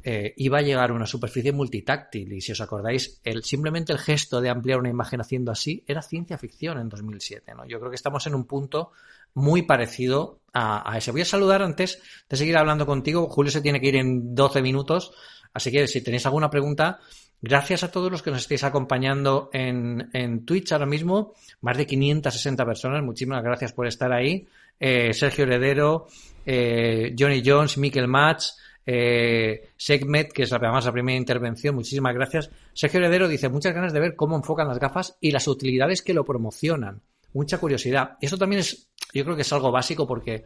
eh, 0.09 0.35
iba 0.37 0.59
a 0.59 0.62
llegar 0.62 0.90
a 0.90 0.92
una 0.92 1.05
superficie 1.05 1.51
multitáctil. 1.51 2.33
Y 2.33 2.40
si 2.40 2.53
os 2.53 2.61
acordáis, 2.61 3.21
el, 3.25 3.42
simplemente 3.42 3.92
el 3.92 3.99
gesto 3.99 4.40
de 4.40 4.49
ampliar 4.49 4.79
una 4.79 4.88
imagen 4.88 5.21
haciendo 5.21 5.51
así 5.51 5.83
era 5.85 6.01
ciencia 6.01 6.38
ficción 6.38 6.79
en 6.79 6.88
2007. 6.88 7.53
¿no? 7.57 7.66
Yo 7.66 7.81
creo 7.81 7.90
que 7.90 7.97
estamos 7.97 8.25
en 8.29 8.37
un 8.37 8.45
punto 8.45 8.92
muy 9.35 9.62
parecido 9.62 10.38
a, 10.55 10.97
ese. 10.97 11.11
Voy 11.11 11.23
a 11.23 11.25
saludar 11.25 11.61
antes 11.61 12.01
de 12.31 12.37
seguir 12.37 12.57
hablando 12.57 12.87
contigo. 12.87 13.29
Julio 13.29 13.51
se 13.51 13.61
tiene 13.61 13.81
que 13.81 13.88
ir 13.88 13.97
en 13.97 14.33
12 14.33 14.62
minutos. 14.62 15.11
Así 15.53 15.73
que 15.73 15.88
si 15.88 16.01
tenéis 16.03 16.25
alguna 16.25 16.51
pregunta, 16.51 17.01
gracias 17.42 17.83
a 17.83 17.90
todos 17.90 18.09
los 18.09 18.23
que 18.23 18.31
nos 18.31 18.42
estáis 18.42 18.62
acompañando 18.62 19.51
en, 19.53 20.09
en 20.12 20.47
Twitch 20.47 20.71
ahora 20.71 20.87
mismo. 20.87 21.35
Más 21.62 21.77
de 21.77 21.85
560 21.85 22.64
personas. 22.64 23.03
Muchísimas 23.03 23.42
gracias 23.42 23.73
por 23.73 23.88
estar 23.88 24.12
ahí. 24.12 24.47
Eh, 24.79 25.12
Sergio 25.12 25.42
Heredero, 25.47 26.07
eh, 26.45 27.12
Johnny 27.19 27.42
Jones, 27.45 27.77
Mikel 27.77 28.07
Match, 28.07 28.51
eh, 28.87 29.70
Segmet, 29.77 30.33
que 30.33 30.44
es 30.44 30.53
además 30.53 30.85
la 30.85 30.92
primera 30.92 31.18
intervención, 31.18 31.75
muchísimas 31.75 32.14
gracias. 32.14 32.51
Sergio 32.72 33.01
Heredero 33.01 33.27
dice, 33.27 33.49
muchas 33.49 33.75
ganas 33.75 33.92
de 33.92 34.01
ver 34.01 34.14
cómo 34.14 34.37
enfocan 34.37 34.68
las 34.68 34.79
gafas 34.79 35.18
y 35.20 35.33
las 35.33 35.49
utilidades 35.49 36.03
que 36.03 36.14
lo 36.14 36.25
promocionan. 36.25 37.03
Mucha 37.33 37.59
curiosidad. 37.59 38.16
Eso 38.20 38.38
también 38.38 38.61
es, 38.61 38.88
yo 39.12 39.25
creo 39.25 39.37
que 39.37 39.42
es 39.42 39.53
algo 39.53 39.72
básico 39.72 40.07
porque 40.07 40.44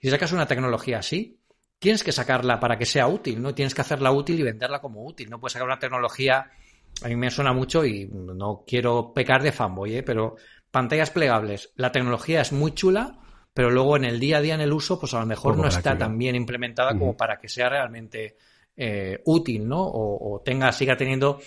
si 0.00 0.10
sacas 0.10 0.32
una 0.32 0.46
tecnología 0.46 0.98
así, 0.98 1.38
tienes 1.78 2.02
que 2.02 2.12
sacarla 2.12 2.58
para 2.58 2.76
que 2.76 2.86
sea 2.86 3.06
útil, 3.06 3.40
¿no? 3.40 3.54
Tienes 3.54 3.74
que 3.74 3.80
hacerla 3.82 4.10
útil 4.10 4.40
y 4.40 4.42
venderla 4.42 4.80
como 4.80 5.04
útil. 5.04 5.30
No 5.30 5.40
puedes 5.40 5.52
sacar 5.52 5.68
una 5.68 5.78
tecnología, 5.78 6.50
a 7.02 7.08
mí 7.08 7.16
me 7.16 7.30
suena 7.30 7.52
mucho 7.52 7.84
y 7.84 8.08
no 8.12 8.64
quiero 8.66 9.12
pecar 9.12 9.42
de 9.42 9.52
fanboy, 9.52 9.96
¿eh? 9.96 10.02
pero 10.02 10.36
pantallas 10.70 11.10
plegables. 11.10 11.72
La 11.76 11.92
tecnología 11.92 12.40
es 12.40 12.52
muy 12.52 12.72
chula, 12.72 13.18
pero 13.56 13.70
luego 13.70 13.96
en 13.96 14.04
el 14.04 14.20
día 14.20 14.36
a 14.36 14.40
día 14.42 14.54
en 14.54 14.60
el 14.60 14.70
uso, 14.70 15.00
pues 15.00 15.14
a 15.14 15.20
lo 15.20 15.24
mejor 15.24 15.56
no 15.56 15.66
está 15.66 15.96
tan 15.96 16.18
bien 16.18 16.36
implementada 16.36 16.90
como 16.90 17.16
para 17.16 17.38
que 17.38 17.48
sea 17.48 17.70
realmente 17.70 18.36
eh, 18.76 19.22
útil, 19.24 19.66
¿no? 19.66 19.80
O, 19.80 20.42
tenga, 20.44 20.70
siga 20.72 20.94
teniendo 20.94 21.40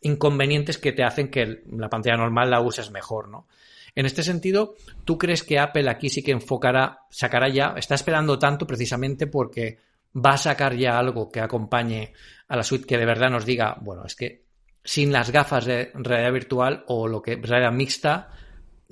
inconvenientes 0.00 0.78
que 0.78 0.90
te 0.90 1.04
hacen 1.04 1.28
que 1.28 1.62
la 1.70 1.88
pantalla 1.88 2.16
normal 2.16 2.50
la 2.50 2.60
uses 2.60 2.90
mejor, 2.90 3.28
¿no? 3.28 3.46
En 3.94 4.04
este 4.04 4.24
sentido, 4.24 4.74
¿tú 5.04 5.16
crees 5.16 5.44
que 5.44 5.60
Apple 5.60 5.88
aquí 5.88 6.08
sí 6.08 6.24
que 6.24 6.32
enfocará, 6.32 7.02
sacará 7.08 7.48
ya, 7.48 7.74
está 7.76 7.94
esperando 7.94 8.36
tanto 8.36 8.66
precisamente 8.66 9.28
porque 9.28 9.78
va 10.12 10.30
a 10.30 10.38
sacar 10.38 10.74
ya 10.74 10.98
algo 10.98 11.30
que 11.30 11.38
acompañe 11.38 12.14
a 12.48 12.56
la 12.56 12.64
suite 12.64 12.84
que 12.84 12.98
de 12.98 13.06
verdad 13.06 13.30
nos 13.30 13.46
diga, 13.46 13.76
bueno, 13.80 14.04
es 14.04 14.16
que 14.16 14.42
sin 14.82 15.12
las 15.12 15.30
gafas 15.30 15.66
de 15.66 15.92
realidad 15.94 16.32
virtual 16.32 16.84
o 16.88 17.06
lo 17.06 17.22
que 17.22 17.36
realidad 17.36 17.70
mixta, 17.70 18.32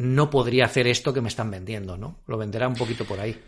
no 0.03 0.31
podría 0.31 0.65
hacer 0.65 0.87
esto 0.87 1.13
que 1.13 1.21
me 1.21 1.29
están 1.29 1.51
vendiendo, 1.51 1.97
¿no? 1.97 2.17
Lo 2.27 2.37
venderá 2.37 2.69
un 2.69 2.75
poquito 2.75 3.05
por 3.05 3.21
ahí. 3.21 3.39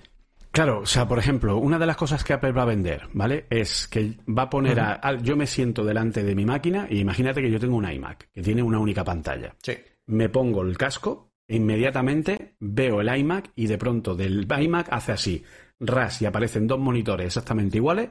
Claro, 0.53 0.81
o 0.81 0.87
sea, 0.87 1.09
por 1.09 1.19
ejemplo, 1.19 1.57
una 1.59 1.81
de 1.81 1.87
las 1.87 1.97
cosas 1.97 2.23
que 2.23 2.33
Apple 2.33 2.53
va 2.53 2.62
a 2.62 2.67
vender, 2.67 3.09
¿vale? 3.12 3.47
Es 3.51 3.88
que 3.88 4.19
va 4.29 4.45
a 4.45 4.51
poner 4.51 4.79
a, 4.79 5.17
Yo 5.21 5.37
me 5.37 5.49
siento 5.49 5.85
delante 5.85 6.23
de 6.23 6.37
mi 6.37 6.45
máquina 6.45 6.87
y 6.88 7.01
imagínate 7.01 7.43
que 7.43 7.51
yo 7.51 7.59
tengo 7.59 7.77
un 7.77 7.90
iMac 7.90 8.31
que 8.31 8.40
tiene 8.40 8.62
una 8.62 8.79
única 8.79 9.03
pantalla. 9.03 9.57
Sí. 9.61 9.73
Me 10.07 10.29
pongo 10.29 10.62
el 10.62 10.79
casco, 10.79 11.33
e 11.49 11.57
inmediatamente 11.57 12.55
veo 12.61 13.01
el 13.01 13.17
iMac 13.17 13.51
y 13.57 13.67
de 13.67 13.79
pronto 13.79 14.14
del 14.14 14.47
iMac 14.49 14.93
hace 14.93 15.11
así, 15.11 15.45
ras 15.81 16.23
y 16.23 16.27
aparecen 16.27 16.69
dos 16.69 16.79
monitores 16.79 17.27
exactamente 17.27 17.79
iguales, 17.79 18.11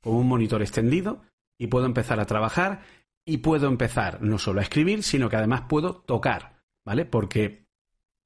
con 0.00 0.14
un 0.14 0.26
monitor 0.26 0.62
extendido 0.62 1.20
y 1.58 1.66
puedo 1.66 1.84
empezar 1.84 2.18
a 2.18 2.24
trabajar 2.24 2.80
y 3.26 3.38
puedo 3.38 3.68
empezar 3.68 4.22
no 4.22 4.38
solo 4.38 4.60
a 4.60 4.62
escribir, 4.62 5.02
sino 5.02 5.28
que 5.28 5.36
además 5.36 5.64
puedo 5.68 5.96
tocar, 5.96 6.62
¿vale? 6.84 7.04
Porque 7.04 7.63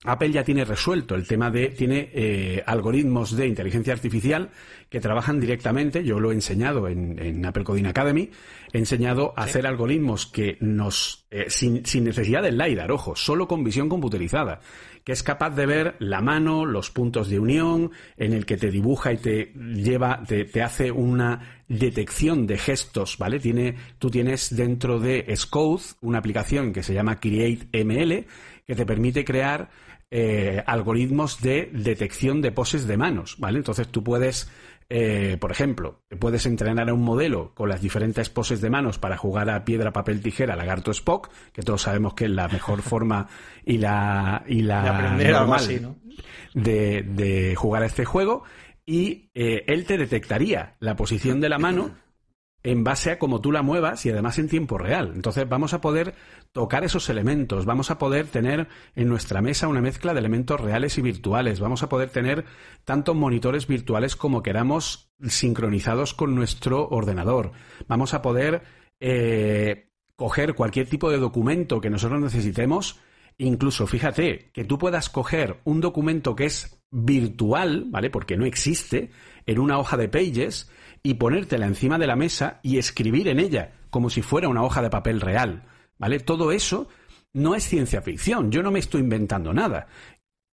Apple 0.05 0.31
ya 0.31 0.45
tiene 0.45 0.65
resuelto 0.65 1.17
el 1.17 1.27
tema 1.27 1.51
de, 1.51 1.71
tiene 1.71 2.09
eh, 2.15 2.63
algoritmos 2.65 3.37
de 3.37 3.49
inteligencia 3.49 3.93
artificial 3.93 4.51
que 4.89 5.01
trabajan 5.01 5.41
directamente, 5.41 6.05
yo 6.05 6.21
lo 6.21 6.31
he 6.31 6.35
enseñado 6.35 6.87
en, 6.87 7.45
Apple 7.45 7.65
Coding 7.65 7.87
Academy, 7.87 8.31
he 8.73 8.79
enseñado 8.79 9.35
a 9.37 9.43
hacer 9.43 9.67
algoritmos 9.67 10.27
que 10.27 10.57
nos, 10.61 11.27
eh, 11.33 11.47
sin, 11.49 11.83
necesidad 12.05 12.45
del 12.45 12.57
LiDAR, 12.57 12.93
ojo, 12.93 13.17
solo 13.17 13.49
con 13.49 13.65
visión 13.65 13.89
computerizada, 13.89 14.61
que 15.03 15.11
es 15.11 15.25
capaz 15.25 15.51
de 15.51 15.67
ver 15.67 15.97
la 15.99 16.21
mano, 16.21 16.65
los 16.65 16.93
puntos 16.93 17.29
de 17.29 17.41
unión, 17.41 17.91
en 18.17 18.33
el 18.35 18.47
que 18.47 18.57
te 18.57 18.71
dibuja 18.71 19.13
y 19.13 19.17
te 19.17 19.53
lleva, 19.53 20.23
te, 20.23 20.45
te 20.45 20.63
hace 20.63 20.93
una 20.93 21.65
detección 21.67 22.47
de 22.47 22.57
gestos, 22.57 23.19
¿vale? 23.19 23.41
Tiene, 23.41 23.75
tú 23.99 24.11
tienes 24.11 24.55
dentro 24.55 25.01
de 25.01 25.27
Scode 25.35 25.83
una 26.03 26.19
aplicación 26.19 26.73
que 26.73 26.85
se 26.85 26.95
llama 26.95 27.19
Create 27.19 27.85
ML 27.85 28.27
que 28.69 28.75
te 28.75 28.85
permite 28.85 29.25
crear 29.25 29.71
eh, 30.11 30.63
algoritmos 30.67 31.41
de 31.41 31.71
detección 31.73 32.41
de 32.41 32.53
poses 32.53 32.87
de 32.87 32.97
manos, 32.97 33.37
¿vale? 33.39 33.59
Entonces 33.59 33.89
tú 33.89 34.03
puedes, 34.03 34.51
eh, 34.89 35.37
por 35.39 35.53
ejemplo, 35.53 36.01
puedes 36.19 36.47
entrenar 36.47 36.89
a 36.89 36.95
un 36.95 37.03
modelo 37.03 37.53
con 37.55 37.69
las 37.69 37.83
diferentes 37.83 38.31
poses 38.31 38.61
de 38.61 38.71
manos 38.71 38.99
para 38.99 39.19
jugar 39.19 39.51
a 39.51 39.65
piedra, 39.65 39.93
papel, 39.93 40.23
tijera, 40.23 40.57
lagarto, 40.57 40.93
Spock, 40.93 41.31
que 41.53 41.63
todos 41.63 41.83
sabemos 41.83 42.15
que 42.15 42.25
es 42.25 42.31
la 42.31 42.49
mejor 42.49 42.81
forma 42.81 43.29
y 43.65 43.79
la, 43.79 44.45
y 44.47 44.63
la 44.63 45.13
normal 45.13 45.97
de, 46.55 47.03
de, 47.03 47.55
jugar 47.55 47.83
a 47.83 47.87
este 47.87 48.05
juego. 48.05 48.45
Y 48.87 49.31
eh, 49.35 49.65
él 49.67 49.85
te 49.85 49.99
detectaría 49.99 50.77
la 50.81 50.97
posición 50.97 51.41
de 51.43 51.51
la 51.51 51.59
mano 51.59 51.95
en 52.71 52.85
base 52.85 53.11
a 53.11 53.19
cómo 53.19 53.41
tú 53.41 53.51
la 53.51 53.63
muevas 53.63 54.05
y 54.05 54.11
además 54.11 54.39
en 54.39 54.49
tiempo 54.49 54.77
real. 54.77 55.13
Entonces 55.15 55.49
vamos 55.49 55.73
a 55.73 55.81
poder 55.81 56.15
tocar 56.53 56.85
esos 56.85 57.09
elementos, 57.09 57.65
vamos 57.65 57.91
a 57.91 57.97
poder 57.97 58.27
tener 58.27 58.69
en 58.95 59.09
nuestra 59.09 59.41
mesa 59.41 59.69
una 59.69 59.81
mezcla 59.81 60.13
de 60.13 60.21
elementos 60.21 60.61
reales 60.61 60.99
y 60.99 61.03
virtuales, 61.03 61.61
vamos 61.61 61.83
a 61.83 61.89
poder 61.89 62.11
tener 62.11 62.45
tantos 62.85 63.17
monitores 63.17 63.67
virtuales 63.67 64.17
como 64.17 64.43
queramos 64.43 65.11
sincronizados 65.27 66.13
con 66.13 66.35
nuestro 66.35 66.87
ordenador, 66.89 67.53
vamos 67.87 68.13
a 68.13 68.21
poder 68.21 68.63
eh, 69.01 69.89
coger 70.15 70.55
cualquier 70.55 70.89
tipo 70.89 71.11
de 71.11 71.19
documento 71.19 71.81
que 71.81 71.89
nosotros 71.89 72.21
necesitemos, 72.21 73.01
incluso 73.39 73.87
fíjate 73.87 74.51
que 74.53 74.65
tú 74.65 74.77
puedas 74.77 75.09
coger 75.09 75.61
un 75.65 75.81
documento 75.81 76.37
que 76.37 76.45
es 76.47 76.83
virtual, 76.91 77.85
¿vale? 77.87 78.11
Porque 78.11 78.37
no 78.37 78.45
existe, 78.45 79.11
en 79.47 79.59
una 79.59 79.79
hoja 79.79 79.97
de 79.97 80.09
pages, 80.09 80.71
y 81.03 81.15
ponértela 81.15 81.67
encima 81.67 81.99
de 81.99 82.07
la 82.07 82.17
mesa 82.17 82.61
y 82.63 82.79
escribir 82.79 83.29
en 83.29 83.41
ella, 83.41 83.73
como 83.91 84.11
si 84.11 84.23
fuera 84.23 84.49
una 84.49 84.63
hoja 84.63 84.83
de 84.83 84.91
papel 84.91 85.21
real. 85.21 85.65
¿Vale? 85.99 86.21
Todo 86.21 86.53
eso 86.53 86.89
no 87.33 87.55
es 87.55 87.65
ciencia 87.65 88.03
ficción. 88.03 88.51
Yo 88.51 88.63
no 88.63 88.71
me 88.71 88.79
estoy 88.79 89.01
inventando 89.01 89.53
nada. 89.53 89.89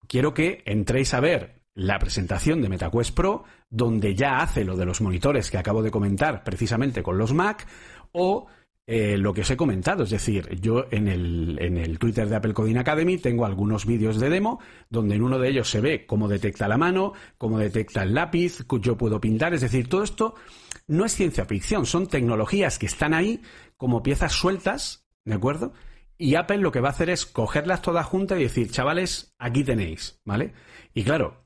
Quiero 0.07 0.33
que 0.33 0.63
entréis 0.65 1.13
a 1.13 1.19
ver 1.19 1.61
la 1.73 1.99
presentación 1.99 2.61
de 2.61 2.69
MetaQuest 2.69 3.13
Pro, 3.13 3.43
donde 3.69 4.15
ya 4.15 4.39
hace 4.39 4.63
lo 4.63 4.77
de 4.77 4.85
los 4.85 5.01
monitores 5.01 5.51
que 5.51 5.57
acabo 5.57 5.83
de 5.83 5.91
comentar 5.91 6.43
precisamente 6.43 7.03
con 7.03 7.17
los 7.17 7.33
Mac, 7.33 7.67
o 8.11 8.47
eh, 8.87 9.17
lo 9.17 9.33
que 9.33 9.41
os 9.41 9.49
he 9.49 9.57
comentado. 9.57 10.03
Es 10.03 10.11
decir, 10.11 10.59
yo 10.61 10.85
en 10.91 11.07
el, 11.07 11.57
en 11.59 11.77
el 11.77 11.97
Twitter 11.97 12.29
de 12.29 12.35
Apple 12.35 12.53
Coding 12.53 12.77
Academy 12.77 13.17
tengo 13.17 13.45
algunos 13.45 13.85
vídeos 13.85 14.19
de 14.19 14.29
demo 14.29 14.59
donde 14.89 15.15
en 15.15 15.23
uno 15.23 15.39
de 15.39 15.49
ellos 15.49 15.69
se 15.69 15.81
ve 15.81 16.05
cómo 16.05 16.27
detecta 16.27 16.67
la 16.67 16.77
mano, 16.77 17.13
cómo 17.37 17.57
detecta 17.57 18.03
el 18.03 18.13
lápiz, 18.13 18.65
yo 18.81 18.97
puedo 18.97 19.19
pintar. 19.19 19.53
Es 19.53 19.61
decir, 19.61 19.89
todo 19.89 20.03
esto 20.03 20.35
no 20.87 21.05
es 21.05 21.15
ciencia 21.15 21.45
ficción, 21.45 21.85
son 21.85 22.07
tecnologías 22.07 22.77
que 22.77 22.85
están 22.85 23.13
ahí 23.13 23.41
como 23.77 24.03
piezas 24.03 24.33
sueltas, 24.33 25.07
¿de 25.23 25.33
acuerdo? 25.33 25.73
Y 26.17 26.35
Apple 26.35 26.59
lo 26.59 26.71
que 26.71 26.79
va 26.79 26.89
a 26.89 26.91
hacer 26.91 27.09
es 27.09 27.25
cogerlas 27.25 27.81
todas 27.81 28.05
juntas 28.05 28.39
y 28.39 28.43
decir, 28.43 28.69
chavales, 28.69 29.33
aquí 29.37 29.63
tenéis, 29.63 30.21
¿vale? 30.23 30.53
Y 30.93 31.03
claro, 31.03 31.45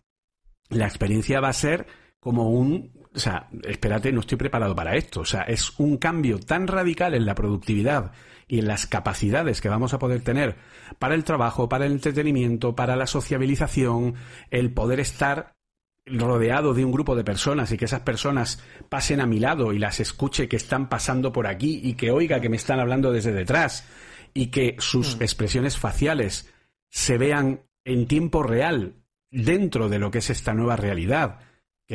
la 0.70 0.86
experiencia 0.86 1.40
va 1.40 1.50
a 1.50 1.54
ser 1.54 1.88
como 2.20 2.50
un 2.52 3.00
o 3.14 3.20
sea, 3.20 3.50
espérate, 3.68 4.12
no 4.12 4.20
estoy 4.20 4.38
preparado 4.38 4.76
para 4.76 4.96
esto. 4.96 5.22
O 5.22 5.26
sea, 5.26 5.42
es 5.42 5.78
un 5.80 5.98
cambio 5.98 6.40
tan 6.40 6.68
radical 6.68 7.16
en 7.16 7.26
la 7.26 7.36
productividad 7.36 8.12
y 8.48 8.60
en 8.60 8.68
las 8.68 8.86
capacidades 8.86 9.62
que 9.62 9.70
vamos 9.70 9.94
a 9.94 10.00
poder 10.00 10.22
tener 10.22 10.56
para 11.00 11.16
el 11.16 11.24
trabajo, 11.24 11.70
para 11.70 11.86
el 11.86 11.94
entretenimiento, 11.94 12.76
para 12.76 12.96
la 12.96 13.08
sociabilización, 13.08 14.16
el 14.52 14.72
poder 14.72 15.00
estar 15.00 15.56
rodeado 16.06 16.74
de 16.74 16.86
un 16.86 16.92
grupo 16.92 17.16
de 17.16 17.24
personas 17.24 17.72
y 17.72 17.78
que 17.78 17.86
esas 17.86 18.02
personas 18.02 18.64
pasen 18.90 19.22
a 19.22 19.28
mi 19.28 19.40
lado 19.40 19.74
y 19.74 19.80
las 19.80 20.00
escuche 20.00 20.48
que 20.48 20.56
están 20.56 20.90
pasando 20.90 21.32
por 21.32 21.46
aquí 21.46 21.82
y 21.84 21.94
que 21.94 22.12
oiga 22.12 22.42
que 22.42 22.50
me 22.50 22.58
están 22.58 22.80
hablando 22.80 23.12
desde 23.12 23.32
detrás 23.32 23.88
y 24.34 24.48
que 24.48 24.76
sus 24.80 25.18
mm. 25.18 25.24
expresiones 25.24 25.78
faciales 25.78 26.52
se 26.90 27.18
vean 27.18 27.62
en 27.84 28.08
tiempo 28.08 28.42
real 28.42 28.96
dentro 29.30 29.90
de 29.90 30.00
lo 30.00 30.10
que 30.10 30.20
es 30.20 30.30
esta 30.32 30.54
nueva 30.54 30.76
realidad 30.76 31.40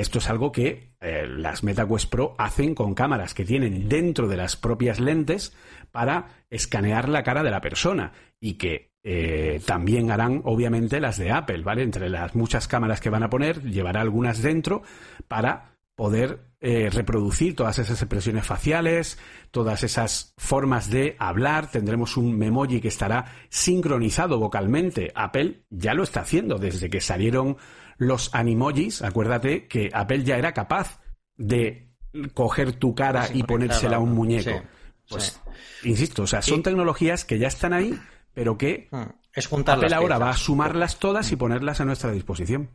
esto 0.00 0.18
es 0.18 0.28
algo 0.28 0.50
que 0.50 0.92
eh, 1.00 1.26
las 1.26 1.62
MetaQuest 1.62 2.10
Pro 2.10 2.34
hacen 2.36 2.74
con 2.74 2.94
cámaras 2.94 3.32
que 3.32 3.44
tienen 3.44 3.88
dentro 3.88 4.26
de 4.26 4.36
las 4.36 4.56
propias 4.56 4.98
lentes 4.98 5.54
para 5.92 6.44
escanear 6.50 7.08
la 7.08 7.22
cara 7.22 7.44
de 7.44 7.50
la 7.52 7.60
persona 7.60 8.12
y 8.40 8.54
que 8.54 8.90
eh, 9.04 9.60
también 9.64 10.10
harán 10.10 10.40
obviamente 10.44 10.98
las 10.98 11.16
de 11.18 11.30
Apple, 11.30 11.62
¿vale? 11.62 11.82
Entre 11.82 12.08
las 12.08 12.34
muchas 12.34 12.66
cámaras 12.66 13.00
que 13.00 13.10
van 13.10 13.22
a 13.22 13.30
poner, 13.30 13.62
llevará 13.62 14.00
algunas 14.00 14.42
dentro 14.42 14.82
para 15.28 15.76
poder 15.94 16.40
eh, 16.60 16.90
reproducir 16.90 17.54
todas 17.54 17.78
esas 17.78 18.00
expresiones 18.02 18.44
faciales, 18.44 19.18
todas 19.50 19.84
esas 19.84 20.34
formas 20.36 20.90
de 20.90 21.14
hablar. 21.18 21.70
Tendremos 21.70 22.16
un 22.16 22.36
memoji 22.36 22.80
que 22.80 22.88
estará 22.88 23.26
sincronizado 23.48 24.40
vocalmente. 24.40 25.12
Apple 25.14 25.64
ya 25.70 25.94
lo 25.94 26.02
está 26.02 26.20
haciendo 26.20 26.58
desde 26.58 26.90
que 26.90 27.00
salieron 27.00 27.58
los 27.98 28.34
animojis, 28.34 29.02
acuérdate 29.02 29.66
que 29.66 29.90
Apple 29.92 30.24
ya 30.24 30.36
era 30.36 30.52
capaz 30.52 31.00
de 31.36 31.90
coger 32.32 32.72
tu 32.72 32.94
cara 32.94 33.28
y 33.32 33.42
ponérsela 33.42 33.96
a 33.96 34.00
un 34.00 34.12
muñeco. 34.12 34.62
pues, 35.08 35.40
insisto, 35.82 36.22
o 36.22 36.26
sea, 36.26 36.42
son 36.42 36.62
tecnologías 36.62 37.24
que 37.24 37.38
ya 37.38 37.48
están 37.48 37.72
ahí, 37.72 37.98
pero 38.32 38.56
que 38.56 38.88
hmm, 38.90 39.02
es 39.32 39.52
Apple 39.52 39.94
ahora 39.94 40.18
va 40.18 40.30
a 40.30 40.36
sumarlas 40.36 40.98
todas 40.98 41.30
y 41.32 41.36
ponerlas 41.36 41.80
a 41.80 41.84
nuestra 41.84 42.12
disposición. 42.12 42.70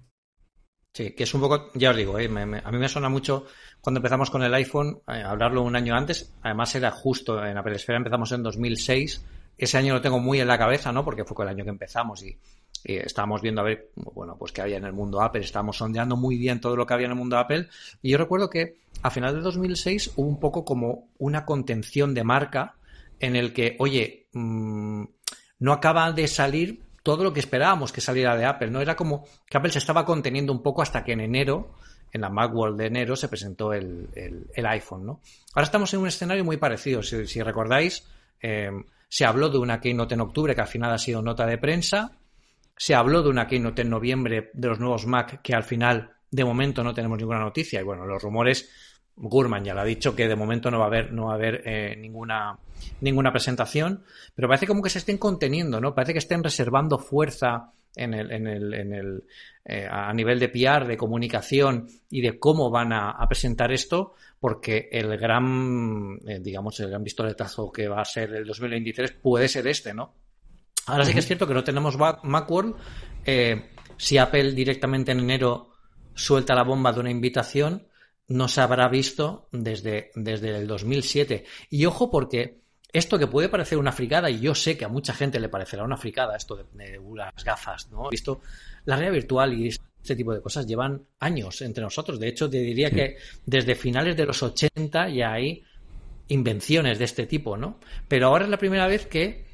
Sí, 0.93 1.11
que 1.11 1.23
es 1.23 1.33
un 1.33 1.41
poco, 1.41 1.71
ya 1.75 1.91
os 1.91 1.97
digo, 1.97 2.17
eh, 2.17 2.25
a 2.25 2.71
mí 2.71 2.77
me 2.77 2.89
suena 2.89 3.09
mucho 3.09 3.45
cuando 3.79 3.99
empezamos 3.99 4.31
con 4.31 4.41
el 4.41 4.53
iPhone, 4.55 5.01
eh, 5.07 5.21
hablarlo 5.23 5.61
un 5.61 5.75
año 5.75 5.95
antes, 5.95 6.33
además 6.41 6.73
era 6.73 6.89
justo 6.89 7.45
en 7.45 7.57
Apple 7.57 7.75
Esfera, 7.75 7.97
empezamos 7.97 8.31
en 8.31 8.41
2006, 8.41 9.23
ese 9.55 9.77
año 9.77 9.93
lo 9.93 10.01
tengo 10.01 10.19
muy 10.19 10.39
en 10.39 10.47
la 10.47 10.57
cabeza, 10.57 10.91
¿no? 10.91 11.05
Porque 11.05 11.25
fue 11.25 11.45
el 11.45 11.49
año 11.49 11.63
que 11.63 11.69
empezamos 11.69 12.23
y, 12.23 12.39
estábamos 12.83 13.41
viendo 13.41 13.61
a 13.61 13.65
ver, 13.65 13.89
bueno, 13.95 14.37
pues 14.37 14.51
qué 14.51 14.61
había 14.61 14.77
en 14.77 14.85
el 14.85 14.93
mundo 14.93 15.21
Apple, 15.21 15.41
estábamos 15.41 15.77
sondeando 15.77 16.15
muy 16.15 16.37
bien 16.37 16.61
todo 16.61 16.75
lo 16.75 16.85
que 16.85 16.93
había 16.93 17.05
en 17.05 17.11
el 17.11 17.17
mundo 17.17 17.37
Apple. 17.37 17.67
Y 18.01 18.11
yo 18.11 18.17
recuerdo 18.17 18.49
que 18.49 18.77
a 19.01 19.09
final 19.09 19.35
de 19.35 19.41
2006 19.41 20.13
hubo 20.15 20.27
un 20.27 20.39
poco 20.39 20.65
como 20.65 21.09
una 21.17 21.45
contención 21.45 22.13
de 22.13 22.23
marca 22.23 22.75
en 23.19 23.35
el 23.35 23.53
que, 23.53 23.75
oye, 23.79 24.27
mm, 24.33 25.03
no 25.59 25.73
acaba 25.73 26.11
de 26.11 26.27
salir 26.27 26.81
todo 27.03 27.23
lo 27.23 27.33
que 27.33 27.39
esperábamos 27.39 27.91
que 27.91 28.01
saliera 28.01 28.35
de 28.35 28.45
Apple, 28.45 28.71
¿no? 28.71 28.81
Era 28.81 28.95
como 28.95 29.25
que 29.47 29.57
Apple 29.57 29.71
se 29.71 29.79
estaba 29.79 30.05
conteniendo 30.05 30.53
un 30.53 30.61
poco 30.61 30.81
hasta 30.81 31.03
que 31.03 31.13
en 31.13 31.21
enero, 31.21 31.75
en 32.11 32.21
la 32.21 32.29
Macworld 32.29 32.77
de 32.77 32.87
enero, 32.87 33.15
se 33.15 33.27
presentó 33.27 33.73
el, 33.73 34.09
iPhone, 34.55 35.05
¿no? 35.05 35.21
Ahora 35.53 35.65
estamos 35.65 35.93
en 35.93 36.01
un 36.01 36.07
escenario 36.07 36.43
muy 36.43 36.57
parecido. 36.57 37.01
Si, 37.03 37.41
recordáis, 37.41 38.05
eh, 38.41 38.69
se 39.07 39.25
habló 39.25 39.49
de 39.49 39.57
una 39.57 39.79
keynote 39.79 40.13
en 40.13 40.21
octubre 40.21 40.55
que 40.55 40.61
al 40.61 40.67
final 40.67 40.91
ha 40.91 40.97
sido 40.97 41.21
nota 41.21 41.45
de 41.45 41.57
prensa. 41.57 42.11
Se 42.81 42.95
habló 42.95 43.21
de 43.21 43.29
una 43.29 43.45
keynote 43.45 43.81
en 43.81 43.89
noviembre 43.89 44.51
de 44.53 44.67
los 44.69 44.79
nuevos 44.79 45.05
Mac 45.05 45.41
que 45.41 45.53
al 45.53 45.65
final, 45.65 46.13
de 46.31 46.45
momento, 46.45 46.81
no 46.81 46.93
tenemos 46.93 47.17
ninguna 47.17 47.39
noticia. 47.39 47.81
Y 47.81 47.83
bueno, 47.83 48.05
los 48.05 48.23
rumores, 48.23 48.71
Gurman 49.17 49.65
ya 49.65 49.73
lo 49.73 49.81
ha 49.81 49.83
dicho 49.83 50.15
que 50.15 50.29
de 50.29 50.35
momento 50.37 50.71
no 50.71 50.79
va 50.79 50.85
a 50.85 50.87
haber, 50.87 51.11
no 51.11 51.25
va 51.25 51.33
a 51.33 51.35
haber 51.35 51.61
eh, 51.65 51.97
ninguna, 51.97 52.57
ninguna 53.01 53.33
presentación. 53.33 54.05
Pero 54.33 54.47
parece 54.47 54.65
como 54.65 54.81
que 54.81 54.89
se 54.89 54.99
estén 54.99 55.17
conteniendo, 55.17 55.81
¿no? 55.81 55.93
Parece 55.93 56.13
que 56.13 56.19
estén 56.19 56.41
reservando 56.41 56.97
fuerza 56.97 57.73
en 57.97 58.13
el, 58.13 58.31
en 58.31 58.47
el, 58.47 58.73
en 58.73 58.93
el 58.93 59.23
eh, 59.65 59.85
a 59.91 60.13
nivel 60.13 60.39
de 60.39 60.47
PR, 60.47 60.87
de 60.87 60.95
comunicación 60.95 61.85
y 62.09 62.21
de 62.21 62.39
cómo 62.39 62.69
van 62.69 62.93
a, 62.93 63.17
presentar 63.27 63.73
esto, 63.73 64.13
porque 64.39 64.87
el 64.89 65.17
gran, 65.17 66.17
eh, 66.25 66.39
digamos, 66.39 66.79
el 66.79 66.91
gran 66.91 67.03
pistoletazo 67.03 67.73
que 67.73 67.89
va 67.89 67.99
a 67.99 68.05
ser 68.05 68.33
el 68.35 68.45
2023 68.45 69.11
puede 69.21 69.49
ser 69.49 69.67
este, 69.67 69.93
¿no? 69.93 70.13
Ahora 70.89 71.05
sí 71.05 71.13
que 71.13 71.19
es 71.19 71.27
cierto 71.27 71.47
que 71.47 71.53
no 71.53 71.63
tenemos 71.63 71.97
Macworld. 71.97 72.75
Eh, 73.25 73.71
si 73.97 74.17
Apple 74.17 74.53
directamente 74.53 75.11
en 75.11 75.19
enero 75.19 75.73
suelta 76.13 76.55
la 76.55 76.63
bomba 76.63 76.91
de 76.91 76.99
una 76.99 77.11
invitación, 77.11 77.87
no 78.27 78.47
se 78.47 78.61
habrá 78.61 78.87
visto 78.87 79.47
desde, 79.51 80.11
desde 80.15 80.55
el 80.55 80.67
2007. 80.67 81.45
Y 81.69 81.85
ojo 81.85 82.09
porque 82.09 82.59
esto 82.91 83.19
que 83.19 83.27
puede 83.27 83.49
parecer 83.49 83.77
una 83.77 83.91
fricada, 83.91 84.29
y 84.29 84.39
yo 84.39 84.55
sé 84.55 84.77
que 84.77 84.85
a 84.85 84.89
mucha 84.89 85.13
gente 85.13 85.39
le 85.39 85.49
parecerá 85.49 85.83
una 85.83 85.97
fricada, 85.97 86.35
esto 86.35 86.55
de, 86.55 86.99
las 87.15 87.43
gafas, 87.43 87.89
¿no? 87.91 88.07
He 88.07 88.11
visto 88.11 88.41
la 88.85 88.95
realidad 88.95 89.13
virtual 89.13 89.53
y 89.53 89.67
este 89.67 90.15
tipo 90.15 90.33
de 90.33 90.41
cosas 90.41 90.65
llevan 90.65 91.01
años 91.19 91.61
entre 91.61 91.83
nosotros. 91.83 92.19
De 92.19 92.29
hecho, 92.29 92.49
te 92.49 92.59
diría 92.59 92.89
que 92.89 93.17
desde 93.45 93.75
finales 93.75 94.15
de 94.15 94.25
los 94.25 94.41
80 94.41 95.09
ya 95.09 95.33
hay 95.33 95.63
invenciones 96.29 96.97
de 96.99 97.05
este 97.05 97.25
tipo, 97.25 97.57
¿no? 97.57 97.79
Pero 98.07 98.27
ahora 98.27 98.45
es 98.45 98.49
la 98.49 98.57
primera 98.57 98.87
vez 98.87 99.05
que 99.05 99.48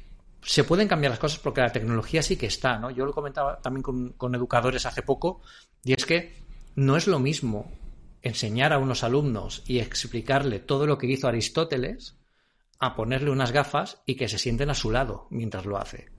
se 0.46 0.62
pueden 0.62 0.86
cambiar 0.86 1.10
las 1.10 1.18
cosas 1.18 1.40
porque 1.40 1.60
la 1.60 1.72
tecnología 1.72 2.22
sí 2.22 2.36
que 2.36 2.46
está, 2.46 2.78
¿no? 2.78 2.90
Yo 2.90 3.04
lo 3.04 3.12
comentaba 3.12 3.60
también 3.60 3.82
con, 3.82 4.10
con 4.10 4.34
educadores 4.34 4.86
hace 4.86 5.02
poco, 5.02 5.42
y 5.84 5.92
es 5.92 6.06
que 6.06 6.36
no 6.76 6.96
es 6.96 7.08
lo 7.08 7.18
mismo 7.18 7.72
enseñar 8.22 8.72
a 8.72 8.78
unos 8.78 9.02
alumnos 9.02 9.64
y 9.66 9.80
explicarle 9.80 10.60
todo 10.60 10.86
lo 10.86 10.98
que 10.98 11.08
hizo 11.08 11.26
Aristóteles 11.26 12.16
a 12.78 12.94
ponerle 12.94 13.30
unas 13.30 13.50
gafas 13.50 14.02
y 14.06 14.14
que 14.14 14.28
se 14.28 14.38
sienten 14.38 14.70
a 14.70 14.74
su 14.74 14.90
lado 14.90 15.26
mientras 15.30 15.66
lo 15.66 15.78
hace. 15.78 16.10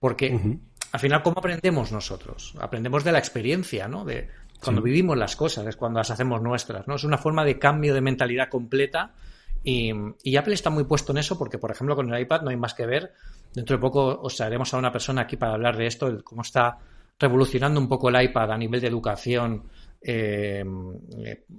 Porque 0.00 0.58
al 0.92 1.00
final, 1.00 1.22
¿cómo 1.22 1.38
aprendemos 1.38 1.92
nosotros? 1.92 2.54
Aprendemos 2.60 3.04
de 3.04 3.12
la 3.12 3.18
experiencia, 3.18 3.86
¿no? 3.86 4.04
De 4.04 4.28
cuando 4.62 4.82
vivimos 4.82 5.16
las 5.16 5.36
cosas, 5.36 5.66
es 5.66 5.76
cuando 5.76 6.00
las 6.00 6.10
hacemos 6.10 6.42
nuestras, 6.42 6.88
¿no? 6.88 6.96
Es 6.96 7.04
una 7.04 7.18
forma 7.18 7.44
de 7.44 7.58
cambio 7.58 7.94
de 7.94 8.00
mentalidad 8.00 8.48
completa 8.48 9.14
y, 9.62 9.92
y, 10.22 10.36
Apple 10.36 10.54
está 10.54 10.70
muy 10.70 10.84
puesto 10.84 11.12
en 11.12 11.18
eso 11.18 11.36
porque, 11.38 11.58
por 11.58 11.70
ejemplo, 11.70 11.96
con 11.96 12.12
el 12.12 12.20
iPad 12.20 12.42
no 12.42 12.50
hay 12.50 12.56
más 12.56 12.74
que 12.74 12.86
ver. 12.86 13.12
Dentro 13.56 13.78
de 13.78 13.80
poco 13.80 14.20
os 14.20 14.36
traeremos 14.36 14.74
a 14.74 14.76
una 14.76 14.92
persona 14.92 15.22
aquí 15.22 15.38
para 15.38 15.54
hablar 15.54 15.78
de 15.78 15.86
esto, 15.86 16.12
de 16.12 16.22
cómo 16.22 16.42
está 16.42 16.76
revolucionando 17.18 17.80
un 17.80 17.88
poco 17.88 18.10
el 18.10 18.22
iPad 18.22 18.52
a 18.52 18.58
nivel 18.58 18.82
de 18.82 18.88
educación 18.88 19.62
eh, 20.02 20.64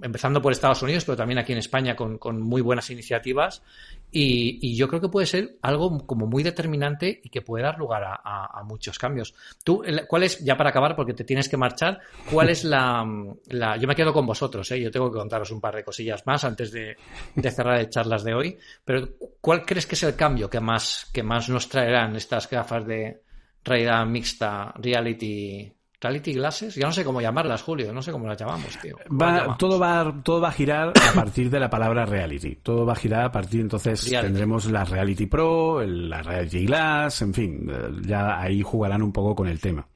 empezando 0.02 0.40
por 0.40 0.52
Estados 0.52 0.82
Unidos, 0.82 1.04
pero 1.04 1.16
también 1.16 1.38
aquí 1.38 1.52
en 1.52 1.58
España 1.58 1.94
con, 1.94 2.40
muy 2.40 2.62
buenas 2.62 2.90
iniciativas. 2.90 3.62
Y, 4.10 4.76
yo 4.76 4.88
creo 4.88 5.00
que 5.00 5.08
puede 5.08 5.26
ser 5.26 5.58
algo 5.60 6.06
como 6.06 6.26
muy 6.26 6.42
determinante 6.42 7.20
y 7.22 7.28
que 7.28 7.42
puede 7.42 7.64
dar 7.64 7.78
lugar 7.78 8.02
a, 8.04 8.62
muchos 8.64 8.98
cambios. 8.98 9.34
Tú, 9.64 9.82
¿cuál 10.06 10.22
es, 10.22 10.42
ya 10.44 10.56
para 10.56 10.70
acabar, 10.70 10.94
porque 10.96 11.14
te 11.14 11.24
tienes 11.24 11.48
que 11.48 11.56
marchar, 11.56 12.00
cuál 12.30 12.48
es 12.50 12.64
la... 12.64 13.04
yo 13.78 13.88
me 13.88 13.94
quedo 13.94 14.12
con 14.12 14.26
vosotros, 14.26 14.70
¿eh? 14.72 14.80
yo 14.80 14.90
tengo 14.90 15.10
que 15.10 15.18
contaros 15.18 15.50
un 15.50 15.60
par 15.60 15.76
de 15.76 15.84
cosillas 15.84 16.26
más 16.26 16.44
antes 16.44 16.72
de, 16.72 16.96
cerrar 17.50 17.80
el 17.80 17.90
charlas 17.90 18.24
de 18.24 18.34
hoy, 18.34 18.58
pero 18.84 19.08
¿cuál 19.40 19.64
crees 19.64 19.86
que 19.86 19.94
es 19.94 20.02
el 20.02 20.16
cambio 20.16 20.48
que 20.48 20.60
más, 20.60 21.10
que 21.12 21.22
más 21.22 21.48
nos 21.48 21.68
traerán 21.68 22.16
estas 22.16 22.48
gafas 22.48 22.86
de 22.86 23.22
realidad 23.64 24.06
mixta, 24.06 24.72
reality 24.76 25.77
Reality 26.00 26.32
Glasses, 26.34 26.76
ya 26.76 26.86
no 26.86 26.92
sé 26.92 27.04
cómo 27.04 27.20
llamarlas, 27.20 27.62
Julio, 27.62 27.92
no 27.92 28.02
sé 28.02 28.12
cómo 28.12 28.28
las 28.28 28.38
llamamos, 28.38 28.78
tío. 28.80 28.96
todo, 29.58 29.78
va, 29.80 30.20
todo 30.22 30.40
va 30.40 30.48
a 30.48 30.52
girar 30.52 30.90
a 30.90 31.12
partir 31.12 31.50
de 31.50 31.58
la 31.58 31.68
palabra 31.68 32.06
reality. 32.06 32.56
Todo 32.56 32.86
va 32.86 32.92
a 32.92 32.96
girar 32.96 33.24
a 33.24 33.32
partir, 33.32 33.62
entonces 33.62 34.08
tendremos 34.08 34.70
la 34.70 34.84
Reality 34.84 35.26
Pro, 35.26 35.84
la 35.84 36.22
Reality 36.22 36.66
Glass, 36.66 37.22
en 37.22 37.34
fin, 37.34 37.68
eh, 37.68 37.90
ya 38.02 38.40
ahí 38.40 38.62
jugarán 38.62 39.02
un 39.02 39.12
poco 39.12 39.34
con 39.34 39.48
el 39.48 39.60
tema. 39.60 39.88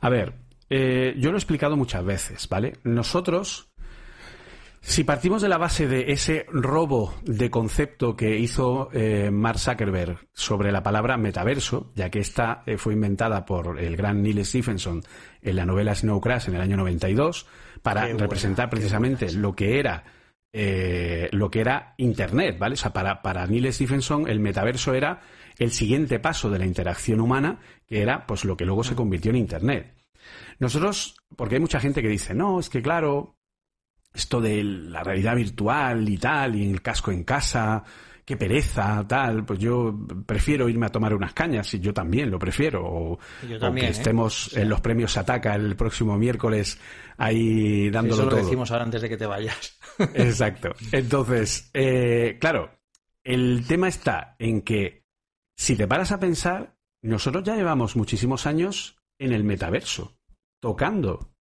A 0.00 0.08
ver, 0.08 0.32
eh, 0.70 1.14
yo 1.18 1.30
lo 1.30 1.36
he 1.36 1.40
explicado 1.40 1.76
muchas 1.76 2.04
veces, 2.04 2.48
¿vale? 2.48 2.78
Nosotros 2.84 3.71
si 4.84 5.04
partimos 5.04 5.40
de 5.40 5.48
la 5.48 5.58
base 5.58 5.86
de 5.86 6.10
ese 6.10 6.44
robo 6.50 7.14
de 7.22 7.50
concepto 7.50 8.16
que 8.16 8.36
hizo 8.36 8.90
eh, 8.92 9.30
Mark 9.30 9.60
Zuckerberg 9.60 10.18
sobre 10.32 10.72
la 10.72 10.82
palabra 10.82 11.16
metaverso, 11.16 11.92
ya 11.94 12.10
que 12.10 12.18
esta 12.18 12.64
eh, 12.66 12.76
fue 12.76 12.94
inventada 12.94 13.44
por 13.44 13.78
el 13.78 13.96
gran 13.96 14.22
Neil 14.22 14.44
Stephenson 14.44 15.00
en 15.40 15.56
la 15.56 15.64
novela 15.64 15.94
Snow 15.94 16.20
Crash 16.20 16.48
en 16.48 16.56
el 16.56 16.60
año 16.60 16.76
92, 16.76 17.46
para 17.80 18.06
representar 18.08 18.68
precisamente 18.68 19.32
lo 19.32 19.54
que 19.54 19.78
era 19.78 20.02
eh, 20.52 21.28
lo 21.32 21.50
que 21.50 21.60
era 21.60 21.94
Internet, 21.96 22.58
¿vale? 22.58 22.74
O 22.74 22.76
sea, 22.76 22.92
para, 22.92 23.22
para 23.22 23.46
Neil 23.46 23.72
Stephenson 23.72 24.28
el 24.28 24.40
metaverso 24.40 24.94
era 24.94 25.20
el 25.58 25.70
siguiente 25.70 26.18
paso 26.18 26.50
de 26.50 26.58
la 26.58 26.66
interacción 26.66 27.20
humana, 27.20 27.60
que 27.86 28.02
era 28.02 28.26
pues 28.26 28.44
lo 28.44 28.56
que 28.56 28.66
luego 28.66 28.82
se 28.82 28.96
convirtió 28.96 29.30
en 29.30 29.36
Internet. 29.36 29.94
Nosotros, 30.58 31.16
porque 31.36 31.54
hay 31.54 31.60
mucha 31.60 31.80
gente 31.80 32.02
que 32.02 32.08
dice, 32.08 32.34
no, 32.34 32.60
es 32.60 32.68
que 32.68 32.82
claro, 32.82 33.36
esto 34.12 34.40
de 34.40 34.62
la 34.62 35.02
realidad 35.02 35.36
virtual 35.36 36.08
y 36.08 36.18
tal, 36.18 36.56
y 36.56 36.70
el 36.70 36.82
casco 36.82 37.10
en 37.10 37.24
casa, 37.24 37.82
qué 38.24 38.36
pereza, 38.36 39.04
tal, 39.08 39.44
pues 39.44 39.58
yo 39.58 39.98
prefiero 40.26 40.68
irme 40.68 40.86
a 40.86 40.90
tomar 40.90 41.14
unas 41.14 41.32
cañas, 41.32 41.72
y 41.74 41.80
yo 41.80 41.92
también 41.92 42.30
lo 42.30 42.38
prefiero, 42.38 42.84
o, 42.84 43.18
que 43.40 43.54
¿eh? 43.54 43.88
estemos 43.88 44.56
en 44.56 44.68
los 44.68 44.80
premios 44.80 45.16
Ataca 45.16 45.54
el 45.54 45.76
próximo 45.76 46.16
miércoles 46.16 46.78
ahí 47.16 47.90
dándolo 47.90 48.22
Eso 48.22 48.30
lo 48.30 48.36
decimos 48.36 48.70
ahora 48.70 48.84
antes 48.84 49.02
de 49.02 49.08
que 49.08 49.16
te 49.16 49.26
vayas. 49.26 49.78
Exacto. 50.14 50.74
Entonces, 50.92 51.70
eh, 51.74 52.36
claro, 52.40 52.70
el 53.24 53.64
tema 53.66 53.88
está 53.88 54.36
en 54.38 54.62
que 54.62 55.04
si 55.56 55.76
te 55.76 55.86
paras 55.86 56.12
a 56.12 56.20
pensar, 56.20 56.76
nosotros 57.02 57.44
ya 57.44 57.56
llevamos 57.56 57.96
muchísimos 57.96 58.46
años 58.46 58.96
en 59.18 59.32
el 59.32 59.44
metaverso, 59.44 60.16
tocando 60.60 61.32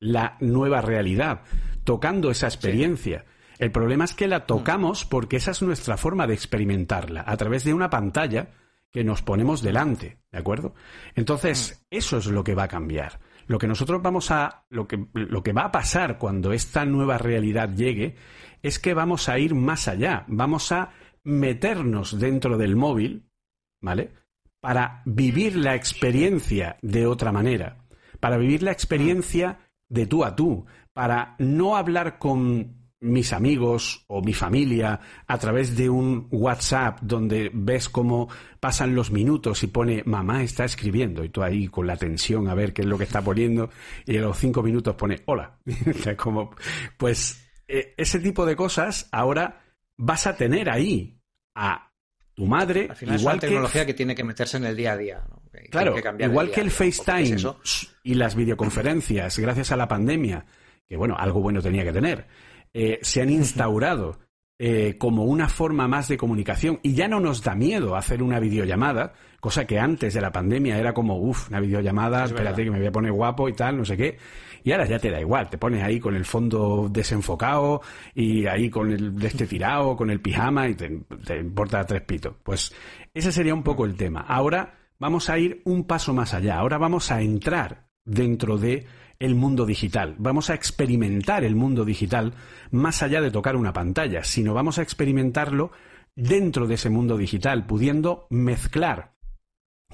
la 0.00 0.36
nueva 0.40 0.80
realidad 0.80 1.42
tocando 1.84 2.30
esa 2.30 2.46
experiencia. 2.46 3.24
El 3.58 3.70
problema 3.70 4.04
es 4.04 4.14
que 4.14 4.28
la 4.28 4.46
tocamos 4.46 5.04
porque 5.04 5.36
esa 5.36 5.52
es 5.52 5.62
nuestra 5.62 5.96
forma 5.96 6.26
de 6.26 6.34
experimentarla, 6.34 7.24
a 7.26 7.36
través 7.36 7.64
de 7.64 7.74
una 7.74 7.90
pantalla 7.90 8.50
que 8.90 9.04
nos 9.04 9.22
ponemos 9.22 9.62
delante, 9.62 10.18
¿de 10.30 10.38
acuerdo? 10.38 10.74
Entonces, 11.14 11.80
mm. 11.90 11.96
eso 11.96 12.18
es 12.18 12.26
lo 12.26 12.44
que 12.44 12.54
va 12.54 12.64
a 12.64 12.68
cambiar. 12.68 13.20
Lo 13.46 13.58
que 13.58 13.66
nosotros 13.66 14.02
vamos 14.02 14.30
a, 14.30 14.64
lo 14.68 14.86
que, 14.86 15.06
lo 15.14 15.42
que 15.42 15.52
va 15.52 15.62
a 15.62 15.72
pasar 15.72 16.18
cuando 16.18 16.52
esta 16.52 16.84
nueva 16.84 17.18
realidad 17.18 17.70
llegue 17.74 18.16
es 18.62 18.78
que 18.78 18.94
vamos 18.94 19.28
a 19.28 19.38
ir 19.38 19.54
más 19.54 19.88
allá, 19.88 20.24
vamos 20.28 20.70
a 20.72 20.92
meternos 21.24 22.18
dentro 22.18 22.58
del 22.58 22.76
móvil, 22.76 23.28
¿vale? 23.80 24.12
Para 24.60 25.02
vivir 25.04 25.56
la 25.56 25.74
experiencia 25.74 26.76
de 26.82 27.06
otra 27.06 27.32
manera, 27.32 27.84
para 28.20 28.36
vivir 28.36 28.62
la 28.62 28.72
experiencia 28.72 29.70
de 29.88 30.06
tú 30.06 30.24
a 30.24 30.36
tú, 30.36 30.64
para 30.92 31.36
no 31.38 31.76
hablar 31.76 32.18
con 32.18 32.82
mis 33.02 33.32
amigos 33.32 34.04
o 34.06 34.22
mi 34.22 34.32
familia 34.32 35.00
a 35.26 35.38
través 35.38 35.76
de 35.76 35.90
un 35.90 36.28
WhatsApp 36.30 37.00
donde 37.02 37.50
ves 37.52 37.88
cómo 37.88 38.28
pasan 38.60 38.94
los 38.94 39.10
minutos 39.10 39.64
y 39.64 39.66
pone 39.66 40.04
mamá 40.06 40.44
está 40.44 40.64
escribiendo 40.64 41.24
y 41.24 41.28
tú 41.28 41.42
ahí 41.42 41.66
con 41.66 41.88
la 41.88 41.96
tensión 41.96 42.48
a 42.48 42.54
ver 42.54 42.72
qué 42.72 42.82
es 42.82 42.88
lo 42.88 42.96
que 42.96 43.04
está 43.04 43.20
poniendo 43.20 43.70
y 44.06 44.16
a 44.16 44.20
los 44.20 44.38
cinco 44.38 44.62
minutos 44.62 44.94
pone 44.94 45.20
hola. 45.26 45.58
como, 46.16 46.54
pues 46.96 47.44
e, 47.66 47.92
ese 47.96 48.20
tipo 48.20 48.46
de 48.46 48.54
cosas 48.54 49.08
ahora 49.10 49.64
vas 49.96 50.28
a 50.28 50.36
tener 50.36 50.70
ahí 50.70 51.18
a 51.56 51.90
tu 52.34 52.46
madre. 52.46 52.86
Al 52.88 52.96
final 52.96 53.18
igual 53.18 53.36
es 53.36 53.42
una 53.42 53.48
tecnología 53.48 53.86
que... 53.86 53.94
tiene 53.94 54.14
que 54.14 54.22
meterse 54.22 54.58
en 54.58 54.64
el 54.64 54.76
día 54.76 54.92
a 54.92 54.96
día. 54.96 55.24
claro, 55.72 55.96
igual 56.20 56.52
que 56.52 56.60
el 56.60 56.70
FaceTime 56.70 57.36
y 58.04 58.14
las 58.14 58.36
videoconferencias 58.36 59.40
gracias 59.40 59.72
a 59.72 59.76
la 59.76 59.88
pandemia 59.88 60.46
que 60.88 60.96
bueno, 60.96 61.16
algo 61.18 61.40
bueno 61.40 61.60
tenía 61.62 61.84
que 61.84 61.92
tener, 61.92 62.26
eh, 62.74 62.98
se 63.02 63.22
han 63.22 63.30
instaurado 63.30 64.18
eh, 64.64 64.96
como 64.96 65.24
una 65.24 65.48
forma 65.48 65.88
más 65.88 66.06
de 66.06 66.16
comunicación 66.16 66.78
y 66.84 66.94
ya 66.94 67.08
no 67.08 67.18
nos 67.18 67.42
da 67.42 67.56
miedo 67.56 67.96
hacer 67.96 68.22
una 68.22 68.38
videollamada, 68.38 69.12
cosa 69.40 69.66
que 69.66 69.80
antes 69.80 70.14
de 70.14 70.20
la 70.20 70.30
pandemia 70.30 70.78
era 70.78 70.94
como, 70.94 71.18
uff, 71.18 71.48
una 71.48 71.58
videollamada, 71.58 72.26
espérate 72.26 72.62
que 72.62 72.70
me 72.70 72.78
voy 72.78 72.86
a 72.86 72.92
poner 72.92 73.10
guapo 73.10 73.48
y 73.48 73.54
tal, 73.54 73.78
no 73.78 73.84
sé 73.84 73.96
qué. 73.96 74.18
Y 74.62 74.70
ahora 74.70 74.86
ya 74.86 75.00
te 75.00 75.10
da 75.10 75.20
igual, 75.20 75.50
te 75.50 75.58
pones 75.58 75.82
ahí 75.82 75.98
con 75.98 76.14
el 76.14 76.24
fondo 76.24 76.88
desenfocado 76.88 77.80
y 78.14 78.46
ahí 78.46 78.70
con 78.70 78.92
el 78.92 79.18
de 79.18 79.26
este 79.26 79.48
tirado, 79.48 79.96
con 79.96 80.10
el 80.10 80.20
pijama 80.20 80.68
y 80.68 80.76
te, 80.76 80.88
te 81.26 81.38
importa 81.40 81.84
tres 81.84 82.02
pitos. 82.02 82.36
Pues 82.44 82.72
ese 83.12 83.32
sería 83.32 83.54
un 83.54 83.64
poco 83.64 83.84
el 83.84 83.96
tema. 83.96 84.20
Ahora 84.20 84.78
vamos 85.00 85.28
a 85.28 85.40
ir 85.40 85.60
un 85.64 85.88
paso 85.88 86.14
más 86.14 86.34
allá, 86.34 86.58
ahora 86.58 86.78
vamos 86.78 87.10
a 87.10 87.20
entrar 87.20 87.88
dentro 88.04 88.58
de 88.58 88.86
el 89.22 89.36
mundo 89.36 89.66
digital, 89.66 90.16
vamos 90.18 90.50
a 90.50 90.54
experimentar 90.54 91.44
el 91.44 91.54
mundo 91.54 91.84
digital 91.84 92.34
más 92.72 93.04
allá 93.04 93.20
de 93.20 93.30
tocar 93.30 93.54
una 93.54 93.72
pantalla, 93.72 94.24
sino 94.24 94.52
vamos 94.52 94.78
a 94.78 94.82
experimentarlo 94.82 95.70
dentro 96.16 96.66
de 96.66 96.74
ese 96.74 96.90
mundo 96.90 97.16
digital, 97.16 97.64
pudiendo 97.64 98.26
mezclar 98.30 99.14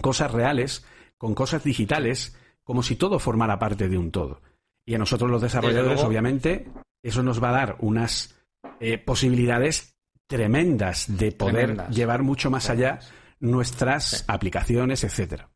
cosas 0.01 0.31
reales 0.31 0.87
con 1.19 1.35
cosas 1.35 1.62
digitales, 1.62 2.38
como 2.64 2.83
si 2.83 2.97
todo 2.97 3.19
formara 3.19 3.59
parte 3.59 3.88
de 3.88 3.99
un 3.99 4.11
todo. 4.11 4.41
Y 4.87 4.95
a 4.95 4.99
nosotros 4.99 5.31
los 5.31 5.43
desarrolladores, 5.43 6.03
obviamente, 6.05 6.67
eso 7.03 7.23
nos 7.23 7.43
va 7.43 7.51
a 7.51 7.53
dar 7.53 7.77
unas 7.81 8.35
eh, 8.81 8.97
posibilidades 8.97 9.95
tremendas 10.27 11.19
de 11.19 11.33
poder 11.33 11.88
llevar 11.91 12.23
mucho 12.23 12.51
más 12.51 12.71
allá 12.71 13.01
nuestras 13.41 14.25
aplicaciones, 14.27 15.05
etcétera. 15.05 15.51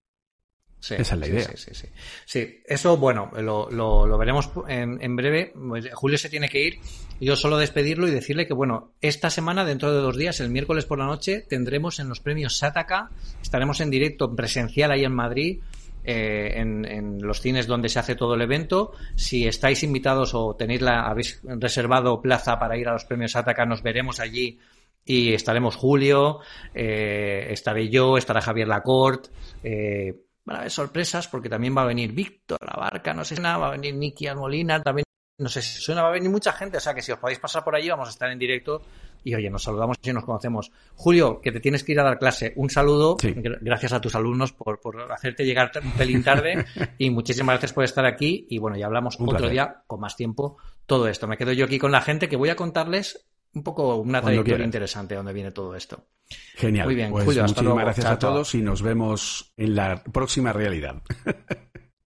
Esa 0.90 0.96
es 0.96 1.12
la 1.20 1.28
idea. 1.28 1.48
Sí, 1.54 1.70
sí, 1.72 1.86
sí, 2.24 2.60
eso, 2.66 2.96
bueno, 2.96 3.30
lo, 3.36 3.70
lo, 3.70 4.18
veremos 4.18 4.50
en, 4.68 5.16
breve. 5.16 5.52
Pues, 5.54 5.88
Julio 5.94 6.18
se 6.18 6.28
tiene 6.28 6.48
que 6.48 6.66
ir. 6.66 6.78
Yo 7.20 7.36
solo 7.36 7.56
despedirlo 7.56 8.08
y 8.08 8.10
decirle 8.10 8.46
que, 8.46 8.54
bueno, 8.54 8.92
esta 9.00 9.30
semana, 9.30 9.64
dentro 9.64 9.92
de 9.92 10.00
dos 10.00 10.16
días, 10.16 10.40
el 10.40 10.50
miércoles 10.50 10.84
por 10.84 10.98
la 10.98 11.06
noche, 11.06 11.44
tendremos 11.48 12.00
en 12.00 12.08
los 12.08 12.18
premios 12.18 12.56
Sataka, 12.56 13.10
estaremos 13.40 13.80
en 13.80 13.90
directo 13.90 14.34
presencial 14.34 14.90
ahí 14.90 15.04
en 15.04 15.14
Madrid. 15.14 15.60
Eh, 16.04 16.54
en, 16.56 17.22
los 17.22 17.40
cines 17.40 17.68
donde 17.68 17.88
se 17.88 18.00
hace 18.00 18.16
todo 18.16 18.34
el 18.34 18.42
evento. 18.42 18.90
Si 19.14 19.46
estáis 19.46 19.84
invitados 19.84 20.34
o 20.34 20.56
tenéis 20.56 20.80
la, 20.80 21.02
habéis 21.02 21.40
reservado 21.44 22.20
plaza 22.20 22.58
para 22.58 22.76
ir 22.76 22.88
a 22.88 22.92
los 22.94 23.04
premios 23.04 23.30
Sataka, 23.30 23.64
nos 23.66 23.84
veremos 23.84 24.18
allí 24.18 24.58
y 25.04 25.32
estaremos 25.32 25.76
Julio, 25.76 26.40
eh, 26.74 27.46
estaré 27.50 27.88
yo, 27.88 28.16
estará 28.16 28.40
Javier 28.40 28.68
Lacorte, 28.68 29.30
eh, 29.62 30.14
van 30.44 30.56
a 30.56 30.58
haber 30.60 30.70
sorpresas 30.70 31.28
porque 31.28 31.48
también 31.48 31.76
va 31.76 31.82
a 31.82 31.86
venir 31.86 32.12
Víctor 32.12 32.58
La 32.62 32.80
Barca, 32.80 33.14
no 33.14 33.24
sé 33.24 33.36
si 33.36 33.42
nada, 33.42 33.58
va 33.58 33.68
a 33.68 33.72
venir 33.72 33.94
Nicky 33.94 34.26
Almolina, 34.26 34.82
también 34.82 35.04
no 35.38 35.48
sé 35.48 35.62
si 35.62 35.80
suena, 35.80 36.02
va 36.02 36.08
a 36.08 36.12
venir 36.12 36.30
mucha 36.30 36.52
gente, 36.52 36.76
o 36.76 36.80
sea 36.80 36.94
que 36.94 37.02
si 37.02 37.10
os 37.10 37.18
podéis 37.18 37.38
pasar 37.38 37.64
por 37.64 37.74
allí 37.74 37.88
vamos 37.88 38.08
a 38.08 38.10
estar 38.12 38.30
en 38.30 38.38
directo 38.38 38.82
y 39.24 39.34
oye, 39.34 39.50
nos 39.50 39.62
saludamos 39.62 39.96
y 40.02 40.12
nos 40.12 40.24
conocemos. 40.24 40.72
Julio, 40.94 41.40
que 41.40 41.52
te 41.52 41.60
tienes 41.60 41.84
que 41.84 41.92
ir 41.92 42.00
a 42.00 42.04
dar 42.04 42.18
clase, 42.18 42.52
un 42.56 42.70
saludo, 42.70 43.16
gracias 43.60 43.92
a 43.92 44.00
tus 44.00 44.14
alumnos 44.14 44.52
por, 44.52 44.80
hacerte 45.10 45.44
llegar 45.44 45.70
un 45.82 45.92
pelín 45.92 46.24
tarde 46.24 46.64
y 46.98 47.10
muchísimas 47.10 47.54
gracias 47.54 47.72
por 47.72 47.84
estar 47.84 48.04
aquí 48.04 48.46
y 48.50 48.58
bueno, 48.58 48.76
ya 48.76 48.86
hablamos 48.86 49.16
otro 49.20 49.48
día 49.48 49.82
con 49.86 50.00
más 50.00 50.16
tiempo 50.16 50.56
todo 50.86 51.08
esto. 51.08 51.26
Me 51.26 51.36
quedo 51.36 51.52
yo 51.52 51.64
aquí 51.64 51.78
con 51.78 51.92
la 51.92 52.00
gente 52.00 52.28
que 52.28 52.36
voy 52.36 52.50
a 52.50 52.56
contarles 52.56 53.26
un 53.54 53.62
poco 53.62 53.96
una 53.96 54.20
trayectoria 54.20 54.64
interesante 54.64 55.14
donde 55.14 55.32
viene 55.32 55.50
todo 55.52 55.74
esto. 55.74 56.06
Genial. 56.54 56.86
Muy 56.86 56.94
bien, 56.94 57.10
pues 57.10 57.26
muchísimas 57.26 57.76
gracias 57.76 58.06
a 58.06 58.18
todos 58.18 58.54
y 58.54 58.62
nos 58.62 58.82
vemos 58.82 59.52
en 59.56 59.74
la 59.74 60.02
próxima 60.02 60.52
realidad. 60.52 61.02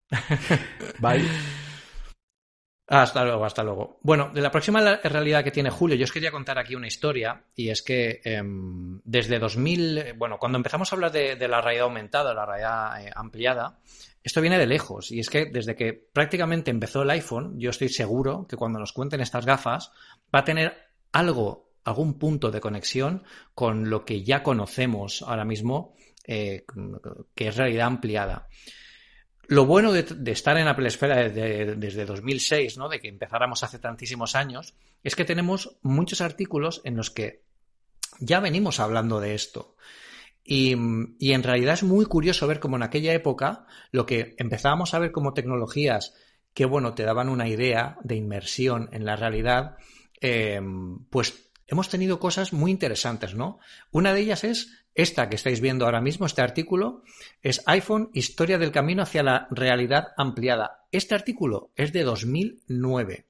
Bye. 1.00 1.28
Hasta 2.88 3.24
luego, 3.24 3.46
hasta 3.46 3.64
luego. 3.64 4.00
Bueno, 4.02 4.30
de 4.34 4.42
la 4.42 4.52
próxima 4.52 4.98
realidad 4.98 5.44
que 5.44 5.52
tiene 5.52 5.70
Julio, 5.70 5.96
yo 5.96 6.04
os 6.04 6.12
quería 6.12 6.32
contar 6.32 6.60
aquí 6.60 6.76
una 6.76 6.88
historia 6.88 7.44
y 7.56 7.70
es 7.70 7.82
que 7.82 8.22
em, 8.24 9.00
desde 9.06 9.40
2000, 9.40 10.14
bueno, 10.18 10.38
cuando 10.38 10.58
empezamos 10.58 10.92
a 10.92 10.96
hablar 10.96 11.12
de, 11.12 11.48
la 11.48 11.62
realidad 11.62 11.86
aumentada, 11.86 12.34
la 12.34 12.46
realidad 12.46 13.06
eh, 13.06 13.12
ampliada, 13.16 13.80
esto 14.22 14.42
viene 14.42 14.58
de 14.58 14.68
lejos 14.68 15.12
y 15.12 15.20
es 15.20 15.30
que 15.30 15.46
desde 15.46 15.76
que 15.76 15.94
prácticamente 15.94 16.72
empezó 16.72 17.04
el 17.04 17.10
iPhone, 17.10 17.58
yo 17.58 17.70
estoy 17.70 17.90
seguro 17.90 18.46
que 18.48 18.58
cuando 18.58 18.80
nos 18.80 18.94
cuenten 18.94 19.22
estas 19.22 19.46
gafas 19.46 19.92
va 20.34 20.40
a 20.40 20.46
tener 20.46 20.93
algo, 21.14 21.72
algún 21.86 22.20
punto 22.20 22.52
de 22.52 22.60
conexión 22.60 23.24
con 23.56 23.90
lo 23.90 24.04
que 24.04 24.24
ya 24.24 24.44
conocemos 24.44 25.22
ahora 25.22 25.46
mismo, 25.46 25.96
eh, 26.26 26.66
que 27.34 27.48
es 27.48 27.56
realidad 27.56 27.88
ampliada. 27.88 28.50
Lo 29.48 29.66
bueno 29.66 29.92
de, 29.92 30.32
estar 30.32 30.58
en 30.58 30.68
Apple 30.68 30.88
Esfera 30.88 31.30
desde, 31.30 32.06
2006, 32.06 32.78
¿no? 32.78 32.88
de 32.88 33.00
que 33.00 33.10
empezáramos 33.10 33.64
hace 33.64 33.78
tantísimos 33.78 34.36
años, 34.36 34.74
es 35.04 35.16
que 35.16 35.26
tenemos 35.26 35.78
muchos 35.82 36.22
artículos 36.22 36.82
en 36.86 36.96
los 36.96 37.12
que 37.12 37.44
ya 38.20 38.40
venimos 38.40 38.80
hablando 38.80 39.20
de 39.20 39.36
esto. 39.36 39.76
Y, 40.46 40.74
en 40.74 41.44
realidad 41.44 41.74
es 41.74 41.84
muy 41.84 42.06
curioso 42.06 42.48
ver 42.48 42.60
cómo 42.60 42.78
en 42.78 42.84
aquella 42.84 43.14
época 43.14 43.66
lo 43.92 44.06
que 44.06 44.36
empezábamos 44.38 44.94
a 44.94 45.00
ver 45.00 45.12
como 45.12 45.34
tecnologías 45.34 46.14
que, 46.54 46.66
bueno, 46.66 46.94
te 46.94 47.04
daban 47.04 47.30
una 47.30 47.48
idea 47.48 47.98
de 48.04 48.16
inmersión 48.16 48.90
en 48.92 49.06
la 49.06 49.16
realidad, 49.16 49.78
eh, 50.24 50.60
pues 51.10 51.52
hemos 51.68 51.90
tenido 51.90 52.20
cosas 52.20 52.54
muy 52.54 52.72
interesantes, 52.72 53.36
¿no? 53.36 53.60
Una 53.92 54.14
de 54.14 54.22
ellas 54.22 54.44
es 54.44 54.86
esta 54.96 55.30
que 55.30 55.36
estáis 55.36 55.60
viendo 55.60 55.86
ahora 55.86 56.02
mismo, 56.02 56.26
este 56.26 56.42
artículo, 56.42 57.04
es 57.42 57.62
iPhone, 57.66 58.10
Historia 58.14 58.58
del 58.58 58.72
Camino 58.72 59.04
hacia 59.04 59.22
la 59.22 59.48
Realidad 59.52 60.14
Ampliada. 60.18 60.86
Este 60.92 61.14
artículo 61.14 61.72
es 61.76 61.92
de 61.92 62.04
2009. 62.04 63.26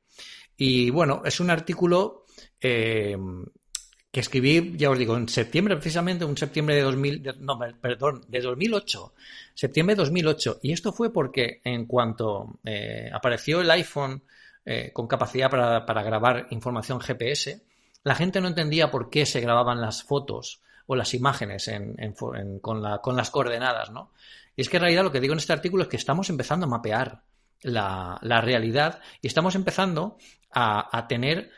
Y 0.56 0.92
bueno, 0.92 1.24
es 1.26 1.40
un 1.40 1.50
artículo 1.50 2.26
eh, 2.62 3.18
que 4.12 4.20
escribí, 4.20 4.74
ya 4.78 4.92
os 4.92 5.00
digo, 5.00 5.18
en 5.18 5.28
septiembre, 5.28 5.76
precisamente, 5.76 6.26
un 6.26 6.38
septiembre 6.38 6.76
de 6.76 6.84
2000, 6.84 7.36
no, 7.40 7.58
perdón, 7.82 8.24
de 8.28 8.42
2008, 8.42 9.14
septiembre 9.56 9.96
de 9.96 10.02
2008. 10.02 10.60
Y 10.62 10.74
esto 10.74 10.94
fue 10.94 11.12
porque 11.12 11.60
en 11.64 11.86
cuanto 11.86 12.60
eh, 12.64 13.10
apareció 13.12 13.62
el 13.62 13.72
iPhone 13.72 14.22
eh, 14.66 14.92
con 14.94 15.08
capacidad 15.08 15.50
para, 15.50 15.86
para, 15.86 16.04
grabar 16.04 16.48
información 16.52 17.00
GPS, 17.00 17.62
la 18.04 18.16
gente 18.16 18.42
no 18.42 18.48
entendía 18.48 18.92
por 18.92 19.10
qué 19.10 19.26
se 19.26 19.42
grababan 19.42 19.82
las 19.82 20.04
fotos 20.04 20.62
o 20.86 20.96
las 20.96 21.14
imágenes 21.14 21.70
con, 22.62 22.82
las 22.82 23.30
coordenadas, 23.32 23.92
¿no? 23.92 24.12
Y 24.56 24.62
es 24.62 24.70
que 24.70 24.78
en 24.78 24.82
realidad 24.82 25.04
lo 25.04 25.12
que 25.12 25.20
digo 25.20 25.34
en 25.34 25.40
este 25.40 25.54
artículo 25.54 25.84
es 25.84 25.90
que 25.90 25.98
estamos 25.98 26.30
empezando 26.30 26.66
a 26.66 26.70
mapear 26.70 27.24
la, 27.62 28.20
realidad 28.22 29.02
y 29.22 29.28
estamos 29.28 29.56
empezando 29.56 30.18
a, 30.52 31.08
tener 31.08 31.50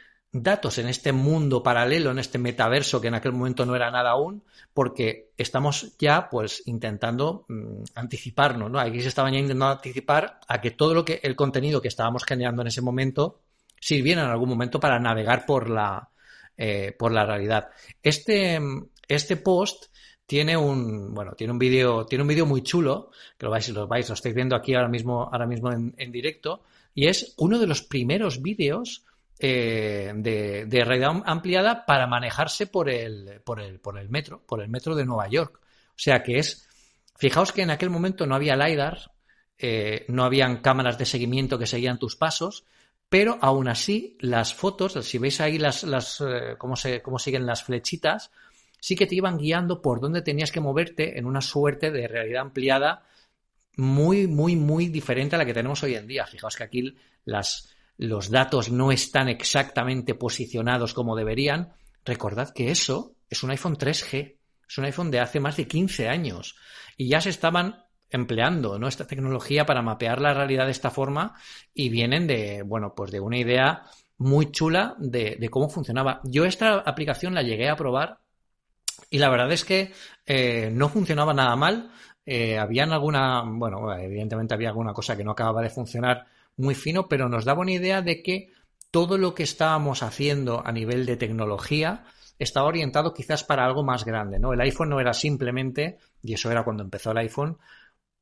datos 0.43 0.77
en 0.77 0.87
este 0.87 1.11
mundo 1.11 1.63
paralelo, 1.63 2.11
en 2.11 2.19
este 2.19 2.37
metaverso 2.37 2.99
que 2.99 3.07
en 3.07 3.15
aquel 3.15 3.31
momento 3.31 3.65
no 3.65 3.75
era 3.75 3.91
nada 3.91 4.11
aún, 4.11 4.43
porque 4.73 5.31
estamos 5.37 5.97
ya 5.97 6.29
pues 6.29 6.63
intentando 6.65 7.45
mm, 7.47 7.83
anticiparnos, 7.95 8.69
¿no? 8.69 8.79
Aquí 8.79 9.01
se 9.01 9.07
estaban 9.07 9.33
ya 9.33 9.39
intentando 9.39 9.73
anticipar 9.73 10.39
a 10.47 10.61
que 10.61 10.71
todo 10.71 10.93
lo 10.93 11.05
que 11.05 11.19
el 11.23 11.35
contenido 11.35 11.81
que 11.81 11.87
estábamos 11.87 12.23
generando 12.25 12.61
en 12.61 12.67
ese 12.67 12.81
momento 12.81 13.39
sirviera 13.79 14.23
en 14.23 14.29
algún 14.29 14.49
momento 14.49 14.79
para 14.79 14.99
navegar 14.99 15.45
por 15.45 15.69
la 15.69 16.09
eh, 16.57 16.95
por 16.97 17.11
la 17.11 17.25
realidad. 17.25 17.69
Este 18.01 18.59
este 19.07 19.37
post 19.37 19.85
tiene 20.25 20.57
un, 20.57 21.13
bueno, 21.13 21.33
tiene 21.33 21.53
un 21.53 21.59
vídeo, 21.59 22.05
tiene 22.05 22.23
un 22.23 22.27
vídeo 22.27 22.45
muy 22.45 22.63
chulo, 22.63 23.11
que 23.37 23.45
lo 23.45 23.51
vais, 23.51 23.69
lo 23.69 23.87
vais, 23.87 24.07
lo 24.07 24.15
estáis 24.15 24.33
viendo 24.33 24.55
aquí 24.55 24.73
ahora 24.73 24.87
mismo, 24.87 25.29
ahora 25.31 25.45
mismo 25.45 25.71
en, 25.71 26.11
directo, 26.11 26.63
y 26.93 27.07
es 27.07 27.35
uno 27.37 27.59
de 27.59 27.67
los 27.67 27.83
primeros 27.83 28.41
vídeos 28.41 29.04
eh, 29.39 30.13
de, 30.15 30.83
realidad 30.85 31.21
ampliada 31.25 31.85
para 31.85 32.07
manejarse 32.07 32.67
por 32.67 32.89
el, 32.89 33.41
por 33.43 33.59
el, 33.59 33.79
por 33.79 33.99
el 33.99 34.09
metro, 34.09 34.41
por 34.45 34.61
el 34.61 34.69
metro 34.69 34.95
de 34.95 35.05
Nueva 35.05 35.27
York. 35.27 35.59
O 35.61 35.97
sea 35.97 36.23
que 36.23 36.39
es, 36.39 36.67
fijaos 37.17 37.51
que 37.51 37.61
en 37.61 37.69
aquel 37.69 37.89
momento 37.89 38.25
no 38.25 38.35
había 38.35 38.55
LiDAR, 38.55 39.11
eh, 39.57 40.05
no 40.07 40.23
habían 40.23 40.61
cámaras 40.61 40.97
de 40.97 41.05
seguimiento 41.05 41.59
que 41.59 41.67
seguían 41.67 41.99
tus 41.99 42.15
pasos, 42.15 42.65
pero 43.09 43.37
aún 43.41 43.67
así 43.67 44.17
las 44.19 44.53
fotos, 44.53 44.93
si 45.05 45.17
veis 45.17 45.39
ahí 45.41 45.57
las, 45.57 45.83
las 45.83 46.21
eh, 46.21 46.55
cómo, 46.57 46.75
se, 46.75 47.01
cómo 47.01 47.19
siguen 47.19 47.45
las 47.45 47.63
flechitas, 47.63 48.31
sí 48.79 48.95
que 48.95 49.05
te 49.05 49.15
iban 49.15 49.37
guiando 49.37 49.81
por 49.81 49.99
dónde 49.99 50.21
tenías 50.21 50.51
que 50.51 50.59
moverte 50.59 51.17
en 51.19 51.25
una 51.25 51.41
suerte 51.41 51.91
de 51.91 52.07
realidad 52.07 52.41
ampliada 52.41 53.03
muy, 53.77 54.27
muy, 54.27 54.55
muy 54.55 54.87
diferente 54.87 55.35
a 55.35 55.39
la 55.39 55.45
que 55.45 55.53
tenemos 55.53 55.83
hoy 55.83 55.95
en 55.95 56.07
día. 56.07 56.25
Fijaos 56.25 56.55
que 56.55 56.63
aquí 56.63 56.95
las, 57.25 57.74
los 57.97 58.29
datos 58.29 58.71
no 58.71 58.91
están 58.91 59.29
exactamente 59.29 60.15
posicionados 60.15 60.93
como 60.93 61.15
deberían. 61.15 61.73
Recordad 62.03 62.53
que 62.53 62.71
eso 62.71 63.15
es 63.29 63.43
un 63.43 63.51
iPhone 63.51 63.77
3G, 63.77 64.35
es 64.67 64.77
un 64.77 64.85
iPhone 64.85 65.11
de 65.11 65.19
hace 65.19 65.39
más 65.39 65.57
de 65.57 65.67
15 65.67 66.09
años 66.09 66.55
y 66.97 67.07
ya 67.09 67.21
se 67.21 67.29
estaban 67.29 67.83
empleando 68.09 68.77
¿no? 68.77 68.87
esta 68.87 69.07
tecnología 69.07 69.65
para 69.65 69.81
mapear 69.81 70.21
la 70.21 70.33
realidad 70.33 70.65
de 70.65 70.71
esta 70.71 70.91
forma 70.91 71.35
y 71.73 71.89
vienen 71.89 72.27
de, 72.27 72.63
bueno, 72.63 72.93
pues 72.95 73.11
de 73.11 73.19
una 73.19 73.37
idea 73.37 73.83
muy 74.17 74.51
chula 74.51 74.95
de, 74.97 75.47
cómo 75.49 75.69
funcionaba. 75.69 76.21
Yo 76.23 76.45
esta 76.45 76.79
aplicación 76.79 77.33
la 77.33 77.43
llegué 77.43 77.69
a 77.69 77.75
probar 77.75 78.19
y 79.09 79.19
la 79.19 79.29
verdad 79.29 79.51
es 79.51 79.65
que 79.65 79.93
eh, 80.25 80.69
no 80.71 80.89
funcionaba 80.89 81.33
nada 81.33 81.55
mal. 81.55 81.91
Eh, 82.25 82.57
habían 82.57 82.91
alguna, 82.91 83.43
bueno, 83.45 83.93
evidentemente 83.93 84.53
había 84.53 84.69
alguna 84.69 84.93
cosa 84.93 85.15
que 85.15 85.23
no 85.23 85.31
acababa 85.31 85.61
de 85.61 85.69
funcionar 85.69 86.25
muy 86.57 86.75
fino, 86.75 87.07
pero 87.07 87.29
nos 87.29 87.45
daba 87.45 87.61
una 87.61 87.73
idea 87.73 88.01
de 88.01 88.21
que 88.23 88.49
todo 88.91 89.17
lo 89.17 89.33
que 89.33 89.43
estábamos 89.43 90.03
haciendo 90.03 90.65
a 90.65 90.71
nivel 90.71 91.05
de 91.05 91.17
tecnología 91.17 92.05
estaba 92.39 92.67
orientado 92.67 93.13
quizás 93.13 93.43
para 93.43 93.65
algo 93.65 93.83
más 93.83 94.05
grande, 94.05 94.39
¿no? 94.39 94.53
El 94.53 94.61
iPhone 94.61 94.89
no 94.89 94.99
era 94.99 95.13
simplemente, 95.13 95.97
y 96.21 96.33
eso 96.33 96.51
era 96.51 96.63
cuando 96.63 96.83
empezó 96.83 97.11
el 97.11 97.17
iPhone, 97.17 97.57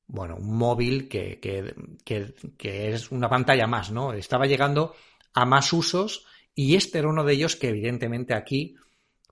bueno, 0.08 0.36
un 0.36 0.58
móvil 0.58 1.08
que, 1.08 1.40
que, 1.40 1.76
que, 2.58 2.90
es 2.90 3.12
una 3.12 3.30
pantalla 3.30 3.68
más, 3.68 3.92
¿no? 3.92 4.14
Estaba 4.14 4.46
llegando 4.46 4.96
a 5.34 5.46
más 5.46 5.74
usos 5.74 6.26
y 6.54 6.76
este 6.76 7.00
era 7.00 7.08
uno 7.08 7.24
de 7.24 7.34
ellos 7.34 7.56
que 7.56 7.70
evidentemente 7.70 8.34
aquí 8.34 8.76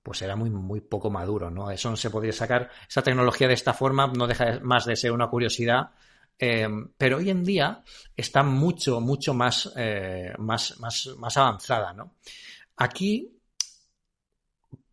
pues 0.02 0.24
era 0.24 0.36
muy, 0.36 0.50
muy 0.50 0.82
poco 0.82 1.12
maduro, 1.12 1.52
¿no? 1.52 1.70
Eso 1.70 1.92
no 1.92 1.96
se 1.96 2.10
podría 2.10 2.34
sacar, 2.34 2.72
esa 2.90 3.04
tecnología 3.04 3.48
de 3.48 3.54
esta 3.54 3.74
forma 3.74 4.08
no 4.08 4.26
deja 4.26 4.60
más 4.64 4.86
de 4.86 4.96
ser 4.96 5.12
una 5.12 5.28
curiosidad, 5.28 5.92
eh, 6.38 6.68
pero 6.98 7.18
hoy 7.18 7.30
en 7.30 7.44
día 7.44 7.84
está 8.16 8.44
mucho, 8.44 9.00
mucho 9.00 9.34
más, 9.34 9.72
eh, 9.76 10.34
más, 10.38 10.80
más, 10.80 11.10
más 11.18 11.38
avanzada, 11.38 11.94
¿no? 11.94 12.16
Aquí, 12.78 13.38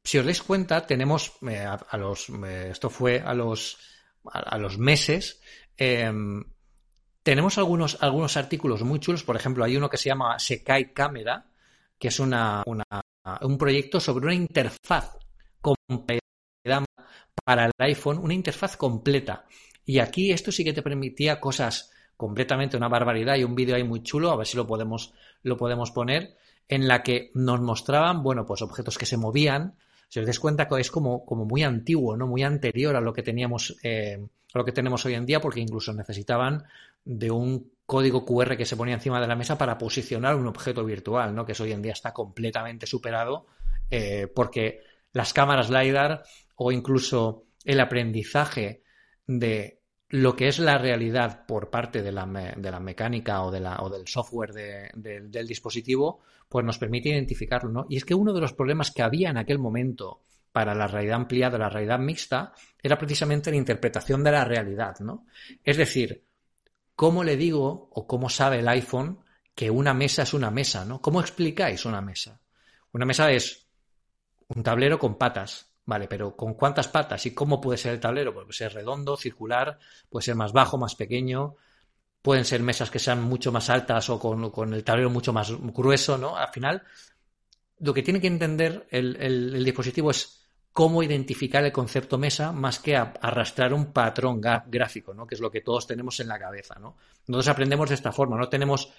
si 0.04 0.18
os 0.18 0.24
dais 0.24 0.42
cuenta, 0.42 0.86
tenemos 0.86 1.32
eh, 1.48 1.64
a, 1.64 1.96
los, 1.96 2.28
esto 2.28 2.90
fue 2.90 3.20
a 3.20 3.34
los, 3.34 3.78
a, 4.24 4.58
los 4.58 4.78
meses, 4.78 5.40
tenemos 7.22 7.58
algunos, 7.58 7.98
algunos 8.02 8.36
artículos 8.36 8.82
muy 8.82 9.00
chulos, 9.00 9.22
por 9.22 9.36
ejemplo, 9.36 9.64
hay 9.64 9.76
uno 9.76 9.88
que 9.88 9.96
se 9.96 10.08
llama 10.08 10.38
Sekai 10.38 10.92
Camera, 10.92 11.46
que 11.98 12.08
es 12.08 12.20
una, 12.20 12.62
una 12.66 12.84
un 13.42 13.58
proyecto 13.58 14.00
sobre 14.00 14.26
una 14.26 14.34
interfaz 14.34 15.16
completa 15.60 16.20
para 17.44 17.66
el 17.66 17.72
iPhone, 17.78 18.18
una 18.18 18.34
interfaz 18.34 18.76
completa. 18.76 19.44
Y 19.88 20.00
aquí 20.00 20.32
esto 20.32 20.52
sí 20.52 20.64
que 20.64 20.74
te 20.74 20.82
permitía 20.82 21.40
cosas 21.40 21.90
completamente 22.14 22.76
una 22.76 22.88
barbaridad 22.88 23.36
y 23.36 23.44
un 23.44 23.54
vídeo 23.54 23.74
ahí 23.74 23.84
muy 23.84 24.02
chulo, 24.02 24.30
a 24.30 24.36
ver 24.36 24.46
si 24.46 24.58
lo 24.58 24.66
podemos, 24.66 25.14
lo 25.42 25.56
podemos 25.56 25.92
poner, 25.92 26.36
en 26.68 26.86
la 26.86 27.02
que 27.02 27.30
nos 27.32 27.62
mostraban, 27.62 28.22
bueno, 28.22 28.44
pues 28.44 28.60
objetos 28.60 28.98
que 28.98 29.06
se 29.06 29.16
movían. 29.16 29.76
Si 30.10 30.20
os 30.20 30.26
dais 30.26 30.38
cuenta 30.38 30.68
que 30.68 30.78
es 30.78 30.90
como, 30.90 31.24
como 31.24 31.46
muy 31.46 31.62
antiguo, 31.62 32.18
¿no? 32.18 32.26
Muy 32.26 32.42
anterior 32.42 32.96
a 32.96 33.00
lo 33.00 33.14
que 33.14 33.22
teníamos, 33.22 33.78
eh, 33.82 34.22
lo 34.52 34.62
que 34.62 34.72
tenemos 34.72 35.06
hoy 35.06 35.14
en 35.14 35.24
día, 35.24 35.40
porque 35.40 35.60
incluso 35.60 35.94
necesitaban 35.94 36.64
de 37.02 37.30
un 37.30 37.72
código 37.86 38.26
QR 38.26 38.58
que 38.58 38.66
se 38.66 38.76
ponía 38.76 38.92
encima 38.92 39.22
de 39.22 39.26
la 39.26 39.36
mesa 39.36 39.56
para 39.56 39.78
posicionar 39.78 40.36
un 40.36 40.48
objeto 40.48 40.84
virtual, 40.84 41.34
¿no? 41.34 41.46
que 41.46 41.52
eso 41.52 41.64
hoy 41.64 41.72
en 41.72 41.80
día 41.80 41.92
está 41.92 42.12
completamente 42.12 42.86
superado 42.86 43.46
eh, 43.90 44.30
porque 44.34 44.82
las 45.14 45.32
cámaras 45.32 45.70
LiDAR 45.70 46.24
o 46.56 46.72
incluso 46.72 47.46
el 47.64 47.80
aprendizaje 47.80 48.82
de 49.26 49.77
lo 50.10 50.34
que 50.34 50.48
es 50.48 50.58
la 50.58 50.78
realidad 50.78 51.44
por 51.46 51.70
parte 51.70 52.02
de 52.02 52.12
la, 52.12 52.26
de 52.56 52.70
la 52.70 52.80
mecánica 52.80 53.42
o, 53.42 53.50
de 53.50 53.60
la, 53.60 53.78
o 53.80 53.90
del 53.90 54.06
software 54.06 54.52
del 54.94 55.46
dispositivo, 55.46 56.20
pues 56.48 56.64
nos 56.64 56.78
permite 56.78 57.10
identificarlo. 57.10 57.70
¿no? 57.70 57.86
Y 57.88 57.96
es 57.96 58.04
que 58.04 58.14
uno 58.14 58.32
de 58.32 58.40
los 58.40 58.54
problemas 58.54 58.90
que 58.90 59.02
había 59.02 59.30
en 59.30 59.36
aquel 59.36 59.58
momento 59.58 60.22
para 60.50 60.74
la 60.74 60.86
realidad 60.86 61.16
ampliada, 61.16 61.58
la 61.58 61.68
realidad 61.68 61.98
mixta, 61.98 62.52
era 62.82 62.96
precisamente 62.96 63.50
la 63.50 63.58
interpretación 63.58 64.24
de 64.24 64.32
la 64.32 64.44
realidad. 64.44 64.96
¿no? 65.00 65.26
Es 65.62 65.76
decir, 65.76 66.24
¿cómo 66.94 67.22
le 67.22 67.36
digo 67.36 67.90
o 67.92 68.06
cómo 68.06 68.30
sabe 68.30 68.60
el 68.60 68.68
iPhone 68.68 69.18
que 69.54 69.70
una 69.70 69.92
mesa 69.92 70.22
es 70.22 70.34
una 70.34 70.52
mesa, 70.52 70.84
¿no? 70.84 71.02
¿Cómo 71.02 71.20
explicáis 71.20 71.84
una 71.84 72.00
mesa? 72.00 72.40
Una 72.92 73.04
mesa 73.04 73.32
es 73.32 73.66
un 74.46 74.62
tablero 74.62 75.00
con 75.00 75.18
patas, 75.18 75.67
vale, 75.88 76.06
pero 76.06 76.36
¿con 76.36 76.52
cuántas 76.52 76.86
patas? 76.86 77.24
¿Y 77.24 77.32
cómo 77.32 77.62
puede 77.62 77.78
ser 77.78 77.94
el 77.94 78.00
tablero? 78.00 78.34
Puede 78.34 78.52
ser 78.52 78.74
redondo, 78.74 79.16
circular, 79.16 79.78
puede 80.10 80.22
ser 80.22 80.34
más 80.34 80.52
bajo, 80.52 80.76
más 80.76 80.94
pequeño. 80.94 81.56
pueden 82.20 82.44
ser 82.44 82.60
mesas 82.60 82.90
que 82.90 82.98
sean 82.98 83.22
mucho 83.22 83.52
más 83.52 83.70
altas 83.70 84.10
o 84.10 84.18
con, 84.20 84.74
el 84.74 84.84
tablero 84.84 85.08
mucho 85.08 85.32
más 85.32 85.50
grueso, 85.50 86.18
¿no? 86.18 86.36
Al 86.36 86.48
final, 86.48 86.82
lo 87.78 87.94
que 87.94 88.02
tiene 88.02 88.20
que 88.20 88.26
entender 88.26 88.86
el, 88.90 89.64
dispositivo 89.64 90.10
es 90.10 90.42
cómo 90.74 91.02
identificar 91.02 91.64
el 91.64 91.72
concepto 91.72 92.18
mesa 92.18 92.52
más 92.52 92.80
que 92.80 92.94
arrastrar 92.94 93.72
un 93.72 93.90
patrón 93.90 94.42
gráfico, 94.42 95.14
¿no? 95.14 95.26
Que 95.26 95.36
es 95.36 95.40
lo 95.40 95.50
que 95.50 95.62
todos 95.62 95.86
tenemos 95.86 96.20
en 96.20 96.28
la 96.28 96.38
cabeza, 96.38 96.74
¿no? 96.78 96.98
Nosotros 97.28 97.48
aprendemos 97.48 97.88
de 97.88 97.94
esta 97.94 98.12
forma, 98.12 98.36
no 98.36 98.50
tenemos 98.50 98.92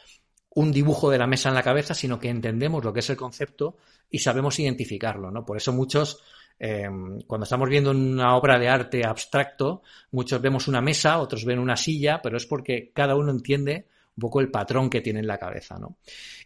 un 0.56 0.72
dibujo 0.72 1.12
de 1.12 1.20
la 1.20 1.28
mesa 1.28 1.50
en 1.50 1.56
la 1.56 1.62
cabeza, 1.62 1.94
sino 1.94 2.20
que 2.20 2.30
entendemos 2.30 2.84
lo 2.84 2.92
que 2.92 3.02
es 3.02 3.10
el 3.12 3.18
concepto 3.18 3.78
y 4.10 4.18
sabemos 4.18 4.58
identificarlo, 4.58 5.30
¿no? 5.30 5.46
Por 5.46 5.58
eso 5.58 5.72
muchos 5.72 6.24
Em, 6.60 7.22
cuando 7.22 7.43
estamos 7.45 7.70
viendo 7.70 7.91
una 7.91 8.36
obra 8.36 8.60
de 8.60 8.68
arte 8.68 9.05
abstracto, 9.05 9.82
muchos 10.12 10.41
vemos 10.41 10.68
una 10.68 10.82
mesa, 10.82 11.20
otros 11.20 11.45
ven 11.45 11.57
una 11.57 11.78
silla, 11.78 12.22
pero 12.22 12.36
es 12.36 12.45
porque 12.45 12.91
cada 12.93 13.16
uno 13.16 13.32
entiende 13.32 13.88
un 14.18 14.22
poco 14.22 14.41
el 14.41 14.51
patrón 14.51 14.89
que 14.89 14.99
tiene 14.99 15.22
en 15.22 15.28
la 15.28 15.38
cabeza, 15.38 15.80
¿no? 15.80 15.95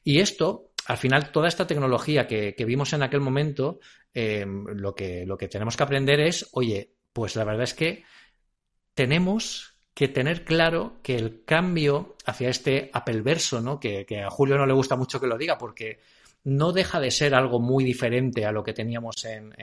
Y 0.04 0.20
esto, 0.20 0.70
al 0.86 0.98
final, 0.98 1.32
toda 1.32 1.48
esta 1.48 1.66
tecnología 1.66 2.28
que, 2.28 2.54
vimos 2.66 2.94
en 2.94 3.02
aquel 3.02 3.22
momento, 3.22 3.80
em, 4.14 4.66
lo, 4.68 4.94
que, 4.94 5.26
lo 5.26 5.36
que 5.36 5.48
tenemos 5.48 5.76
que 5.76 5.84
aprender 5.84 6.20
es, 6.20 6.48
oye, 6.52 6.92
pues 7.12 7.36
la 7.36 7.44
verdad 7.44 7.64
es 7.64 7.74
que 7.74 8.04
tenemos 8.94 9.74
que 9.96 10.08
tener 10.08 10.44
claro 10.44 10.98
que 11.02 11.16
el 11.16 11.44
cambio 11.44 12.16
hacia 12.26 12.50
este 12.50 12.92
Apple 12.94 13.22
verso, 13.22 13.62
¿no? 13.62 13.80
Que, 13.80 14.06
que, 14.06 14.22
a 14.22 14.30
Julio 14.30 14.58
no 14.58 14.68
le 14.68 14.74
gusta 14.74 14.96
mucho 14.96 15.20
que 15.20 15.28
lo 15.28 15.38
diga 15.38 15.58
porque 15.58 16.00
no 16.44 16.72
deja 16.72 17.00
de 17.00 17.12
ser 17.12 17.36
algo 17.36 17.60
muy 17.60 17.84
diferente 17.84 18.46
a 18.46 18.52
lo 18.52 18.64
que 18.64 18.74
teníamos 18.74 19.24
en, 19.26 19.54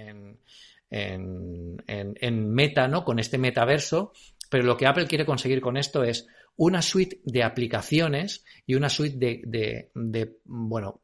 en, 0.90 1.82
en, 1.86 2.50
Meta, 2.52 2.88
¿no? 2.88 3.04
Con 3.04 3.18
este 3.18 3.38
metaverso, 3.38 4.12
pero 4.48 4.64
lo 4.64 4.76
que 4.76 4.86
Apple 4.86 5.06
quiere 5.06 5.26
conseguir 5.26 5.60
con 5.60 5.76
esto 5.76 6.02
es 6.02 6.26
una 6.56 6.82
suite 6.82 7.20
de 7.24 7.42
aplicaciones 7.42 8.44
y 8.66 8.74
una 8.74 8.88
suite 8.88 9.16
de, 9.16 9.90
de, 9.94 10.38
bueno, 10.44 11.00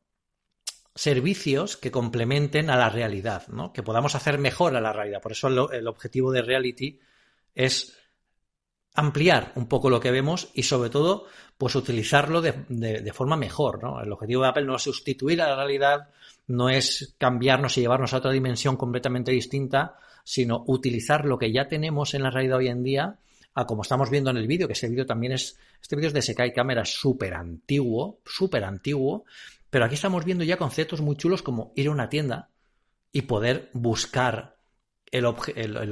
servicios 0.95 1.77
que 1.77 1.91
complementen 1.91 2.71
a 2.71 2.77
la 2.77 2.89
realidad, 2.89 3.47
¿no? 3.49 3.73
Que 3.73 3.83
podamos 3.83 4.15
hacer 4.15 4.39
mejor 4.39 4.77
a 4.77 4.81
la 4.81 4.93
realidad. 4.93 5.21
Por 5.21 5.33
eso 5.33 5.49
el 5.71 5.87
objetivo 5.87 6.33
de 6.33 6.43
Reality 6.43 6.99
es 7.55 7.97
ampliar 8.97 9.53
un 9.55 9.67
poco 9.67 9.91
lo 9.91 10.01
que 10.01 10.11
vemos 10.11 10.49
y 10.55 10.63
sobre 10.65 10.91
todo 10.91 11.27
pues 11.59 11.75
utilizarlo 11.75 12.43
de, 12.43 13.13
forma 13.15 13.37
mejor. 13.37 13.81
El 14.03 14.13
objetivo 14.13 14.43
de 14.43 14.49
Apple 14.49 14.65
no 14.65 14.77
es 14.77 14.83
sustituir 14.83 15.41
a 15.41 15.49
la 15.49 15.57
realidad, 15.57 16.09
no 16.49 16.69
es 16.69 17.15
cambiarnos 17.19 17.77
y 17.77 17.83
llevarnos 17.83 18.13
a 18.13 18.19
otra 18.19 18.33
dimensión 18.33 18.77
completamente 18.77 19.33
distinta, 19.33 19.97
sino 20.25 20.65
utilizar 20.67 21.25
lo 21.25 21.39
que 21.39 21.53
ya 21.53 21.69
tenemos 21.69 22.15
en 22.15 22.23
la 22.23 22.31
realidad 22.31 22.59
hoy 22.59 22.69
en 22.69 22.83
día, 22.83 23.19
a 23.55 23.67
como 23.67 23.83
estamos 23.83 24.11
viendo 24.11 24.31
en 24.31 24.37
el 24.37 24.47
vídeo, 24.47 24.67
que 24.67 24.75
ese 24.75 24.89
vídeo 24.89 25.07
también 25.07 25.33
es, 25.33 25.59
este 25.81 25.97
vídeo 25.97 26.09
es 26.09 26.15
de 26.15 26.23
Sekai 26.23 26.53
Camera 26.53 26.85
súper 26.85 27.35
antiguo, 27.35 28.19
súper 28.25 28.65
antiguo, 28.65 29.25
pero 29.71 29.85
aquí 29.85 29.95
estamos 29.95 30.25
viendo 30.25 30.45
ya 30.45 30.59
conceptos 30.59 31.01
muy 31.01 31.17
chulos 31.17 31.43
como 31.43 31.73
ir 31.75 31.89
a 31.89 31.93
una 31.93 32.09
tienda 32.09 32.51
y 33.13 33.23
poder 33.23 33.71
buscar 33.73 34.56
el, 35.11 35.25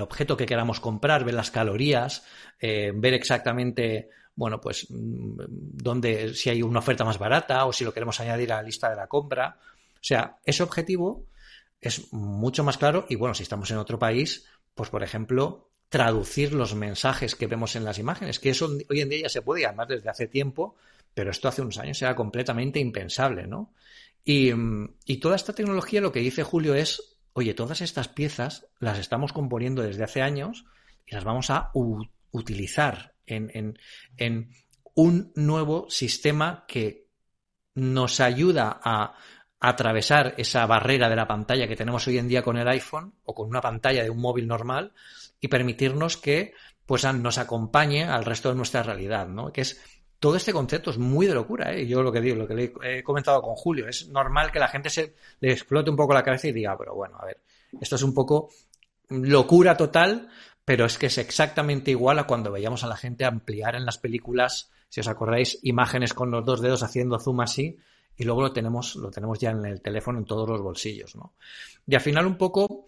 objeto 0.01 0.37
que 0.37 0.47
queramos 0.47 0.81
comprar, 0.81 1.25
ver 1.25 1.35
las 1.35 1.51
calorías, 1.51 2.25
eh, 2.61 2.93
ver 2.95 3.15
exactamente, 3.15 4.11
bueno, 4.35 4.61
pues 4.61 4.87
mm, 4.91 5.41
dónde, 5.49 6.35
si 6.35 6.51
hay 6.51 6.63
una 6.63 6.81
oferta 6.81 7.05
más 7.05 7.19
barata 7.19 7.65
o 7.67 7.73
si 7.73 7.85
lo 7.85 7.93
queremos 7.93 8.21
añadir 8.21 8.53
a 8.53 8.57
la 8.57 8.63
lista 8.63 8.91
de 8.91 8.97
la 8.97 9.07
compra. 9.07 9.59
O 9.95 10.07
sea, 10.07 10.39
ese 10.45 10.63
objetivo 10.63 11.27
es 11.81 12.13
mucho 12.13 12.65
más 12.65 12.79
claro 12.79 13.07
y 13.09 13.17
bueno, 13.17 13.35
si 13.35 13.43
estamos 13.43 13.71
en 13.71 13.79
otro 13.79 13.99
país, 13.99 14.47
pues 14.75 14.91
por 14.91 15.03
ejemplo, 15.03 15.71
traducir 15.89 16.53
los 16.53 16.75
mensajes 16.75 17.35
que 17.35 17.47
vemos 17.47 17.77
en 17.77 17.85
las 17.85 17.99
imágenes, 17.99 18.39
que 18.39 18.51
eso 18.51 18.71
hoy 18.91 19.01
en 19.01 19.09
día 19.09 19.23
ya 19.23 19.29
se 19.29 19.43
puede, 19.43 19.67
además 19.67 19.89
desde 19.89 20.11
hace 20.11 20.27
tiempo, 20.27 20.75
pero 21.15 21.31
esto 21.31 21.49
hace 21.49 21.63
unos 21.63 21.79
años 21.79 22.03
era 22.03 22.17
completamente 22.17 22.81
impensable, 22.81 23.47
¿no? 23.47 23.73
Y, 24.25 24.53
mm, 24.53 24.97
y 25.05 25.19
toda 25.19 25.37
esta 25.37 25.53
tecnología 25.53 26.01
lo 26.01 26.11
que 26.11 26.21
dice 26.21 26.43
Julio 26.43 26.75
es 26.75 27.14
oye, 27.35 27.53
todas 27.53 27.83
estas 27.83 28.09
piezas 28.09 28.67
las 28.79 28.99
estamos 28.99 29.33
componiendo 29.33 29.83
desde 29.83 30.05
hace 30.05 30.23
años 30.23 30.65
y 31.05 31.15
las 31.15 31.25
vamos 31.25 31.51
a 31.51 31.71
utilizar 32.31 33.15
en, 33.27 33.79
un 34.95 35.33
nuevo 35.35 35.91
sistema 35.91 36.65
que 36.69 37.09
nos 37.75 38.21
ayuda 38.21 38.81
a 38.83 39.17
atravesar 39.59 40.35
esa 40.39 40.65
barrera 40.67 41.09
de 41.09 41.17
la 41.17 41.27
pantalla 41.27 41.67
que 41.67 41.77
tenemos 41.77 42.07
hoy 42.07 42.19
en 42.19 42.29
día 42.29 42.43
con 42.43 42.57
el 42.57 42.69
iPhone 42.69 43.15
o 43.25 43.35
con 43.35 43.49
una 43.49 43.61
pantalla 43.61 44.05
de 44.05 44.11
un 44.11 44.21
móvil 44.21 44.47
normal 44.47 44.93
y 45.41 45.49
permitirnos 45.49 46.17
que 46.17 46.55
pues 46.87 47.05
nos 47.15 47.39
acompañe 47.39 48.05
al 48.05 48.25
resto 48.25 48.51
de 48.51 48.57
nuestra 48.57 48.83
realidad, 48.83 49.27
¿no? 49.27 49.53
Que 49.53 49.63
es 49.63 49.81
todo 50.19 50.37
este 50.37 50.53
concepto 50.53 50.91
es 50.91 50.99
muy 50.99 51.27
de 51.27 51.35
locura, 51.35 51.73
¿eh? 51.75 51.87
Yo 51.87 52.03
lo 52.03 52.13
que 52.13 52.21
digo, 52.21 52.37
lo 52.37 52.47
que 52.47 52.55
le 52.55 52.73
he 52.83 53.03
comentado 53.03 53.43
con 53.43 53.55
Julio, 53.55 53.89
es 53.89 54.09
normal 54.09 54.51
que 54.51 54.59
la 54.59 54.69
gente 54.69 54.91
se 54.91 55.15
le 55.41 55.53
explote 55.53 55.91
un 55.91 55.97
poco 55.97 56.15
la 56.15 56.23
cabeza 56.23 56.49
y 56.49 56.53
diga, 56.53 56.77
pero 56.79 56.95
bueno, 56.95 57.17
a 57.19 57.27
ver, 57.27 57.41
esto 57.81 57.97
es 57.97 58.03
un 58.03 58.15
poco 58.15 58.49
locura 59.09 59.77
total, 59.77 60.29
pero 60.65 60.87
es 60.87 60.97
que 60.99 61.07
es 61.07 61.19
exactamente 61.19 61.91
igual 61.91 62.19
a 62.19 62.27
cuando 62.27 62.51
veíamos 62.51 62.85
a 62.85 62.87
la 62.87 62.97
gente 62.97 63.25
ampliar 63.25 63.75
en 63.75 63.85
las 63.85 63.99
películas, 63.99 64.71
si 64.89 65.01
os 65.01 65.09
acordáis, 65.09 65.59
imágenes 65.63 66.15
con 66.15 66.31
los 66.31 66.45
dos 66.45 66.61
dedos 66.61 66.83
haciendo 66.83 67.19
zoom 67.19 67.41
así, 67.41 67.79
y 68.17 68.25
luego 68.25 68.43
lo 68.43 68.53
tenemos, 68.53 68.97
lo 68.97 69.11
tenemos 69.11 69.39
ya 69.39 69.51
en 69.51 69.65
el 69.65 69.83
teléfono 69.83 70.19
en 70.19 70.25
todos 70.25 70.49
los 70.49 70.63
bolsillos, 70.63 71.17
¿no? 71.17 71.35
Y 71.87 71.95
al 71.95 72.01
final 72.01 72.27
un 72.27 72.39
poco 72.39 72.87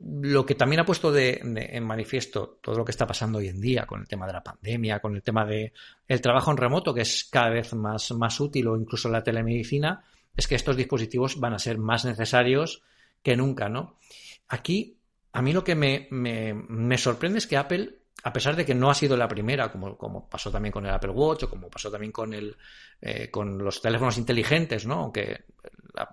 lo 0.00 0.46
que 0.46 0.54
también 0.54 0.80
ha 0.80 0.86
puesto 0.86 1.10
de, 1.10 1.40
en 1.42 1.84
manifiesto 1.84 2.58
todo 2.62 2.76
lo 2.76 2.84
que 2.84 2.92
está 2.92 3.06
pasando 3.06 3.38
hoy 3.38 3.48
en 3.48 3.60
día 3.60 3.84
con 3.84 4.00
el 4.00 4.06
tema 4.06 4.26
de 4.26 4.32
la 4.32 4.44
pandemia, 4.44 5.00
con 5.00 5.16
el 5.16 5.22
tema 5.22 5.44
de 5.44 5.72
el 6.06 6.20
trabajo 6.20 6.50
en 6.50 6.56
remoto, 6.56 6.94
que 6.94 7.00
es 7.00 7.24
cada 7.30 7.50
vez 7.50 7.74
más, 7.74 8.12
más 8.12 8.38
útil, 8.38 8.68
o 8.68 8.76
incluso 8.76 9.08
la 9.08 9.24
telemedicina, 9.24 10.04
es 10.36 10.46
que 10.46 10.54
estos 10.54 10.76
dispositivos 10.76 11.40
van 11.40 11.54
a 11.54 11.58
ser 11.58 11.78
más 11.78 12.04
necesarios 12.04 12.82
que 13.22 13.36
nunca, 13.36 13.68
¿no? 13.68 13.98
Aquí, 14.48 14.98
a 15.32 15.42
mí 15.42 15.52
lo 15.52 15.64
que 15.64 15.74
me, 15.74 16.06
me, 16.10 16.96
sorprende 16.96 17.38
es 17.38 17.48
que 17.48 17.56
Apple, 17.56 17.98
a 18.22 18.32
pesar 18.32 18.54
de 18.54 18.64
que 18.64 18.76
no 18.76 18.90
ha 18.90 18.94
sido 18.94 19.16
la 19.16 19.26
primera, 19.26 19.72
como, 19.72 19.98
como 19.98 20.28
pasó 20.28 20.52
también 20.52 20.72
con 20.72 20.86
el 20.86 20.92
Apple 20.92 21.10
Watch 21.10 21.42
o 21.42 21.50
como 21.50 21.68
pasó 21.68 21.90
también 21.90 22.12
con, 22.12 22.32
el, 22.32 22.56
eh, 23.00 23.30
con 23.32 23.58
los 23.58 23.82
teléfonos 23.82 24.16
inteligentes, 24.16 24.86
¿no? 24.86 25.00
Aunque 25.00 25.44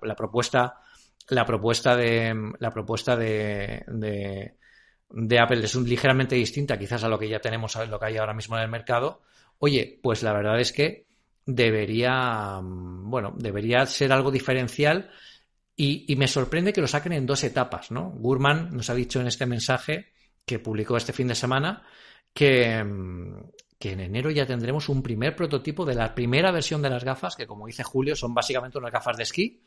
la 0.02 0.16
propuesta 0.16 0.80
la 1.28 1.46
propuesta 1.46 1.96
de 1.96 2.54
la 2.60 2.72
propuesta 2.72 3.16
de, 3.16 3.84
de, 3.88 5.40
Apple 5.40 5.64
es 5.64 5.76
un, 5.76 5.88
ligeramente 5.88 6.36
distinta 6.36 6.78
quizás 6.78 7.04
a 7.04 7.10
lo 7.10 7.18
que 7.18 7.30
ya 7.30 7.40
tenemos, 7.40 7.76
a 7.76 7.86
lo 7.86 8.00
que 8.00 8.06
hay 8.06 8.18
ahora 8.18 8.34
mismo 8.34 8.58
en 8.58 8.64
el 8.64 8.70
mercado, 8.70 9.22
oye, 9.60 10.00
pues 10.02 10.24
la 10.24 10.34
verdad 10.34 10.60
es 10.60 10.72
que 10.72 11.06
debería, 11.46 12.60
bueno, 12.62 13.34
debería 13.38 13.86
ser 13.86 14.12
algo 14.12 14.32
diferencial 14.32 15.12
y, 15.76 16.12
y, 16.12 16.16
me 16.16 16.28
sorprende 16.28 16.74
que 16.74 16.82
lo 16.82 16.88
saquen 16.88 17.14
en 17.14 17.26
dos 17.26 17.44
etapas, 17.44 17.92
¿no? 17.92 18.12
Gurman 18.12 18.70
nos 18.72 18.90
ha 18.90 18.96
dicho 18.96 19.20
en 19.20 19.28
este 19.28 19.46
mensaje 19.46 20.14
que 20.46 20.60
publicó 20.60 20.96
este 20.96 21.12
fin 21.12 21.28
de 21.28 21.36
semana 21.36 21.84
que, 22.34 22.84
que 23.80 23.92
en 23.92 24.00
enero 24.00 24.32
ya 24.32 24.46
tendremos 24.46 24.90
un 24.90 25.02
primer 25.02 25.36
prototipo 25.36 25.86
de 25.86 25.96
la 25.96 26.14
primera 26.16 26.52
versión 26.52 26.82
de 26.82 26.90
las 26.90 27.04
gafas, 27.04 27.36
que 27.36 27.48
como 27.48 27.68
dice 27.68 27.84
Julio, 27.84 28.16
son 28.16 28.34
básicamente 28.34 28.78
unas 28.78 28.92
gafas 28.92 29.18
de 29.18 29.24
esquí, 29.24 29.62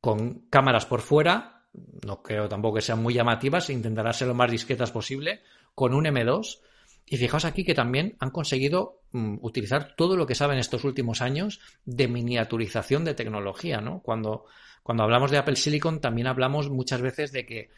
con 0.00 0.46
cámaras 0.50 0.86
por 0.86 1.00
fuera, 1.00 1.66
no 2.04 2.22
creo 2.22 2.48
tampoco 2.48 2.76
que 2.76 2.82
sean 2.82 3.02
muy 3.02 3.14
llamativas, 3.14 3.70
intentará 3.70 4.12
ser 4.12 4.28
lo 4.28 4.34
más 4.34 4.50
discretas 4.50 4.90
posible, 4.90 5.42
con 5.74 5.94
un 5.94 6.04
M2. 6.04 6.60
Y 7.06 7.16
fijaos 7.16 7.44
aquí 7.44 7.64
que 7.64 7.74
también 7.74 8.16
han 8.20 8.30
conseguido 8.30 9.02
mm, 9.12 9.38
utilizar 9.40 9.94
todo 9.96 10.16
lo 10.16 10.26
que 10.26 10.34
saben 10.34 10.58
estos 10.58 10.84
últimos 10.84 11.22
años 11.22 11.60
de 11.84 12.08
miniaturización 12.08 13.04
de 13.04 13.14
tecnología, 13.14 13.80
¿no? 13.80 14.00
Cuando, 14.00 14.44
cuando 14.82 15.02
hablamos 15.02 15.30
de 15.30 15.38
Apple 15.38 15.56
Silicon 15.56 16.00
también 16.00 16.28
hablamos 16.28 16.70
muchas 16.70 17.00
veces 17.00 17.32
de 17.32 17.46
que 17.46 17.70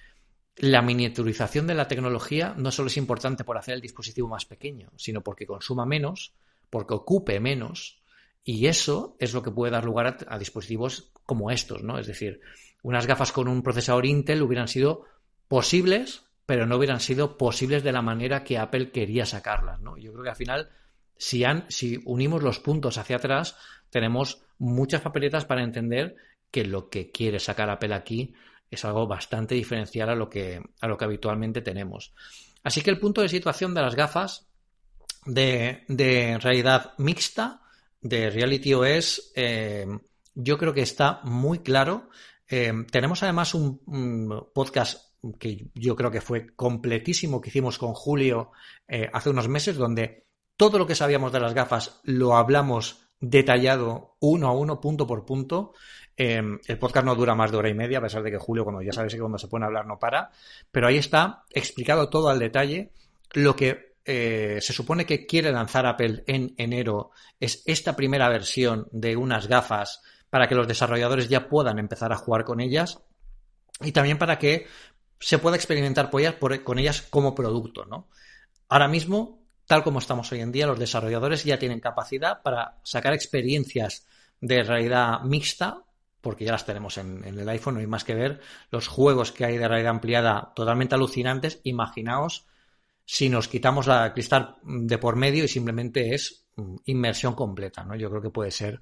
la 0.56 0.82
miniaturización 0.82 1.66
de 1.66 1.74
la 1.74 1.88
tecnología 1.88 2.54
no 2.58 2.70
solo 2.70 2.88
es 2.88 2.98
importante 2.98 3.42
por 3.42 3.56
hacer 3.56 3.74
el 3.74 3.80
dispositivo 3.80 4.28
más 4.28 4.44
pequeño, 4.44 4.90
sino 4.96 5.22
porque 5.22 5.46
consuma 5.46 5.86
menos, 5.86 6.34
porque 6.68 6.94
ocupe 6.94 7.40
menos, 7.40 8.01
y 8.44 8.66
eso 8.66 9.16
es 9.18 9.34
lo 9.34 9.42
que 9.42 9.50
puede 9.50 9.72
dar 9.72 9.84
lugar 9.84 10.18
a, 10.26 10.38
dispositivos 10.38 11.12
como 11.24 11.50
estos, 11.50 11.82
¿no? 11.82 11.98
Es 11.98 12.06
decir, 12.06 12.40
unas 12.82 13.06
gafas 13.06 13.32
con 13.32 13.48
un 13.48 13.62
procesador 13.62 14.06
Intel 14.06 14.42
hubieran 14.42 14.68
sido 14.68 15.04
posibles, 15.46 16.24
pero 16.44 16.66
no 16.66 16.76
hubieran 16.76 17.00
sido 17.00 17.38
posibles 17.38 17.84
de 17.84 17.92
la 17.92 18.02
manera 18.02 18.42
que 18.42 18.58
Apple 18.58 18.90
quería 18.90 19.26
sacarlas, 19.26 19.80
¿no? 19.80 19.96
Yo 19.96 20.12
creo 20.12 20.24
que 20.24 20.30
al 20.30 20.36
final, 20.36 20.70
si, 21.16 21.44
han, 21.44 21.66
si 21.68 22.00
unimos 22.04 22.42
los 22.42 22.58
puntos 22.58 22.98
hacia 22.98 23.16
atrás, 23.16 23.56
tenemos 23.90 24.42
muchas 24.58 25.02
papeletas 25.02 25.44
para 25.44 25.62
entender 25.62 26.16
que 26.50 26.64
lo 26.64 26.88
que 26.88 27.10
quiere 27.10 27.38
sacar 27.38 27.70
Apple 27.70 27.94
aquí 27.94 28.34
es 28.70 28.84
algo 28.84 29.06
bastante 29.06 29.54
diferencial 29.54 30.08
a 30.10 30.16
lo 30.16 30.28
que, 30.28 30.60
a 30.80 30.88
lo 30.88 30.96
que 30.96 31.04
habitualmente 31.04 31.60
tenemos. 31.60 32.12
Así 32.64 32.80
que 32.80 32.90
el 32.90 32.98
punto 32.98 33.20
de 33.20 33.28
situación 33.28 33.74
de 33.74 33.82
las 33.82 33.94
gafas 33.94 34.48
de, 35.26 35.84
de 35.88 36.38
realidad 36.38 36.94
mixta 36.98 37.61
de 38.02 38.30
Reality 38.30 38.74
OS 38.74 39.32
eh, 39.34 39.86
yo 40.34 40.58
creo 40.58 40.74
que 40.74 40.82
está 40.82 41.20
muy 41.24 41.60
claro. 41.60 42.10
Eh, 42.48 42.72
tenemos 42.90 43.22
además 43.22 43.54
un, 43.54 44.48
podcast 44.52 45.12
que 45.38 45.70
yo 45.74 45.94
creo 45.94 46.10
que 46.10 46.20
fue 46.20 46.54
completísimo 46.54 47.40
que 47.40 47.50
hicimos 47.50 47.78
con 47.78 47.94
Julio 47.94 48.50
eh, 48.88 49.08
hace 49.12 49.30
unos 49.30 49.48
meses, 49.48 49.76
donde 49.76 50.26
todo 50.56 50.78
lo 50.78 50.86
que 50.86 50.94
sabíamos 50.94 51.32
de 51.32 51.40
las 51.40 51.54
gafas 51.54 52.00
lo 52.02 52.36
hablamos 52.36 53.08
detallado 53.20 54.16
uno 54.20 54.48
a 54.48 54.52
uno, 54.52 54.80
punto 54.80 55.06
por 55.06 55.24
punto. 55.24 55.74
El 56.16 56.78
podcast 56.78 57.06
no 57.06 57.14
dura 57.14 57.34
más 57.34 57.50
de 57.50 57.56
hora 57.56 57.68
y 57.68 57.74
media, 57.74 57.98
a 57.98 58.02
pesar 58.02 58.22
de 58.22 58.30
que 58.30 58.38
Julio, 58.38 58.64
cuando 58.64 58.82
ya 58.82 58.92
sabes 58.92 59.14
que 59.14 59.20
cuando 59.20 59.38
se 59.38 59.48
pone 59.48 59.64
a 59.64 59.68
hablar 59.68 59.86
no 59.86 59.98
para, 59.98 60.30
pero 60.70 60.86
ahí 60.86 60.98
está 60.98 61.44
explicado 61.50 62.10
todo 62.10 62.28
al 62.28 62.38
detalle. 62.38 62.92
Lo 63.32 63.56
que 63.56 63.91
eh, 64.04 64.58
se 64.60 64.72
supone 64.72 65.06
que 65.06 65.26
quiere 65.26 65.52
lanzar 65.52 65.86
Apple 65.86 66.24
en 66.26 66.54
enero 66.56 67.12
es 67.38 67.62
esta 67.66 67.94
primera 67.94 68.28
versión 68.28 68.88
de 68.90 69.16
unas 69.16 69.46
gafas 69.46 70.02
para 70.28 70.48
que 70.48 70.54
los 70.54 70.66
desarrolladores 70.66 71.28
ya 71.28 71.48
puedan 71.48 71.78
empezar 71.78 72.12
a 72.12 72.16
jugar 72.16 72.44
con 72.44 72.60
ellas 72.60 73.00
y 73.80 73.92
también 73.92 74.18
para 74.18 74.38
que 74.38 74.66
se 75.20 75.38
pueda 75.38 75.56
experimentar 75.56 76.10
con 76.10 76.78
ellas 76.78 77.02
como 77.02 77.34
producto, 77.34 77.84
¿no? 77.84 78.08
Ahora 78.68 78.88
mismo, 78.88 79.44
tal 79.66 79.84
como 79.84 79.98
estamos 79.98 80.32
hoy 80.32 80.40
en 80.40 80.50
día, 80.50 80.66
los 80.66 80.78
desarrolladores 80.78 81.44
ya 81.44 81.58
tienen 81.58 81.78
capacidad 81.78 82.42
para 82.42 82.80
sacar 82.82 83.12
experiencias 83.12 84.06
de 84.40 84.62
realidad 84.62 85.20
mixta, 85.20 85.84
porque 86.20 86.44
ya 86.44 86.52
las 86.52 86.64
tenemos 86.64 86.98
en, 86.98 87.22
el 87.24 87.48
iPhone, 87.48 87.74
no 87.74 87.80
hay 87.80 87.86
más 87.86 88.04
que 88.04 88.14
ver 88.14 88.40
los 88.70 88.88
juegos 88.88 89.30
que 89.30 89.44
hay 89.44 89.58
de 89.58 89.68
realidad 89.68 89.90
ampliada 89.90 90.52
totalmente 90.56 90.94
alucinantes. 90.94 91.60
Imaginaos 91.64 92.46
si 93.04 93.28
nos 93.28 93.48
quitamos 93.48 93.86
la 93.86 94.12
cristal 94.12 94.56
de 94.62 94.98
por 94.98 95.16
medio 95.16 95.44
y 95.44 95.48
simplemente 95.48 96.14
es 96.14 96.46
mm, 96.56 96.76
inmersión 96.86 97.34
completa, 97.34 97.84
¿no? 97.84 97.96
Yo 97.96 98.08
creo 98.10 98.22
que 98.22 98.30
puede 98.30 98.50
ser, 98.50 98.80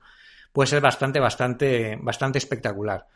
puede 0.52 0.68
ser 0.68 0.80
bastante, 0.80 1.20
bastante, 1.20 1.98
bastante 2.00 2.38
espectacular. 2.38 3.06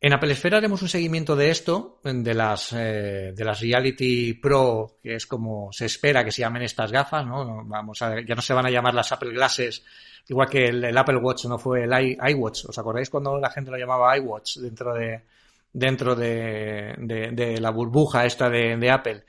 En 0.00 0.12
Apple 0.12 0.32
Esfera 0.32 0.58
haremos 0.58 0.80
un 0.82 0.88
seguimiento 0.88 1.34
de 1.34 1.50
esto, 1.50 2.00
de 2.04 2.32
las, 2.32 2.72
eh, 2.72 3.32
de 3.34 3.44
las 3.44 3.60
Reality 3.60 4.34
Pro, 4.34 4.98
que 5.02 5.16
es 5.16 5.26
como 5.26 5.72
se 5.72 5.86
espera 5.86 6.24
que 6.24 6.30
se 6.30 6.42
llamen 6.42 6.62
estas 6.62 6.92
gafas, 6.92 7.26
¿no? 7.26 7.64
Vamos 7.64 8.00
a, 8.02 8.20
ya 8.20 8.36
no 8.36 8.42
se 8.42 8.54
van 8.54 8.66
a 8.66 8.70
llamar 8.70 8.94
las 8.94 9.10
Apple 9.10 9.32
Glasses, 9.32 9.82
igual 10.28 10.48
que 10.48 10.66
el, 10.66 10.96
Apple 10.96 11.16
Watch 11.16 11.46
no 11.46 11.58
fue 11.58 11.82
el 11.82 11.90
iWatch. 11.90 12.66
¿Os 12.66 12.78
acordáis 12.78 13.10
cuando 13.10 13.38
la 13.38 13.50
gente 13.50 13.72
lo 13.72 13.76
llamaba 13.76 14.16
iWatch 14.18 14.58
dentro 14.58 14.94
de, 14.94 15.24
dentro 15.72 16.14
de, 16.14 16.94
de, 17.32 17.60
la 17.60 17.70
burbuja 17.70 18.24
esta 18.24 18.48
de, 18.48 18.90
Apple? 18.92 19.24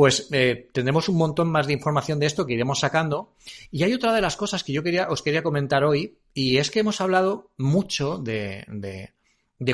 Pues 0.00 0.28
eh, 0.32 0.70
tendremos 0.72 1.10
un 1.10 1.18
montón 1.18 1.50
más 1.52 1.66
de 1.66 1.74
información 1.74 2.18
de 2.18 2.24
esto 2.24 2.46
que 2.46 2.54
iremos 2.54 2.80
sacando. 2.80 3.34
Y 3.70 3.82
hay 3.82 3.92
otra 3.92 4.14
de 4.14 4.22
las 4.22 4.34
cosas 4.34 4.64
que 4.64 4.72
yo 4.72 4.80
os 5.10 5.22
quería 5.22 5.42
comentar 5.42 5.84
hoy, 5.84 6.16
y 6.32 6.56
es 6.56 6.70
que 6.70 6.80
hemos 6.80 7.02
hablado 7.02 7.50
mucho 7.58 8.16
de 8.16 9.12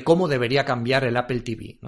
cómo 0.03 0.27
debería 0.27 0.65
cambiar 0.65 1.05
el 1.05 1.17
Apple 1.17 1.43
TV. 1.43 1.79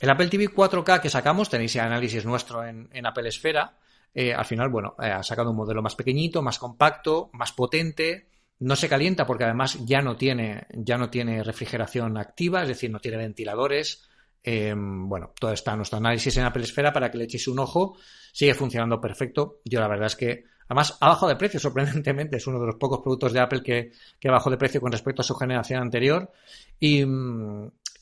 El 0.00 0.10
Apple 0.10 0.26
TV 0.26 0.48
4K 0.48 1.00
que 1.00 1.08
sacamos, 1.08 1.48
tenéis 1.48 1.76
el 1.76 1.82
análisis 1.82 2.24
nuestro 2.24 2.66
en, 2.66 3.06
Apple 3.06 3.28
Esfera, 3.28 3.78
eh, 4.12 4.34
al 4.34 4.44
final, 4.44 4.68
bueno, 4.68 4.96
eh, 5.00 5.06
ha 5.06 5.22
sacado 5.22 5.50
un 5.50 5.56
modelo 5.56 5.82
más 5.82 5.94
pequeñito, 5.94 6.42
más 6.42 6.58
compacto, 6.58 7.30
más 7.32 7.52
potente, 7.52 8.26
no 8.58 8.74
se 8.74 8.88
calienta 8.88 9.24
porque 9.24 9.44
además 9.44 9.78
ya 9.86 10.02
no 10.02 10.16
tiene, 10.16 10.66
ya 10.72 10.98
no 10.98 11.10
tiene 11.10 11.44
refrigeración 11.44 12.18
activa, 12.18 12.62
es 12.62 12.68
decir, 12.70 12.90
no 12.90 12.98
tiene 12.98 13.18
ventiladores. 13.18 14.09
Eh, 14.42 14.74
bueno, 14.76 15.32
todo 15.38 15.52
está 15.52 15.76
nuestro 15.76 15.98
análisis 15.98 16.36
en 16.36 16.44
Apple 16.44 16.62
Esfera 16.62 16.92
para 16.92 17.10
que 17.10 17.18
le 17.18 17.24
echéis 17.24 17.48
un 17.48 17.58
ojo. 17.58 17.96
Sigue 18.32 18.54
funcionando 18.54 19.00
perfecto. 19.00 19.60
Yo 19.64 19.80
la 19.80 19.88
verdad 19.88 20.06
es 20.06 20.16
que 20.16 20.44
Además, 20.70 20.96
ha 21.00 21.08
bajado 21.08 21.30
de 21.30 21.36
precio, 21.36 21.58
sorprendentemente. 21.60 22.36
Es 22.36 22.46
uno 22.46 22.60
de 22.60 22.66
los 22.66 22.76
pocos 22.76 23.00
productos 23.00 23.32
de 23.32 23.40
Apple 23.40 23.62
que, 23.62 23.90
que 24.20 24.30
bajó 24.30 24.50
de 24.50 24.56
precio 24.56 24.80
con 24.80 24.92
respecto 24.92 25.22
a 25.22 25.24
su 25.24 25.34
generación 25.34 25.82
anterior. 25.82 26.30
Y, 26.78 27.04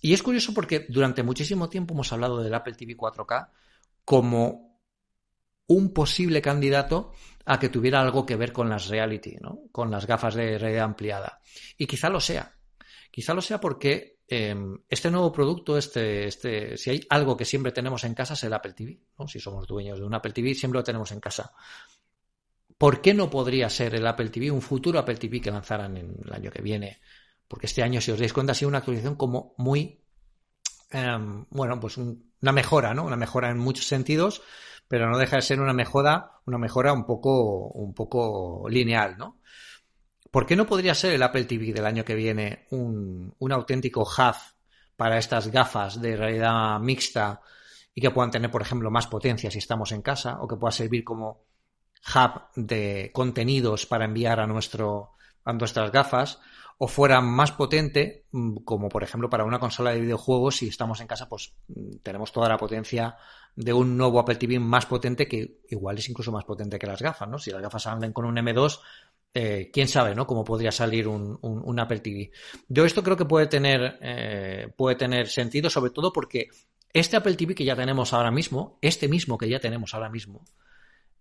y, 0.03 0.13
es 0.13 0.23
curioso 0.23 0.53
porque 0.53 0.85
durante 0.89 1.23
muchísimo 1.23 1.71
tiempo 1.71 1.95
hemos 1.95 2.13
hablado 2.13 2.43
del 2.43 2.53
Apple 2.53 2.75
TV 2.75 2.95
4K 2.95 3.49
como 4.05 4.83
un 5.67 5.93
posible 5.95 6.43
candidato 6.43 7.13
a 7.47 7.59
que 7.59 7.71
tuviera 7.71 8.03
algo 8.03 8.27
que 8.27 8.37
ver 8.37 8.53
con 8.53 8.69
las 8.69 8.89
reality, 8.89 9.37
¿no? 9.41 9.61
con 9.73 9.91
las 9.91 10.07
gafas 10.07 10.35
de 10.35 10.59
realidad 10.59 10.85
ampliada. 10.85 11.41
Y 11.79 11.87
quizá 11.87 12.11
lo 12.11 12.21
sea. 12.21 12.55
Quizá 13.11 13.33
lo 13.33 13.41
sea 13.41 13.59
porque 13.61 14.18
em, 14.29 14.79
este 14.89 15.11
nuevo 15.11 15.33
producto, 15.33 15.79
este, 15.79 16.27
este, 16.27 16.77
si 16.77 16.91
hay 16.91 17.07
algo 17.09 17.37
que 17.37 17.45
siempre 17.45 17.73
tenemos 17.73 18.05
en 18.05 18.15
casa 18.15 18.35
es 18.35 18.45
el 18.45 18.53
Apple 18.53 18.75
TV. 18.75 19.01
¿no? 19.19 19.27
Si 19.27 19.41
somos 19.41 19.67
dueños 19.67 19.99
de 19.99 20.05
un 20.05 20.15
Apple 20.15 20.33
TV, 20.33 20.55
siempre 20.55 20.79
lo 20.79 20.85
tenemos 20.85 21.11
en 21.13 21.21
casa. 21.21 21.53
¿Por 22.77 23.01
qué 23.01 23.13
no 23.13 23.29
podría 23.29 23.69
ser 23.69 23.95
el 23.97 24.07
Apple 24.07 24.29
TV, 24.29 24.51
un 24.51 24.63
futuro 24.63 24.99
Apple 24.99 25.17
TV 25.17 25.41
que 25.41 25.51
lanzaran 25.51 25.97
en 25.97 26.15
el 26.25 26.33
año 26.33 26.51
que 26.51 26.63
viene? 26.63 27.01
Porque 27.49 27.67
este 27.67 27.83
año, 27.83 28.01
si 28.01 28.13
os 28.13 28.19
dais 28.19 28.33
cuenta, 28.33 28.53
ha 28.53 28.55
sido 28.55 28.69
una 28.69 28.79
actualización 28.79 29.17
como 29.17 29.55
muy, 29.57 30.01
em, 30.91 31.47
bueno, 31.51 31.81
pues 31.81 31.97
una 31.97 32.53
mejora, 32.53 32.95
¿no? 32.95 33.05
Una 33.05 33.17
mejora 33.17 33.51
en 33.51 33.59
muchos 33.59 33.87
sentidos, 33.87 34.43
pero 34.87 35.11
no 35.11 35.19
deja 35.19 35.37
de 35.37 35.43
ser 35.43 35.61
una 35.61 35.73
mejora, 35.73 36.41
una 36.47 36.59
mejora 36.59 36.93
un 36.93 37.05
poco, 37.05 37.69
un 37.69 37.95
poco 37.95 38.69
lineal, 38.69 39.19
¿no? 39.19 39.41
¿Por 40.31 40.47
qué 40.47 40.57
no 40.57 40.67
podría 40.67 40.95
ser 40.95 41.15
el 41.15 41.23
Apple 41.23 41.45
TV 41.45 41.73
del 41.73 41.87
año 41.87 42.05
que 42.05 42.15
viene 42.15 42.67
un, 42.71 43.35
un 43.39 43.53
auténtico 43.53 44.03
hub 44.03 44.37
para 44.97 45.19
estas 45.19 45.49
gafas 45.49 46.01
de 46.01 46.17
realidad 46.17 46.79
mixta 46.81 47.41
y 47.95 48.01
que 48.01 48.11
puedan 48.11 48.31
tener, 48.31 48.51
por 48.51 48.63
ejemplo, 48.63 48.91
más 48.91 49.07
potencia 49.07 49.51
si 49.51 49.59
estamos 49.59 49.93
en 49.93 50.03
casa 50.03 50.39
o 50.41 50.49
que 50.49 50.57
pueda 50.57 50.73
servir 50.73 51.05
como 51.05 51.45
hub 52.15 52.43
de 52.55 53.11
contenidos 53.13 53.87
para 53.87 54.05
enviar 54.05 54.41
a, 54.41 54.47
nuestro, 54.47 55.13
a 55.45 55.53
nuestras 55.53 55.91
gafas 55.91 56.41
o 56.79 56.87
fuera 56.87 57.21
más 57.21 57.51
potente, 57.53 58.27
mm, 58.31 58.59
como 58.59 58.89
por 58.89 59.03
ejemplo 59.03 59.29
para 59.29 59.45
una 59.45 59.59
consola 59.59 59.91
de 59.91 60.01
videojuegos, 60.01 60.57
si 60.57 60.69
estamos 60.69 61.01
en 61.01 61.09
casa, 61.09 61.29
pues 61.29 61.55
mm, 61.67 61.97
tenemos 62.03 62.33
toda 62.33 62.49
la 62.49 62.57
potencia 62.57 63.17
de 63.57 63.73
un 63.73 63.97
nuevo 63.97 64.21
Apple 64.21 64.37
TV 64.37 64.61
más 64.61 64.87
potente 64.87 65.27
que 65.27 65.61
igual 65.69 65.99
es 65.99 66.09
incluso 66.09 66.31
más 66.31 66.45
potente 66.45 66.79
que 66.79 66.87
las 66.87 67.03
gafas, 67.03 67.29
¿no? 67.29 67.39
Si 67.39 67.51
las 67.51 67.61
gafas 67.61 67.89
andan 67.89 68.13
con 68.13 68.25
un 68.25 68.37
M2, 68.37 68.79
eh, 69.35 69.71
quién 69.73 69.89
sabe, 69.89 70.15
¿no? 70.15 70.27
Cómo 70.27 70.45
podría 70.45 70.73
salir 70.73 71.07
un, 71.07 71.79
Apple 71.79 72.01
TV. 72.01 72.31
Yo 72.69 72.85
esto 72.85 73.03
creo 73.03 73.17
que 73.17 73.27
puede 73.27 73.47
tener, 73.47 73.99
eh, 74.01 74.69
puede 74.77 74.97
tener 74.97 75.29
sentido, 75.29 75.69
sobre 75.71 75.91
todo 75.91 76.13
porque 76.13 76.49
este 76.93 77.17
Apple 77.17 77.37
TV 77.37 77.55
que 77.55 77.65
ya 77.65 77.77
tenemos 77.77 78.13
ahora 78.13 78.31
mismo, 78.31 78.79
este 78.81 79.07
mismo 79.07 79.37
que 79.37 79.49
ya 79.49 79.61
tenemos 79.61 79.95
ahora 79.95 80.09
mismo, 80.09 80.45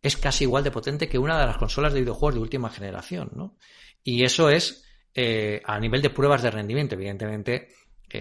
es 0.01 0.15
casi 0.15 0.45
igual 0.45 0.63
de 0.63 0.71
potente 0.71 1.09
que 1.09 1.19
una 1.19 1.39
de 1.39 1.45
las 1.45 1.57
consolas 1.57 1.93
de 1.93 1.99
videojuegos 1.99 2.35
de 2.35 2.41
última 2.41 2.69
generación, 2.69 3.31
¿no? 3.35 3.57
Y 4.03 4.23
eso 4.23 4.49
es 4.49 4.85
eh, 5.13 5.61
a 5.65 5.79
nivel 5.79 6.01
de 6.01 6.09
pruebas 6.09 6.41
de 6.41 6.51
rendimiento, 6.51 6.95
evidentemente 6.95 7.69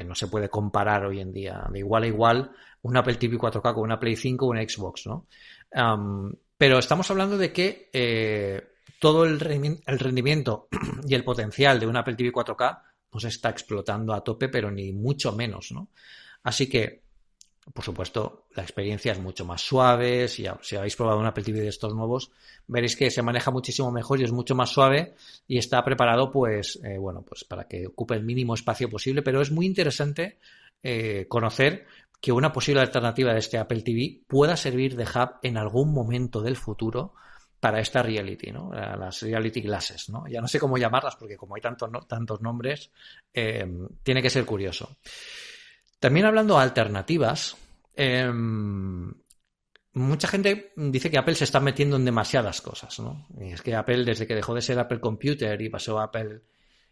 no 0.05 0.17
se 0.17 0.27
puede 0.27 0.49
comparar 0.49 1.07
hoy 1.07 1.21
en 1.21 1.33
día 1.33 1.65
de 1.71 1.79
igual 1.79 2.03
a 2.03 2.07
igual 2.09 2.51
un 2.83 2.97
Apple 2.97 3.15
TV 3.15 3.39
4K 3.39 3.73
con 3.73 3.85
una 3.85 4.01
Play 4.01 4.17
5 4.17 4.45
o 4.45 4.51
una 4.51 4.69
Xbox, 4.69 5.07
¿no? 5.07 5.29
pero 6.59 6.79
estamos 6.81 7.09
hablando 7.09 7.39
de 7.39 7.53
que 7.53 7.89
todo 8.99 9.25
el, 9.25 9.41
rendimiento 9.41 10.69
y 11.09 11.15
el 11.15 11.25
potencial 11.25 11.81
de 11.81 11.87
un 11.87 11.97
Apple 11.97 12.15
TV 12.15 12.33
4K 12.33 12.83
no 13.13 13.21
se 13.21 13.29
está 13.29 13.51
explotando 13.51 14.13
a 14.15 14.23
tope, 14.23 14.49
pero 14.49 14.71
ni 14.71 14.93
mucho 14.93 15.33
menos, 15.33 15.73
¿no? 15.73 15.89
Así 16.43 16.69
que 16.69 17.07
por 17.75 17.85
supuesto, 17.85 18.47
la 18.55 18.63
experiencia 18.63 19.11
es 19.11 19.19
mucho 19.19 19.45
más 19.45 19.61
suave. 19.61 20.29
Si, 20.29 20.47
habéis 20.47 20.95
probado 20.95 21.19
un 21.19 21.27
Apple 21.27 21.43
TV 21.43 21.61
de 21.61 21.69
estos 21.69 21.95
nuevos, 21.95 22.31
veréis 22.69 22.95
que 22.95 23.11
se 23.11 23.23
maneja 23.23 23.51
muchísimo 23.51 23.91
mejor 23.91 24.21
y 24.21 24.25
es 24.25 24.31
mucho 24.31 24.55
más 24.55 24.71
suave 24.71 25.15
y 25.49 25.59
está 25.59 25.85
preparado, 25.85 26.31
pues, 26.31 26.79
eh, 26.85 26.97
bueno, 26.97 27.23
pues 27.23 27.43
para 27.43 27.67
que 27.67 27.89
ocupe 27.89 28.15
el 28.15 28.23
mínimo 28.23 28.55
espacio 28.55 28.89
posible. 28.89 29.23
Pero 29.23 29.41
es 29.41 29.51
muy 29.51 29.67
interesante 29.67 30.39
eh, 30.83 31.27
conocer 31.29 31.87
que 32.21 32.31
una 32.31 32.53
posible 32.53 32.81
alternativa 32.83 33.33
de 33.33 33.41
este 33.41 33.59
Apple 33.59 33.83
TV 33.83 34.23
pueda 34.29 34.57
servir 34.57 34.95
de 34.95 35.05
hub 35.05 35.39
en 35.43 35.57
algún 35.57 35.93
momento 35.93 36.43
del 36.43 36.57
futuro 36.57 37.15
para 37.61 37.81
esta 37.81 38.03
reality, 38.03 38.53
¿no? 38.53 38.71
Las 38.73 39.23
reality 39.23 39.61
glasses, 39.61 40.09
¿no? 40.09 40.27
Ya 40.29 40.41
no 40.41 40.49
sé 40.49 40.61
cómo 40.61 40.79
llamarlas 40.79 41.17
porque 41.17 41.37
como 41.37 41.55
hay 41.55 41.63
tantos, 41.63 41.91
tantos 42.07 42.41
nombres, 42.41 42.91
eh, 43.33 43.67
tiene 44.03 44.23
que 44.23 44.31
ser 44.31 44.45
curioso. 44.45 44.99
También 45.99 46.27
hablando 46.27 46.57
de 46.57 46.63
alternativas, 46.63 47.57
em, 47.95 49.13
mucha 49.95 50.29
gente 50.29 50.73
dice 50.77 51.11
que 51.11 51.19
Apple 51.19 51.35
se 51.35 51.45
está 51.45 51.61
metiendo 51.61 51.97
en 51.97 52.05
demasiadas 52.05 52.61
cosas, 52.61 52.99
¿no? 53.01 53.27
Y 53.41 53.53
es 53.53 53.63
que 53.63 53.75
Apple, 53.75 54.05
desde 54.05 54.27
que 54.27 54.35
dejó 54.35 54.55
de 54.55 54.63
ser 54.63 54.79
Apple 54.79 55.01
Computer 55.01 55.61
y 55.61 55.71
pasó 55.71 55.99
a 55.99 56.05
Apple 56.05 56.43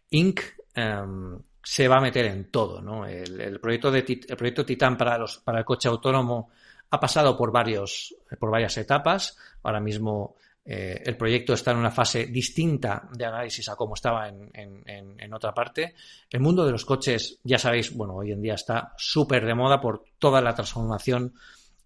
Inc., 0.09 0.41
em, 0.73 1.39
se 1.63 1.87
va 1.87 1.97
a 1.97 2.01
meter 2.01 2.25
en 2.25 2.51
todo, 2.51 2.81
¿no? 2.81 3.05
El, 3.07 3.59
proyecto 3.59 3.91
de 3.91 3.99
el 3.99 4.37
proyecto 4.37 4.65
Titan 4.65 4.97
para 4.97 5.17
los 5.17 5.39
para 5.39 5.59
el 5.59 5.65
coche 5.65 5.87
autónomo 5.87 6.51
ha 6.91 6.99
pasado 6.99 7.35
por 7.35 7.51
varios 7.51 8.15
por 8.39 8.51
varias 8.51 8.77
etapas. 8.77 9.35
Ahora 9.63 9.79
mismo 9.79 10.35
eh, 10.67 11.03
el 11.05 11.15
proyecto 11.15 11.53
está 11.53 11.71
en 11.71 11.77
una 11.77 11.91
fase 11.91 12.25
distinta 12.25 13.07
de 13.11 13.25
análisis 13.25 13.69
a 13.69 13.75
como 13.75 13.93
estaba 13.93 14.27
en, 14.27 15.33
otra 15.33 15.53
parte. 15.53 15.93
El 16.29 16.39
mundo 16.39 16.65
de 16.65 16.71
los 16.71 16.85
coches, 16.85 17.39
ya 17.43 17.59
sabéis, 17.59 17.95
bueno, 17.95 18.15
hoy 18.15 18.31
en 18.31 18.41
día 18.41 18.55
está 18.55 18.93
súper 18.97 19.45
de 19.45 19.53
moda 19.53 19.79
por 19.79 20.05
toda 20.17 20.41
la 20.41 20.55
transformación, 20.55 21.35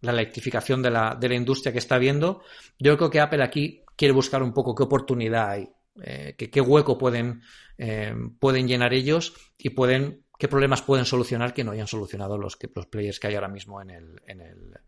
la 0.01 0.11
electrificación 0.11 0.81
de 0.81 0.91
la, 0.91 1.17
de 1.19 1.27
la 1.27 1.35
industria 1.35 1.73
que 1.73 1.79
está 1.79 1.97
viendo. 1.97 2.41
Yo 2.77 2.95
creo 2.95 3.09
que 3.09 3.19
Apple 3.19 3.43
aquí 3.43 3.83
quiere 3.97 4.13
buscar 4.13 4.41
un 4.41 4.53
poco 4.53 4.73
qué 4.73 4.83
oportunidad 4.83 5.49
hay, 5.49 5.69
eh, 6.01 6.35
qué 6.37 6.61
hueco 6.61 6.97
pueden, 6.97 7.41
eh, 7.77 8.13
pueden 8.39 8.65
llenar 8.65 8.93
ellos 8.93 9.33
y 9.57 9.71
pueden, 9.71 10.23
qué 10.37 10.47
problemas 10.47 10.81
pueden 10.83 11.05
solucionar 11.05 11.53
que 11.53 11.65
no 11.65 11.71
hayan 11.71 11.87
solucionado 11.87 12.37
los, 12.37 12.57
los 12.73 12.85
players 12.85 13.19
que 13.19 13.27
hay 13.27 13.35
ahora 13.35 13.49
mismo 13.49 13.81
en 13.81 13.89
el, 13.89 14.21
en 14.25 14.39
el, 14.39 14.79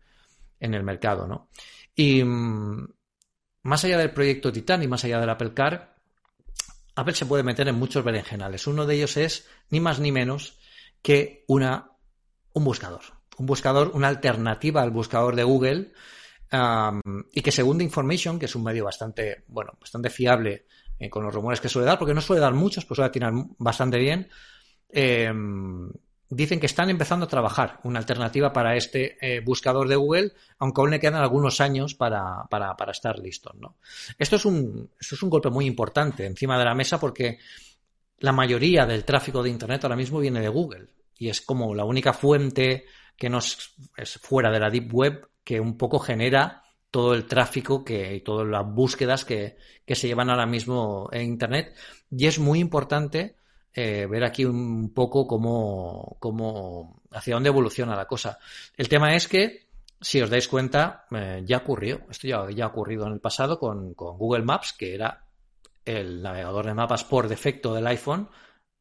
en 0.60 0.72
el 0.72 0.82
mercado, 0.82 1.26
¿no? 1.26 1.50
Y, 1.94 2.24
mm, 2.24 2.86
más 3.62 3.84
allá 3.84 3.98
del 3.98 4.12
proyecto 4.12 4.52
Titan 4.52 4.82
y 4.82 4.88
más 4.88 5.04
allá 5.04 5.20
del 5.20 5.30
Apple 5.30 5.54
Car, 5.54 5.96
Apple 6.94 7.14
se 7.14 7.26
puede 7.26 7.42
meter 7.42 7.68
en 7.68 7.76
muchos 7.76 8.04
berenjenales. 8.04 8.66
Uno 8.66 8.86
de 8.86 8.94
ellos 8.96 9.16
es 9.16 9.48
ni 9.70 9.80
más 9.80 9.98
ni 9.98 10.12
menos 10.12 10.58
que 11.00 11.44
una, 11.48 11.92
un 12.52 12.64
buscador. 12.64 13.02
Un 13.38 13.46
buscador, 13.46 13.92
una 13.94 14.08
alternativa 14.08 14.82
al 14.82 14.90
buscador 14.90 15.36
de 15.36 15.44
Google 15.44 15.92
y 17.32 17.40
que 17.40 17.50
según 17.50 17.78
The 17.78 17.84
Information, 17.84 18.38
que 18.38 18.44
es 18.44 18.54
un 18.54 18.62
medio 18.62 18.84
bastante, 18.84 19.44
bueno, 19.48 19.72
bastante 19.80 20.10
fiable 20.10 20.66
eh, 20.98 21.08
con 21.08 21.24
los 21.24 21.34
rumores 21.34 21.60
que 21.60 21.68
suele 21.68 21.86
dar, 21.86 21.98
porque 21.98 22.12
no 22.12 22.20
suele 22.20 22.42
dar 22.42 22.52
muchos, 22.52 22.84
pues 22.84 22.96
suele 22.96 23.10
tirar 23.10 23.32
bastante 23.58 23.98
bien, 23.98 24.28
em, 24.90 25.90
dicen 26.34 26.60
que 26.60 26.66
están 26.66 26.88
empezando 26.88 27.26
a 27.26 27.28
trabajar 27.28 27.78
una 27.84 27.98
alternativa 27.98 28.52
para 28.52 28.74
este 28.74 29.18
eh, 29.20 29.40
buscador 29.40 29.86
de 29.86 29.96
Google, 29.96 30.32
aunque 30.58 30.80
aún 30.80 30.90
le 30.90 31.00
quedan 31.00 31.20
algunos 31.20 31.60
años 31.60 31.94
para, 31.94 32.44
para, 32.48 32.74
para 32.74 32.92
estar 32.92 33.18
listos. 33.18 33.54
¿no? 33.56 33.76
Esto, 34.18 34.36
es 34.36 34.44
un, 34.46 34.90
esto 34.98 35.14
es 35.14 35.22
un 35.22 35.28
golpe 35.28 35.50
muy 35.50 35.66
importante 35.66 36.24
encima 36.24 36.58
de 36.58 36.64
la 36.64 36.74
mesa 36.74 36.98
porque 36.98 37.38
la 38.20 38.32
mayoría 38.32 38.86
del 38.86 39.04
tráfico 39.04 39.42
de 39.42 39.50
Internet 39.50 39.84
ahora 39.84 39.96
mismo 39.96 40.20
viene 40.20 40.40
de 40.40 40.48
Google 40.48 40.86
y 41.18 41.28
es 41.28 41.42
como 41.42 41.74
la 41.74 41.84
única 41.84 42.14
fuente 42.14 42.86
que 43.16 43.28
no 43.28 43.38
es, 43.38 43.74
fuera 44.22 44.50
de 44.50 44.60
la 44.60 44.70
Deep 44.70 44.92
Web 44.92 45.28
que 45.44 45.60
un 45.60 45.76
poco 45.76 45.98
genera 45.98 46.62
todo 46.90 47.14
el 47.14 47.26
tráfico 47.26 47.84
que, 47.84 48.14
y 48.14 48.20
todas 48.20 48.46
las 48.46 48.66
búsquedas 48.66 49.26
que, 49.26 49.56
que 49.84 49.94
se 49.94 50.06
llevan 50.08 50.30
ahora 50.30 50.46
mismo 50.46 51.08
en 51.12 51.22
Internet. 51.22 51.74
Y 52.10 52.26
es 52.26 52.38
muy 52.38 52.58
importante 52.58 53.36
eh, 53.74 54.06
ver 54.06 54.24
aquí 54.24 54.44
un 54.44 54.92
poco 54.92 55.26
cómo, 55.26 56.16
cómo, 56.20 57.02
hacia 57.10 57.34
dónde 57.34 57.48
evoluciona 57.48 57.96
la 57.96 58.06
cosa. 58.06 58.38
El 58.76 58.88
tema 58.88 59.14
es 59.14 59.28
que, 59.28 59.68
si 60.00 60.20
os 60.20 60.30
dais 60.30 60.48
cuenta, 60.48 61.06
eh, 61.10 61.42
ya 61.44 61.58
ocurrió, 61.58 62.02
esto 62.10 62.26
ya, 62.28 62.50
ya, 62.50 62.64
ha 62.64 62.68
ocurrido 62.68 63.06
en 63.06 63.14
el 63.14 63.20
pasado 63.20 63.58
con, 63.58 63.94
con, 63.94 64.18
Google 64.18 64.44
Maps, 64.44 64.74
que 64.74 64.94
era 64.94 65.24
el 65.84 66.22
navegador 66.22 66.66
de 66.66 66.74
mapas 66.74 67.04
por 67.04 67.28
defecto 67.28 67.74
del 67.74 67.86
iPhone 67.86 68.28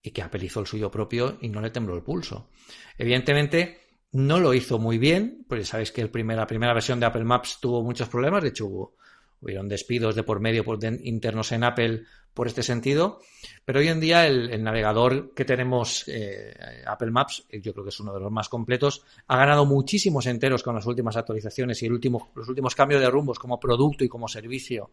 y 0.02 0.12
que 0.12 0.22
Apple 0.22 0.46
hizo 0.46 0.60
el 0.60 0.68
suyo 0.68 0.92
propio 0.92 1.38
y 1.42 1.50
no 1.50 1.62
le 1.62 1.70
tembló 1.70 1.96
el 1.96 2.04
pulso. 2.04 2.50
Evidentemente, 2.98 3.82
no 4.12 4.40
lo 4.40 4.54
hizo 4.54 4.78
muy 4.78 4.98
bien, 4.98 5.46
porque 5.48 5.64
sabéis 5.64 5.92
que 5.92 6.02
el 6.02 6.12
la 6.14 6.48
primera 6.48 6.74
versión 6.74 7.00
de 7.00 7.06
Apple 7.06 7.24
Maps 7.24 7.60
tuvo 7.62 7.82
muchos 7.84 8.10
problemas, 8.10 8.44
de 8.44 8.50
hecho 8.50 8.66
hubo, 8.66 8.96
hubieron 9.42 9.68
despidos 9.68 10.16
de 10.16 10.24
por 10.24 10.40
medio 10.40 10.64
internos 11.04 11.52
en 11.52 11.64
Apple 11.64 12.04
por 12.34 12.48
este 12.48 12.64
sentido, 12.64 13.20
pero 13.66 13.80
hoy 13.80 13.90
en 13.90 14.00
día 14.00 14.26
el, 14.26 14.64
navegador 14.64 15.34
que 15.34 15.44
tenemos, 15.44 16.06
eh, 16.08 16.54
Apple 16.86 17.12
Maps, 17.12 17.46
eh, 17.50 17.60
yo 17.60 17.74
creo 17.74 17.84
que 17.84 17.90
es 17.90 18.00
uno 18.00 18.14
de 18.14 18.22
los 18.22 18.32
más 18.32 18.48
completos, 18.48 19.04
ha 19.28 19.38
ganado 19.38 19.66
muchísimos 19.66 20.26
enteros 20.28 20.64
con 20.64 20.76
las 20.76 20.86
últimas 20.86 21.18
actualizaciones 21.18 21.82
y 21.84 21.90
los 21.90 22.48
últimos 22.48 22.76
cambios 22.76 23.02
de 23.02 23.10
rumbos 23.10 23.38
como 23.38 23.60
producto 23.60 24.04
y 24.04 24.10
como 24.10 24.28
servicio 24.28 24.92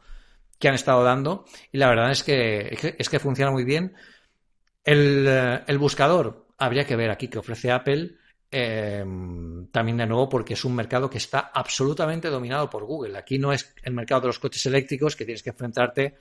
que 0.59 0.68
han 0.68 0.74
estado 0.74 1.05
dando, 1.05 1.44
y 1.70 1.78
la 1.78 1.88
verdad 1.88 2.11
es 2.11 2.24
que, 2.24 2.96
es 2.99 3.09
que 3.09 3.20
funciona 3.20 3.53
muy 3.53 3.64
bien. 3.64 3.94
Eh, 4.84 5.61
el 5.66 5.78
buscador, 5.78 6.46
habría 6.59 6.84
que 6.84 6.96
ver 6.96 7.11
aquí 7.11 7.28
qué 7.28 7.38
ofrece 7.38 7.70
Apple 7.70 8.16
Em, 8.51 9.66
también 9.66 9.99
de 9.99 10.07
nuevo 10.07 10.26
porque 10.28 10.55
es 10.55 10.64
un 10.64 10.74
mercado 10.74 11.11
que 11.11 11.18
está 11.18 11.51
absolutamente 11.53 12.30
dominado 12.30 12.70
por 12.70 12.84
Google. 12.84 13.18
Aquí 13.18 13.38
no 13.38 13.53
es 13.53 13.74
el 13.82 13.92
mercado 13.92 14.22
de 14.22 14.26
los 14.28 14.38
coches 14.38 14.64
eléctricos 14.64 15.16
que 15.16 15.26
tienes 15.26 15.42
que 15.42 15.51
enfrentarte 15.51 16.16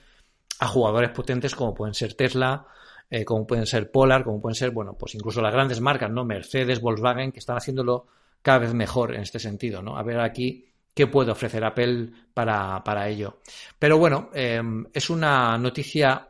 a 0.58 0.66
jugadores 0.66 1.10
potentes 1.10 1.54
como 1.54 1.72
pueden 1.74 1.94
ser 1.94 2.14
Tesla, 2.14 2.66
eh, 3.08 3.24
como 3.24 3.46
pueden 3.46 3.66
ser 3.66 3.90
Polar, 3.90 4.24
como 4.24 4.42
pueden 4.42 4.56
ser, 4.56 4.72
bueno, 4.72 4.94
pues 4.98 5.14
incluso 5.14 5.40
las 5.40 5.54
grandes 5.54 5.80
marcas, 5.80 6.10
¿no? 6.10 6.24
Mercedes, 6.24 6.80
Volkswagen, 6.80 7.32
que 7.32 7.38
están 7.38 7.56
haciéndolo 7.56 8.06
cada 8.42 8.58
vez 8.58 8.74
mejor 8.74 9.14
en 9.14 9.22
este 9.22 9.38
sentido, 9.38 9.80
¿no? 9.80 9.96
A 9.96 10.02
ver 10.02 10.20
aquí 10.20 10.66
qué 10.92 11.06
puede 11.06 11.30
ofrecer 11.30 11.64
Apple 11.64 12.10
para, 12.34 12.82
para 12.84 13.08
ello. 13.08 13.38
Pero 13.78 13.96
bueno, 13.96 14.30
em, 14.34 14.84
es 14.92 15.08
una 15.08 15.56
noticia 15.56 16.28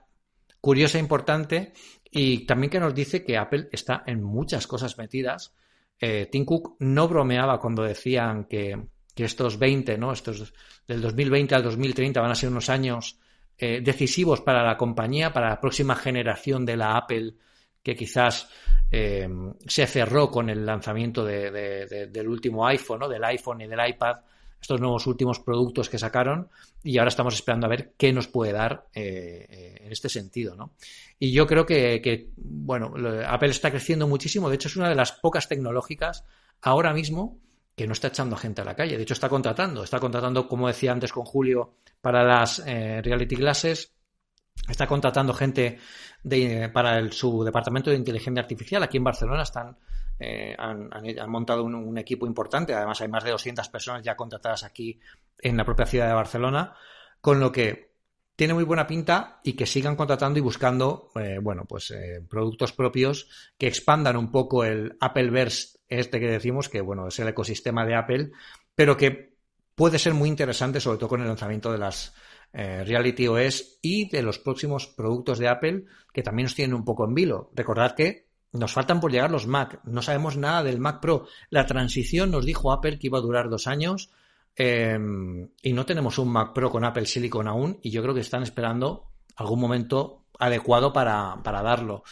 curiosa 0.61 0.99
e 0.99 1.01
importante 1.01 1.73
y 2.09 2.47
también 2.47 2.71
que 2.71 2.79
nos 2.79 2.95
dice 2.95 3.25
que 3.25 3.37
Apple 3.37 3.69
está 3.73 4.05
en 4.07 4.23
muchas 4.23 4.67
cosas 4.69 4.97
metidas 4.97 5.55
eh, 6.01 6.29
Tim 6.31 6.45
Cook 6.45 6.77
no 6.81 7.09
bromeaba 7.09 7.59
cuando 7.59 7.83
decían 7.83 8.45
que, 8.45 8.79
estos 9.17 9.59
20, 9.59 9.99
¿no? 9.99 10.13
Estos 10.13 10.55
del 10.87 11.03
2020 11.03 11.53
al 11.57 11.65
2030 11.65 12.21
van 12.21 12.31
a 12.31 12.37
ser 12.37 12.51
unos 12.51 12.69
años 12.69 13.19
eh, 13.57 13.81
decisivos 13.83 14.43
para 14.43 14.63
la 14.63 14.77
compañía, 14.77 15.33
para 15.33 15.49
la 15.49 15.61
próxima 15.61 15.97
generación 15.97 16.65
de 16.65 16.77
la 16.77 16.97
Apple, 16.97 17.35
que 17.83 17.97
quizás 17.97 18.49
eh, 18.93 19.29
se 19.67 19.89
cerró 19.89 20.31
con 20.31 20.49
el 20.51 20.65
lanzamiento 20.65 21.25
del 21.25 22.29
último 22.29 22.65
iPhone, 22.69 23.01
¿no? 23.01 23.09
Del 23.09 23.25
iPhone 23.25 23.63
y 23.63 23.67
del 23.67 23.89
iPad 23.89 24.19
estos 24.61 24.81
nuevos 24.81 25.07
últimos 25.07 25.41
productos 25.41 25.89
que 25.89 25.99
sacaron 25.99 26.49
y 26.83 26.99
ahora 26.99 27.09
estamos 27.09 27.35
esperando 27.35 27.67
a 27.67 27.71
ver 27.71 27.95
qué 27.97 28.13
nos 28.13 28.29
puede 28.29 28.53
dar 28.53 28.87
eh, 28.95 29.47
eh, 29.49 29.83
en 29.85 29.93
este 29.93 30.09
sentido, 30.09 30.55
¿no? 30.57 30.73
Y 31.19 31.33
yo 31.33 31.47
creo 31.47 31.67
que, 31.67 32.31
bueno, 32.37 32.95
Apple 33.27 33.51
está 33.51 33.71
creciendo 33.71 34.07
muchísimo, 34.07 34.49
de 34.49 34.55
hecho 34.55 34.69
es 34.69 34.77
una 34.77 34.89
de 34.89 34.95
las 34.95 35.13
pocas 35.13 35.49
tecnológicas 35.49 36.25
ahora 36.63 36.93
mismo 36.93 37.39
que 37.75 37.87
no 37.87 37.93
está 37.93 38.09
echando 38.09 38.37
gente 38.37 38.63
a 38.63 38.65
la 38.65 38.75
calle, 38.75 38.97
de 38.97 39.03
hecho 39.03 39.15
está 39.15 39.29
contratando, 39.29 39.85
está 39.85 40.01
contratando, 40.01 40.49
como 40.49 40.67
decía 40.69 40.93
antes 40.93 41.13
con 41.13 41.25
Julio, 41.25 41.75
para 42.01 42.25
las 42.25 42.63
eh, 42.67 43.01
reality 43.03 43.37
classes, 43.37 43.93
está 44.69 44.87
contratando 44.87 45.33
gente 45.33 45.79
para 46.73 47.11
su 47.13 47.45
departamento 47.45 47.91
de 47.91 47.97
inteligencia 47.97 48.43
artificial. 48.43 48.83
Aquí 48.83 48.97
en 48.97 49.05
Barcelona 49.05 49.43
están 49.43 49.77
eh, 50.19 50.55
han, 50.59 50.91
montado 51.29 51.65
un, 51.65 51.99
equipo 51.99 52.27
importante. 52.27 52.75
Además, 52.75 53.01
hay 53.01 53.09
más 53.09 53.25
de 53.25 53.31
200 53.31 53.69
personas 53.69 54.03
ya 54.03 54.17
contratadas 54.17 54.65
aquí 54.65 54.99
en 55.39 55.57
la 55.57 55.65
propia 55.65 55.87
ciudad 55.87 56.09
de 56.09 56.15
Barcelona, 56.15 56.75
con 57.21 57.41
lo 57.41 57.53
que 57.53 57.93
tiene 58.35 58.55
muy 58.55 58.65
buena 58.65 58.87
pinta 58.87 59.41
y 59.43 59.55
que 59.55 59.67
sigan 59.67 59.97
contratando 59.97 60.39
y 60.39 60.43
buscando, 60.43 61.11
eh, 61.17 61.39
bueno, 61.41 61.65
pues 61.69 61.91
eh, 61.91 62.23
productos 62.29 62.73
propios 62.73 63.29
que 63.57 63.67
expandan 63.67 64.17
un 64.17 64.31
poco 64.31 64.65
el 64.65 64.97
Appleverse 65.01 65.79
este 65.89 66.21
que 66.21 66.29
decimos, 66.29 66.69
que 66.69 66.81
bueno, 66.81 67.09
es 67.09 67.19
el 67.19 67.29
ecosistema 67.29 67.85
de 67.85 67.95
Apple, 67.95 68.31
pero 68.75 68.97
que 68.97 69.37
puede 69.75 69.99
ser 69.99 70.15
muy 70.15 70.29
interesante, 70.29 70.81
sobre 70.81 70.99
todo 70.99 71.09
con 71.09 71.21
el 71.21 71.29
lanzamiento 71.29 71.73
de 71.73 71.79
las 71.79 72.15
Reality 72.51 73.29
OS 73.29 73.79
y 73.83 74.09
de 74.09 74.23
los 74.23 74.39
próximos 74.39 74.87
productos 74.87 75.39
de 75.39 75.49
Apple 75.49 75.85
que 76.15 76.23
también 76.23 76.45
nos 76.45 76.55
tienen 76.55 76.75
un 76.75 76.85
poco 76.85 77.05
en 77.05 77.15
vilo. 77.15 77.51
Recordad 77.55 77.95
que 77.95 78.28
nos 78.53 78.73
faltan 78.73 79.01
por 79.01 79.13
llegar 79.13 79.31
los 79.31 79.47
Mac. 79.47 79.81
No 79.85 80.03
sabemos 80.03 80.37
nada 80.37 80.63
del 80.63 80.81
Mac 80.81 81.01
Pro. 81.01 81.27
La 81.51 81.67
transición 81.67 82.31
nos 82.31 82.47
dijo 82.47 82.73
Apple 82.73 82.99
que 82.99 83.09
iba 83.09 83.19
a 83.19 83.23
durar 83.23 83.51
dos 83.51 83.67
años. 83.67 84.11
Em, 84.57 85.51
y 85.63 85.73
no 85.73 85.85
tenemos 85.85 86.19
un 86.19 86.31
Mac 86.31 86.55
Pro 86.55 86.71
con 86.71 86.85
Apple 86.85 87.07
Silicon 87.07 87.47
aún. 87.47 87.79
Y 87.83 87.91
yo 87.91 88.03
creo 88.03 88.15
que 88.15 88.21
están 88.21 88.43
esperando 88.43 89.05
algún 89.37 89.61
momento 89.61 90.25
adecuado 90.39 90.93
para, 90.93 91.41
darlo. 91.45 92.05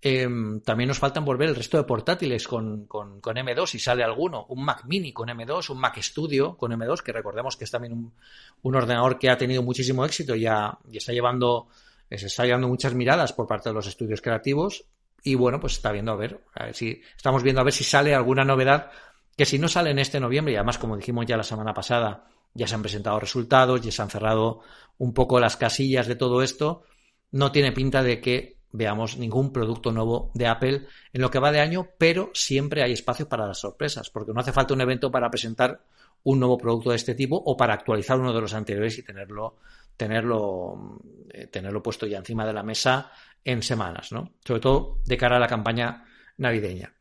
Em, 0.00 0.60
también 0.62 0.88
nos 0.88 0.98
faltan 0.98 1.24
por 1.26 1.36
ver 1.36 1.50
el 1.50 1.56
resto 1.56 1.76
de 1.76 1.84
portátiles 1.84 2.48
con, 2.48 2.86
con, 2.86 3.20
M2, 3.20 3.66
si 3.66 3.78
sale 3.78 4.02
alguno. 4.02 4.46
Un 4.48 4.64
Mac 4.64 4.84
Mini 4.86 5.12
con 5.12 5.28
M2, 5.28 5.70
un 5.70 5.78
Mac 5.78 6.00
Studio 6.00 6.56
con 6.56 6.72
M2, 6.72 7.02
que 7.02 7.12
recordemos 7.12 7.56
que 7.56 7.64
es 7.64 7.70
también 7.70 7.92
un, 7.92 8.14
un 8.62 8.74
ordenador 8.74 9.18
que 9.18 9.28
ha 9.28 9.36
tenido 9.36 9.62
muchísimo 9.62 10.06
éxito 10.06 10.34
y, 10.34 10.46
y 10.46 10.96
está 10.96 11.12
llevando, 11.12 11.68
se 12.10 12.26
está 12.26 12.46
llevando 12.46 12.66
muchas 12.66 12.94
miradas 12.94 13.34
por 13.34 13.46
parte 13.46 13.68
de 13.68 13.74
los 13.74 13.86
estudios 13.86 14.22
creativos 14.22 14.86
y 15.22 15.34
bueno, 15.34 15.60
pues 15.60 15.74
está 15.74 15.92
viendo 15.92 16.12
a 16.12 16.16
ver, 16.16 16.44
a 16.54 16.66
ver 16.66 16.74
si 16.74 17.00
estamos 17.16 17.42
viendo 17.42 17.60
a 17.60 17.64
ver 17.64 17.72
si 17.72 17.84
sale 17.84 18.14
alguna 18.14 18.44
novedad 18.44 18.90
que 19.36 19.46
si 19.46 19.58
no 19.58 19.68
sale 19.68 19.90
en 19.90 19.98
este 19.98 20.20
noviembre, 20.20 20.52
y 20.52 20.56
además 20.56 20.78
como 20.78 20.96
dijimos 20.96 21.26
ya 21.26 21.36
la 21.36 21.42
semana 21.42 21.72
pasada, 21.72 22.28
ya 22.54 22.66
se 22.66 22.74
han 22.74 22.82
presentado 22.82 23.18
resultados, 23.18 23.80
ya 23.80 23.90
se 23.90 24.02
han 24.02 24.10
cerrado 24.10 24.60
un 24.98 25.14
poco 25.14 25.40
las 25.40 25.56
casillas 25.56 26.06
de 26.06 26.16
todo 26.16 26.42
esto, 26.42 26.84
no 27.30 27.50
tiene 27.50 27.72
pinta 27.72 28.02
de 28.02 28.20
que 28.20 28.58
veamos 28.72 29.16
ningún 29.16 29.52
producto 29.52 29.92
nuevo 29.92 30.30
de 30.34 30.46
Apple 30.46 30.86
en 31.12 31.20
lo 31.20 31.30
que 31.30 31.38
va 31.38 31.52
de 31.52 31.60
año, 31.60 31.88
pero 31.98 32.30
siempre 32.34 32.82
hay 32.82 32.92
espacio 32.92 33.28
para 33.28 33.46
las 33.46 33.58
sorpresas, 33.58 34.10
porque 34.10 34.32
no 34.32 34.40
hace 34.40 34.52
falta 34.52 34.74
un 34.74 34.80
evento 34.80 35.10
para 35.10 35.30
presentar 35.30 35.82
un 36.24 36.38
nuevo 36.38 36.58
producto 36.58 36.90
de 36.90 36.96
este 36.96 37.14
tipo 37.14 37.36
o 37.36 37.56
para 37.56 37.74
actualizar 37.74 38.18
uno 38.18 38.32
de 38.32 38.40
los 38.40 38.54
anteriores 38.54 38.98
y 38.98 39.02
tenerlo 39.02 39.56
tenerlo 39.96 41.00
eh, 41.30 41.48
tenerlo 41.48 41.82
puesto 41.82 42.06
ya 42.06 42.18
encima 42.18 42.46
de 42.46 42.52
la 42.52 42.62
mesa 42.62 43.10
en 43.44 43.62
semanas, 43.62 44.12
¿no? 44.12 44.34
Sobre 44.44 44.60
todo 44.60 44.98
de 45.04 45.16
cara 45.16 45.36
a 45.36 45.40
la 45.40 45.48
campaña 45.48 46.04
navideña. 46.36 46.94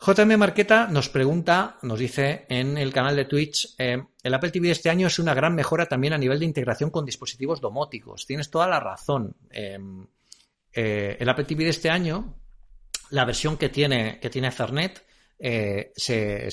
JM 0.00 0.38
Marqueta 0.38 0.86
nos 0.86 1.10
pregunta, 1.10 1.78
nos 1.82 1.98
dice 1.98 2.46
en 2.48 2.78
el 2.78 2.90
canal 2.90 3.16
de 3.16 3.26
Twitch, 3.26 3.74
eh, 3.76 4.02
el 4.22 4.34
Apple 4.34 4.50
TV 4.50 4.68
de 4.68 4.72
este 4.72 4.88
año 4.88 5.08
es 5.08 5.18
una 5.18 5.34
gran 5.34 5.54
mejora 5.54 5.84
también 5.86 6.14
a 6.14 6.18
nivel 6.18 6.38
de 6.38 6.46
integración 6.46 6.88
con 6.88 7.04
dispositivos 7.04 7.60
domóticos. 7.60 8.24
Tienes 8.24 8.50
toda 8.50 8.66
la 8.66 8.80
razón. 8.80 9.36
Em, 9.50 10.06
eh, 10.72 11.18
el 11.20 11.28
Apple 11.28 11.44
TV 11.44 11.64
de 11.64 11.70
este 11.70 11.90
año, 11.90 12.34
la 13.10 13.26
versión 13.26 13.58
que 13.58 13.68
tiene, 13.68 14.18
que 14.20 14.30
tiene 14.30 14.48
Ethernet, 14.48 15.04
eh, 15.38 15.92
se, 15.94 16.48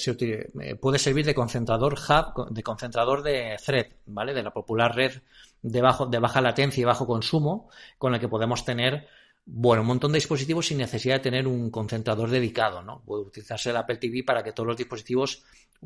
puede 0.79 0.99
servir 0.99 1.25
de 1.25 1.35
concentrador 1.35 1.93
hub, 1.93 2.49
de 2.49 2.63
concentrador 2.63 3.23
de 3.23 3.57
thread, 3.65 3.88
¿vale? 4.07 4.33
De 4.33 4.43
la 4.43 4.51
popular 4.51 4.93
red 4.93 5.13
de, 5.72 5.82
de 6.09 6.20
baja 6.20 6.41
latencia 6.41 6.82
y 6.82 6.86
bajo 6.86 7.05
consumo, 7.05 7.70
con 7.97 8.11
la 8.11 8.20
que 8.20 8.28
podemos 8.28 8.65
tener 8.65 9.07
bueno, 9.49 9.82
un 9.82 9.88
montón 9.88 10.11
de 10.11 10.18
dispositivos 10.18 10.68
sin 10.68 10.78
necesidad 10.78 11.15
de 11.15 11.22
tener 11.22 11.47
un 11.47 11.72
concentrador 11.72 12.30
dedicado, 12.30 12.82
¿no? 12.82 13.01
Puede 13.05 13.24
utilizarse 13.24 13.70
el 13.70 13.78
Apple 13.78 13.95
TV 13.95 14.24
para 14.24 14.43
que 14.43 14.51
todos 14.51 14.68
los 14.68 14.76
dispositivos 14.76 15.41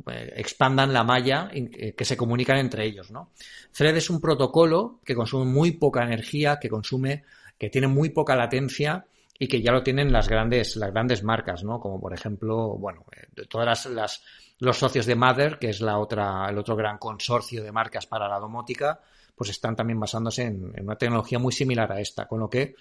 eh, 0.10 0.34
expandan 0.36 0.92
la 0.92 1.04
malla 1.04 1.48
eh, 1.54 1.94
que 1.94 2.06
se 2.06 2.18
comunican 2.18 2.58
entre 2.58 2.86
ellos, 2.86 3.12
¿no? 3.12 3.30
Thread 3.72 3.96
es 3.98 4.10
un 4.10 4.20
protocolo 4.20 5.00
que 5.06 5.14
consume 5.14 5.46
muy 5.46 5.74
poca 5.74 6.04
energía, 6.04 6.58
que 6.60 6.70
consume, 6.70 7.24
que 7.60 7.70
tiene 7.70 7.88
muy 7.88 8.10
poca 8.10 8.36
latencia 8.36 9.06
y 9.38 9.48
que 9.48 9.62
ya 9.62 9.72
lo 9.72 9.84
tienen 9.84 10.12
las 10.12 10.28
grandes, 10.28 10.76
las 10.76 10.92
grandes 10.92 11.24
marcas, 11.24 11.64
¿no? 11.64 11.80
Como 11.80 12.02
por 12.02 12.16
ejemplo, 12.16 12.70
bueno, 12.80 13.06
eh, 13.16 13.46
todas 13.48 13.86
las, 13.86 14.24
los 14.58 14.78
socios 14.78 15.06
de 15.06 15.14
Mother, 15.14 15.60
que 15.60 15.70
es 15.70 15.82
la 15.82 16.00
otra, 16.00 16.48
el 16.50 16.58
otro 16.58 16.76
gran 16.76 16.98
consorcio 16.98 17.64
de 17.64 17.72
marcas 17.72 18.08
para 18.08 18.28
la 18.28 18.40
domótica, 18.40 19.02
pues 19.42 19.50
están 19.50 19.76
también 19.76 20.00
basándose 20.00 20.44
en, 20.44 20.72
una 20.84 20.96
tecnología 20.96 21.40
muy 21.40 21.52
similar 21.52 21.92
a 21.92 22.00
esta, 22.00 22.28
con 22.28 22.42
lo 22.42 22.48
que, 22.48 22.76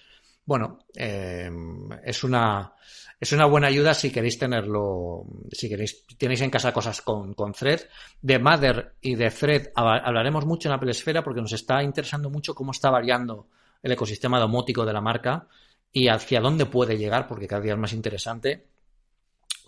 bueno, 0.45 0.77
es 0.93 2.23
una 2.23 2.75
es 3.19 3.31
una 3.31 3.47
buena 3.47 3.65
ayuda 3.65 3.95
si 3.95 4.11
queréis 4.11 4.37
tenerlo, 4.37 5.25
si 5.51 5.67
queréis, 5.67 6.05
tenéis 6.19 6.41
en 6.41 6.51
casa 6.51 6.71
cosas 6.71 7.01
con, 7.01 7.33
con 7.33 7.53
Thread. 7.53 7.81
De 8.21 8.37
Mother 8.37 8.93
y 9.01 9.15
de 9.15 9.31
Thread 9.31 9.69
hablaremos 9.73 10.45
mucho 10.45 10.69
en 10.69 10.75
Apple 10.75 10.91
Esfera 10.91 11.23
porque 11.23 11.41
nos 11.41 11.53
está 11.53 11.81
interesando 11.81 12.29
mucho 12.29 12.53
cómo 12.53 12.73
está 12.73 12.91
variando 12.91 13.47
el 13.81 13.93
ecosistema 13.93 14.39
domótico 14.39 14.85
de 14.85 14.93
la 14.93 15.01
marca 15.01 15.47
y 15.91 16.09
hacia 16.09 16.41
dónde 16.41 16.67
puede 16.67 16.95
llegar, 16.95 17.27
porque 17.27 17.47
cada 17.47 17.63
día 17.63 17.73
es 17.73 17.79
más 17.79 17.93
interesante. 17.93 18.67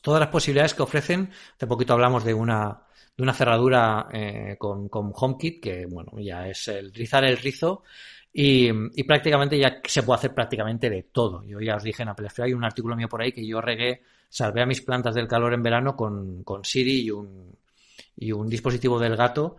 Todas 0.04 0.20
las 0.20 0.30
posibilidades 0.30 0.76
que 0.76 0.84
ofrecen, 0.84 1.32
hace 1.56 1.66
poquito 1.66 1.94
hablamos 1.94 2.24
de 2.24 2.36
una, 2.36 2.83
de 3.16 3.24
una 3.24 3.34
cerradura 3.34 4.08
eh, 4.12 4.56
con, 4.58 4.90
con 4.90 5.12
HomeKit, 5.14 5.62
que 5.62 5.86
bueno, 5.86 6.12
ya 6.20 6.48
es 6.48 6.68
el 6.68 6.94
rizar 6.94 7.24
el 7.24 7.38
rizo 7.38 7.84
y, 8.34 8.72
prácticamente 9.04 9.60
ya 9.60 9.80
se 9.86 10.02
puede 10.02 10.18
hacer 10.18 10.34
prácticamente 10.34 10.90
de 10.90 11.04
todo. 11.04 11.44
Yo 11.44 11.60
ya 11.60 11.76
os 11.76 11.84
dije 11.84 12.02
en 12.02 12.10
Apple 12.10 12.30
hay 12.40 12.54
un 12.54 12.64
artículo 12.64 12.96
mío 12.96 13.08
por 13.08 13.22
ahí 13.22 13.32
que 13.32 13.46
yo 13.46 13.62
regué, 13.62 14.02
salvé 14.28 14.64
a 14.64 14.66
mis 14.66 14.82
plantas 14.82 15.14
del 15.14 15.28
calor 15.28 15.54
en 15.54 15.62
verano 15.62 15.96
con, 15.96 16.44
con 16.44 16.66
Siri 16.66 17.02
y 17.02 17.12
un, 17.12 17.56
y 18.18 18.32
un 18.32 18.50
dispositivo 18.50 19.00
del 19.00 19.16
gato 19.16 19.58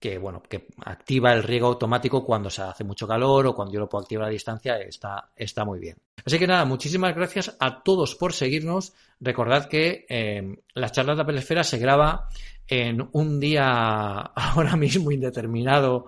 que 0.00 0.18
bueno, 0.18 0.42
que 0.42 0.66
activa 0.84 1.32
el 1.32 1.42
riego 1.42 1.68
automático 1.68 2.24
cuando 2.24 2.50
se 2.50 2.60
hace 2.60 2.84
mucho 2.84 3.08
calor 3.08 3.46
o 3.46 3.54
cuando 3.54 3.72
yo 3.72 3.80
lo 3.80 3.88
puedo 3.88 4.02
activar 4.02 4.26
a 4.26 4.30
distancia, 4.30 4.76
está, 4.78 5.30
está 5.34 5.64
muy 5.64 5.78
bien. 5.78 5.96
Así 6.26 6.38
que 6.38 6.46
nada, 6.46 6.66
muchísimas 6.66 7.14
gracias 7.14 7.56
a 7.58 7.82
todos 7.82 8.14
por 8.14 8.34
seguirnos. 8.34 8.92
Recordad 9.20 9.66
que 9.66 10.04
eh, 10.10 10.56
las 10.74 10.92
charlas 10.92 11.16
de 11.16 11.22
Apple 11.22 11.38
Esfera 11.38 11.64
se 11.64 11.78
graba 11.78 12.28
en 12.68 13.08
un 13.12 13.40
día 13.40 14.20
ahora 14.34 14.76
mismo 14.76 15.10
indeterminado 15.10 16.06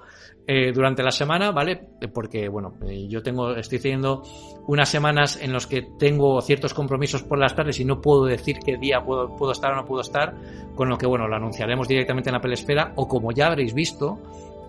eh, 0.49 0.73
durante 0.73 1.03
la 1.03 1.11
semana, 1.11 1.51
¿vale? 1.51 1.81
Porque, 2.15 2.49
bueno, 2.49 2.79
eh, 2.87 3.09
yo 3.09 3.23
tengo, 3.23 3.57
estoy 3.57 3.81
teniendo 3.81 4.23
unas 4.69 4.89
semanas 4.89 5.39
en 5.43 5.53
las 5.53 5.67
que 5.67 5.83
tengo 5.99 6.41
ciertos 6.41 6.73
compromisos 6.73 7.25
por 7.25 7.39
las 7.39 7.55
tardes 7.57 7.81
y 7.81 7.85
no 7.85 8.01
puedo 8.01 8.27
decir 8.27 8.59
qué 8.65 8.77
día 8.77 9.05
puedo, 9.05 9.35
puedo 9.35 9.53
estar 9.53 9.73
o 9.73 9.77
no 9.77 9.85
puedo 9.85 10.03
estar, 10.03 10.35
con 10.77 10.89
lo 10.89 10.99
que, 10.99 11.07
bueno, 11.07 11.27
lo 11.27 11.35
anunciaremos 11.35 11.89
directamente 11.89 12.31
en 12.31 12.35
la 12.35 12.41
Pelesfera 12.41 12.93
o 12.95 13.09
como 13.09 13.33
ya 13.33 13.49
habréis 13.49 13.75
visto, 13.75 14.21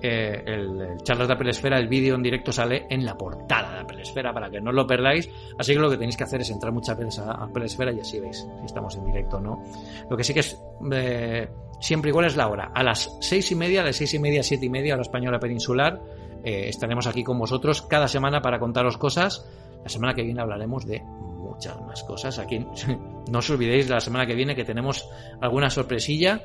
eh, 0.02 0.44
el, 0.46 0.98
charlas 1.02 1.28
de 1.28 1.34
Apple 1.34 1.50
Esfera, 1.50 1.80
el 1.80 1.88
vídeo 1.88 2.16
en 2.16 2.22
directo 2.22 2.52
sale 2.52 2.86
en 2.90 3.04
la 3.04 3.18
portada 3.18 3.74
de 3.74 3.80
Apple 3.80 4.02
Esfera 4.02 4.32
para 4.32 4.50
que 4.50 4.62
no 4.62 4.72
lo 4.72 4.86
perdáis. 4.86 5.30
Así 5.58 5.74
que 5.74 5.80
lo 5.80 5.90
que 5.90 5.98
tenéis 5.98 6.18
que 6.18 6.24
hacer 6.24 6.42
es 6.42 6.50
entrar 6.52 6.72
muchas 6.72 6.98
veces 6.98 7.20
a 7.20 7.32
Apple 7.32 7.66
Esfera 7.66 7.92
y 7.92 8.00
así 8.00 8.20
veis 8.20 8.48
si 8.60 8.66
estamos 8.66 8.96
en 8.96 9.06
directo 9.06 9.38
o 9.38 9.42
no. 9.42 9.64
Lo 10.10 10.16
que 10.16 10.24
sí 10.24 10.34
que 10.34 10.42
es 10.42 10.60
eh, 10.92 11.48
siempre 11.80 12.10
igual 12.10 12.26
es 12.26 12.36
la 12.36 12.48
hora. 12.48 12.72
A 12.74 12.84
las 12.84 13.18
seis 13.22 13.52
y 13.52 13.56
media, 13.56 13.82
a 13.82 13.86
las 13.86 13.96
seis 13.96 14.14
y 14.14 14.20
media, 14.20 14.44
siete 14.44 14.66
y 14.66 14.70
media, 14.70 14.94
a 14.94 14.98
la 14.98 15.04
española 15.04 15.40
peninsular, 15.40 16.02
eh, 16.44 16.70
estaremos 16.70 17.08
aquí 17.08 17.24
con 17.24 17.38
vosotros 17.40 17.82
cada 17.82 18.08
semana 18.08 18.42
para 18.42 18.60
contaros 18.60 18.98
cosas. 18.98 19.46
La 19.84 19.90
semana 19.90 20.14
que 20.14 20.24
viene 20.24 20.42
hablaremos 20.42 20.86
de 20.86 21.02
muchas 21.02 21.80
más 21.82 22.04
cosas. 22.04 22.40
Aquí 22.40 22.60
no 23.32 23.40
os 23.40 23.50
olvidéis 23.50 23.90
la 23.90 24.00
semana 24.00 24.26
que 24.26 24.36
viene 24.36 24.56
que 24.56 24.66
tenemos 24.66 25.08
alguna 25.42 25.70
sorpresilla 25.70 26.42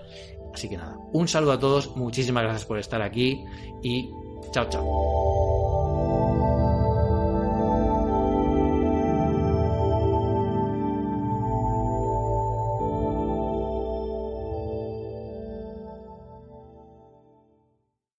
Así 0.52 0.68
que 0.68 0.76
nada, 0.76 0.96
un 1.12 1.28
saludo 1.28 1.52
a 1.52 1.58
todos, 1.58 1.96
muchísimas 1.96 2.42
gracias 2.42 2.66
por 2.66 2.78
estar 2.78 3.00
aquí 3.00 3.44
y 3.82 4.10
chao, 4.52 4.68
chao. 4.68 6.11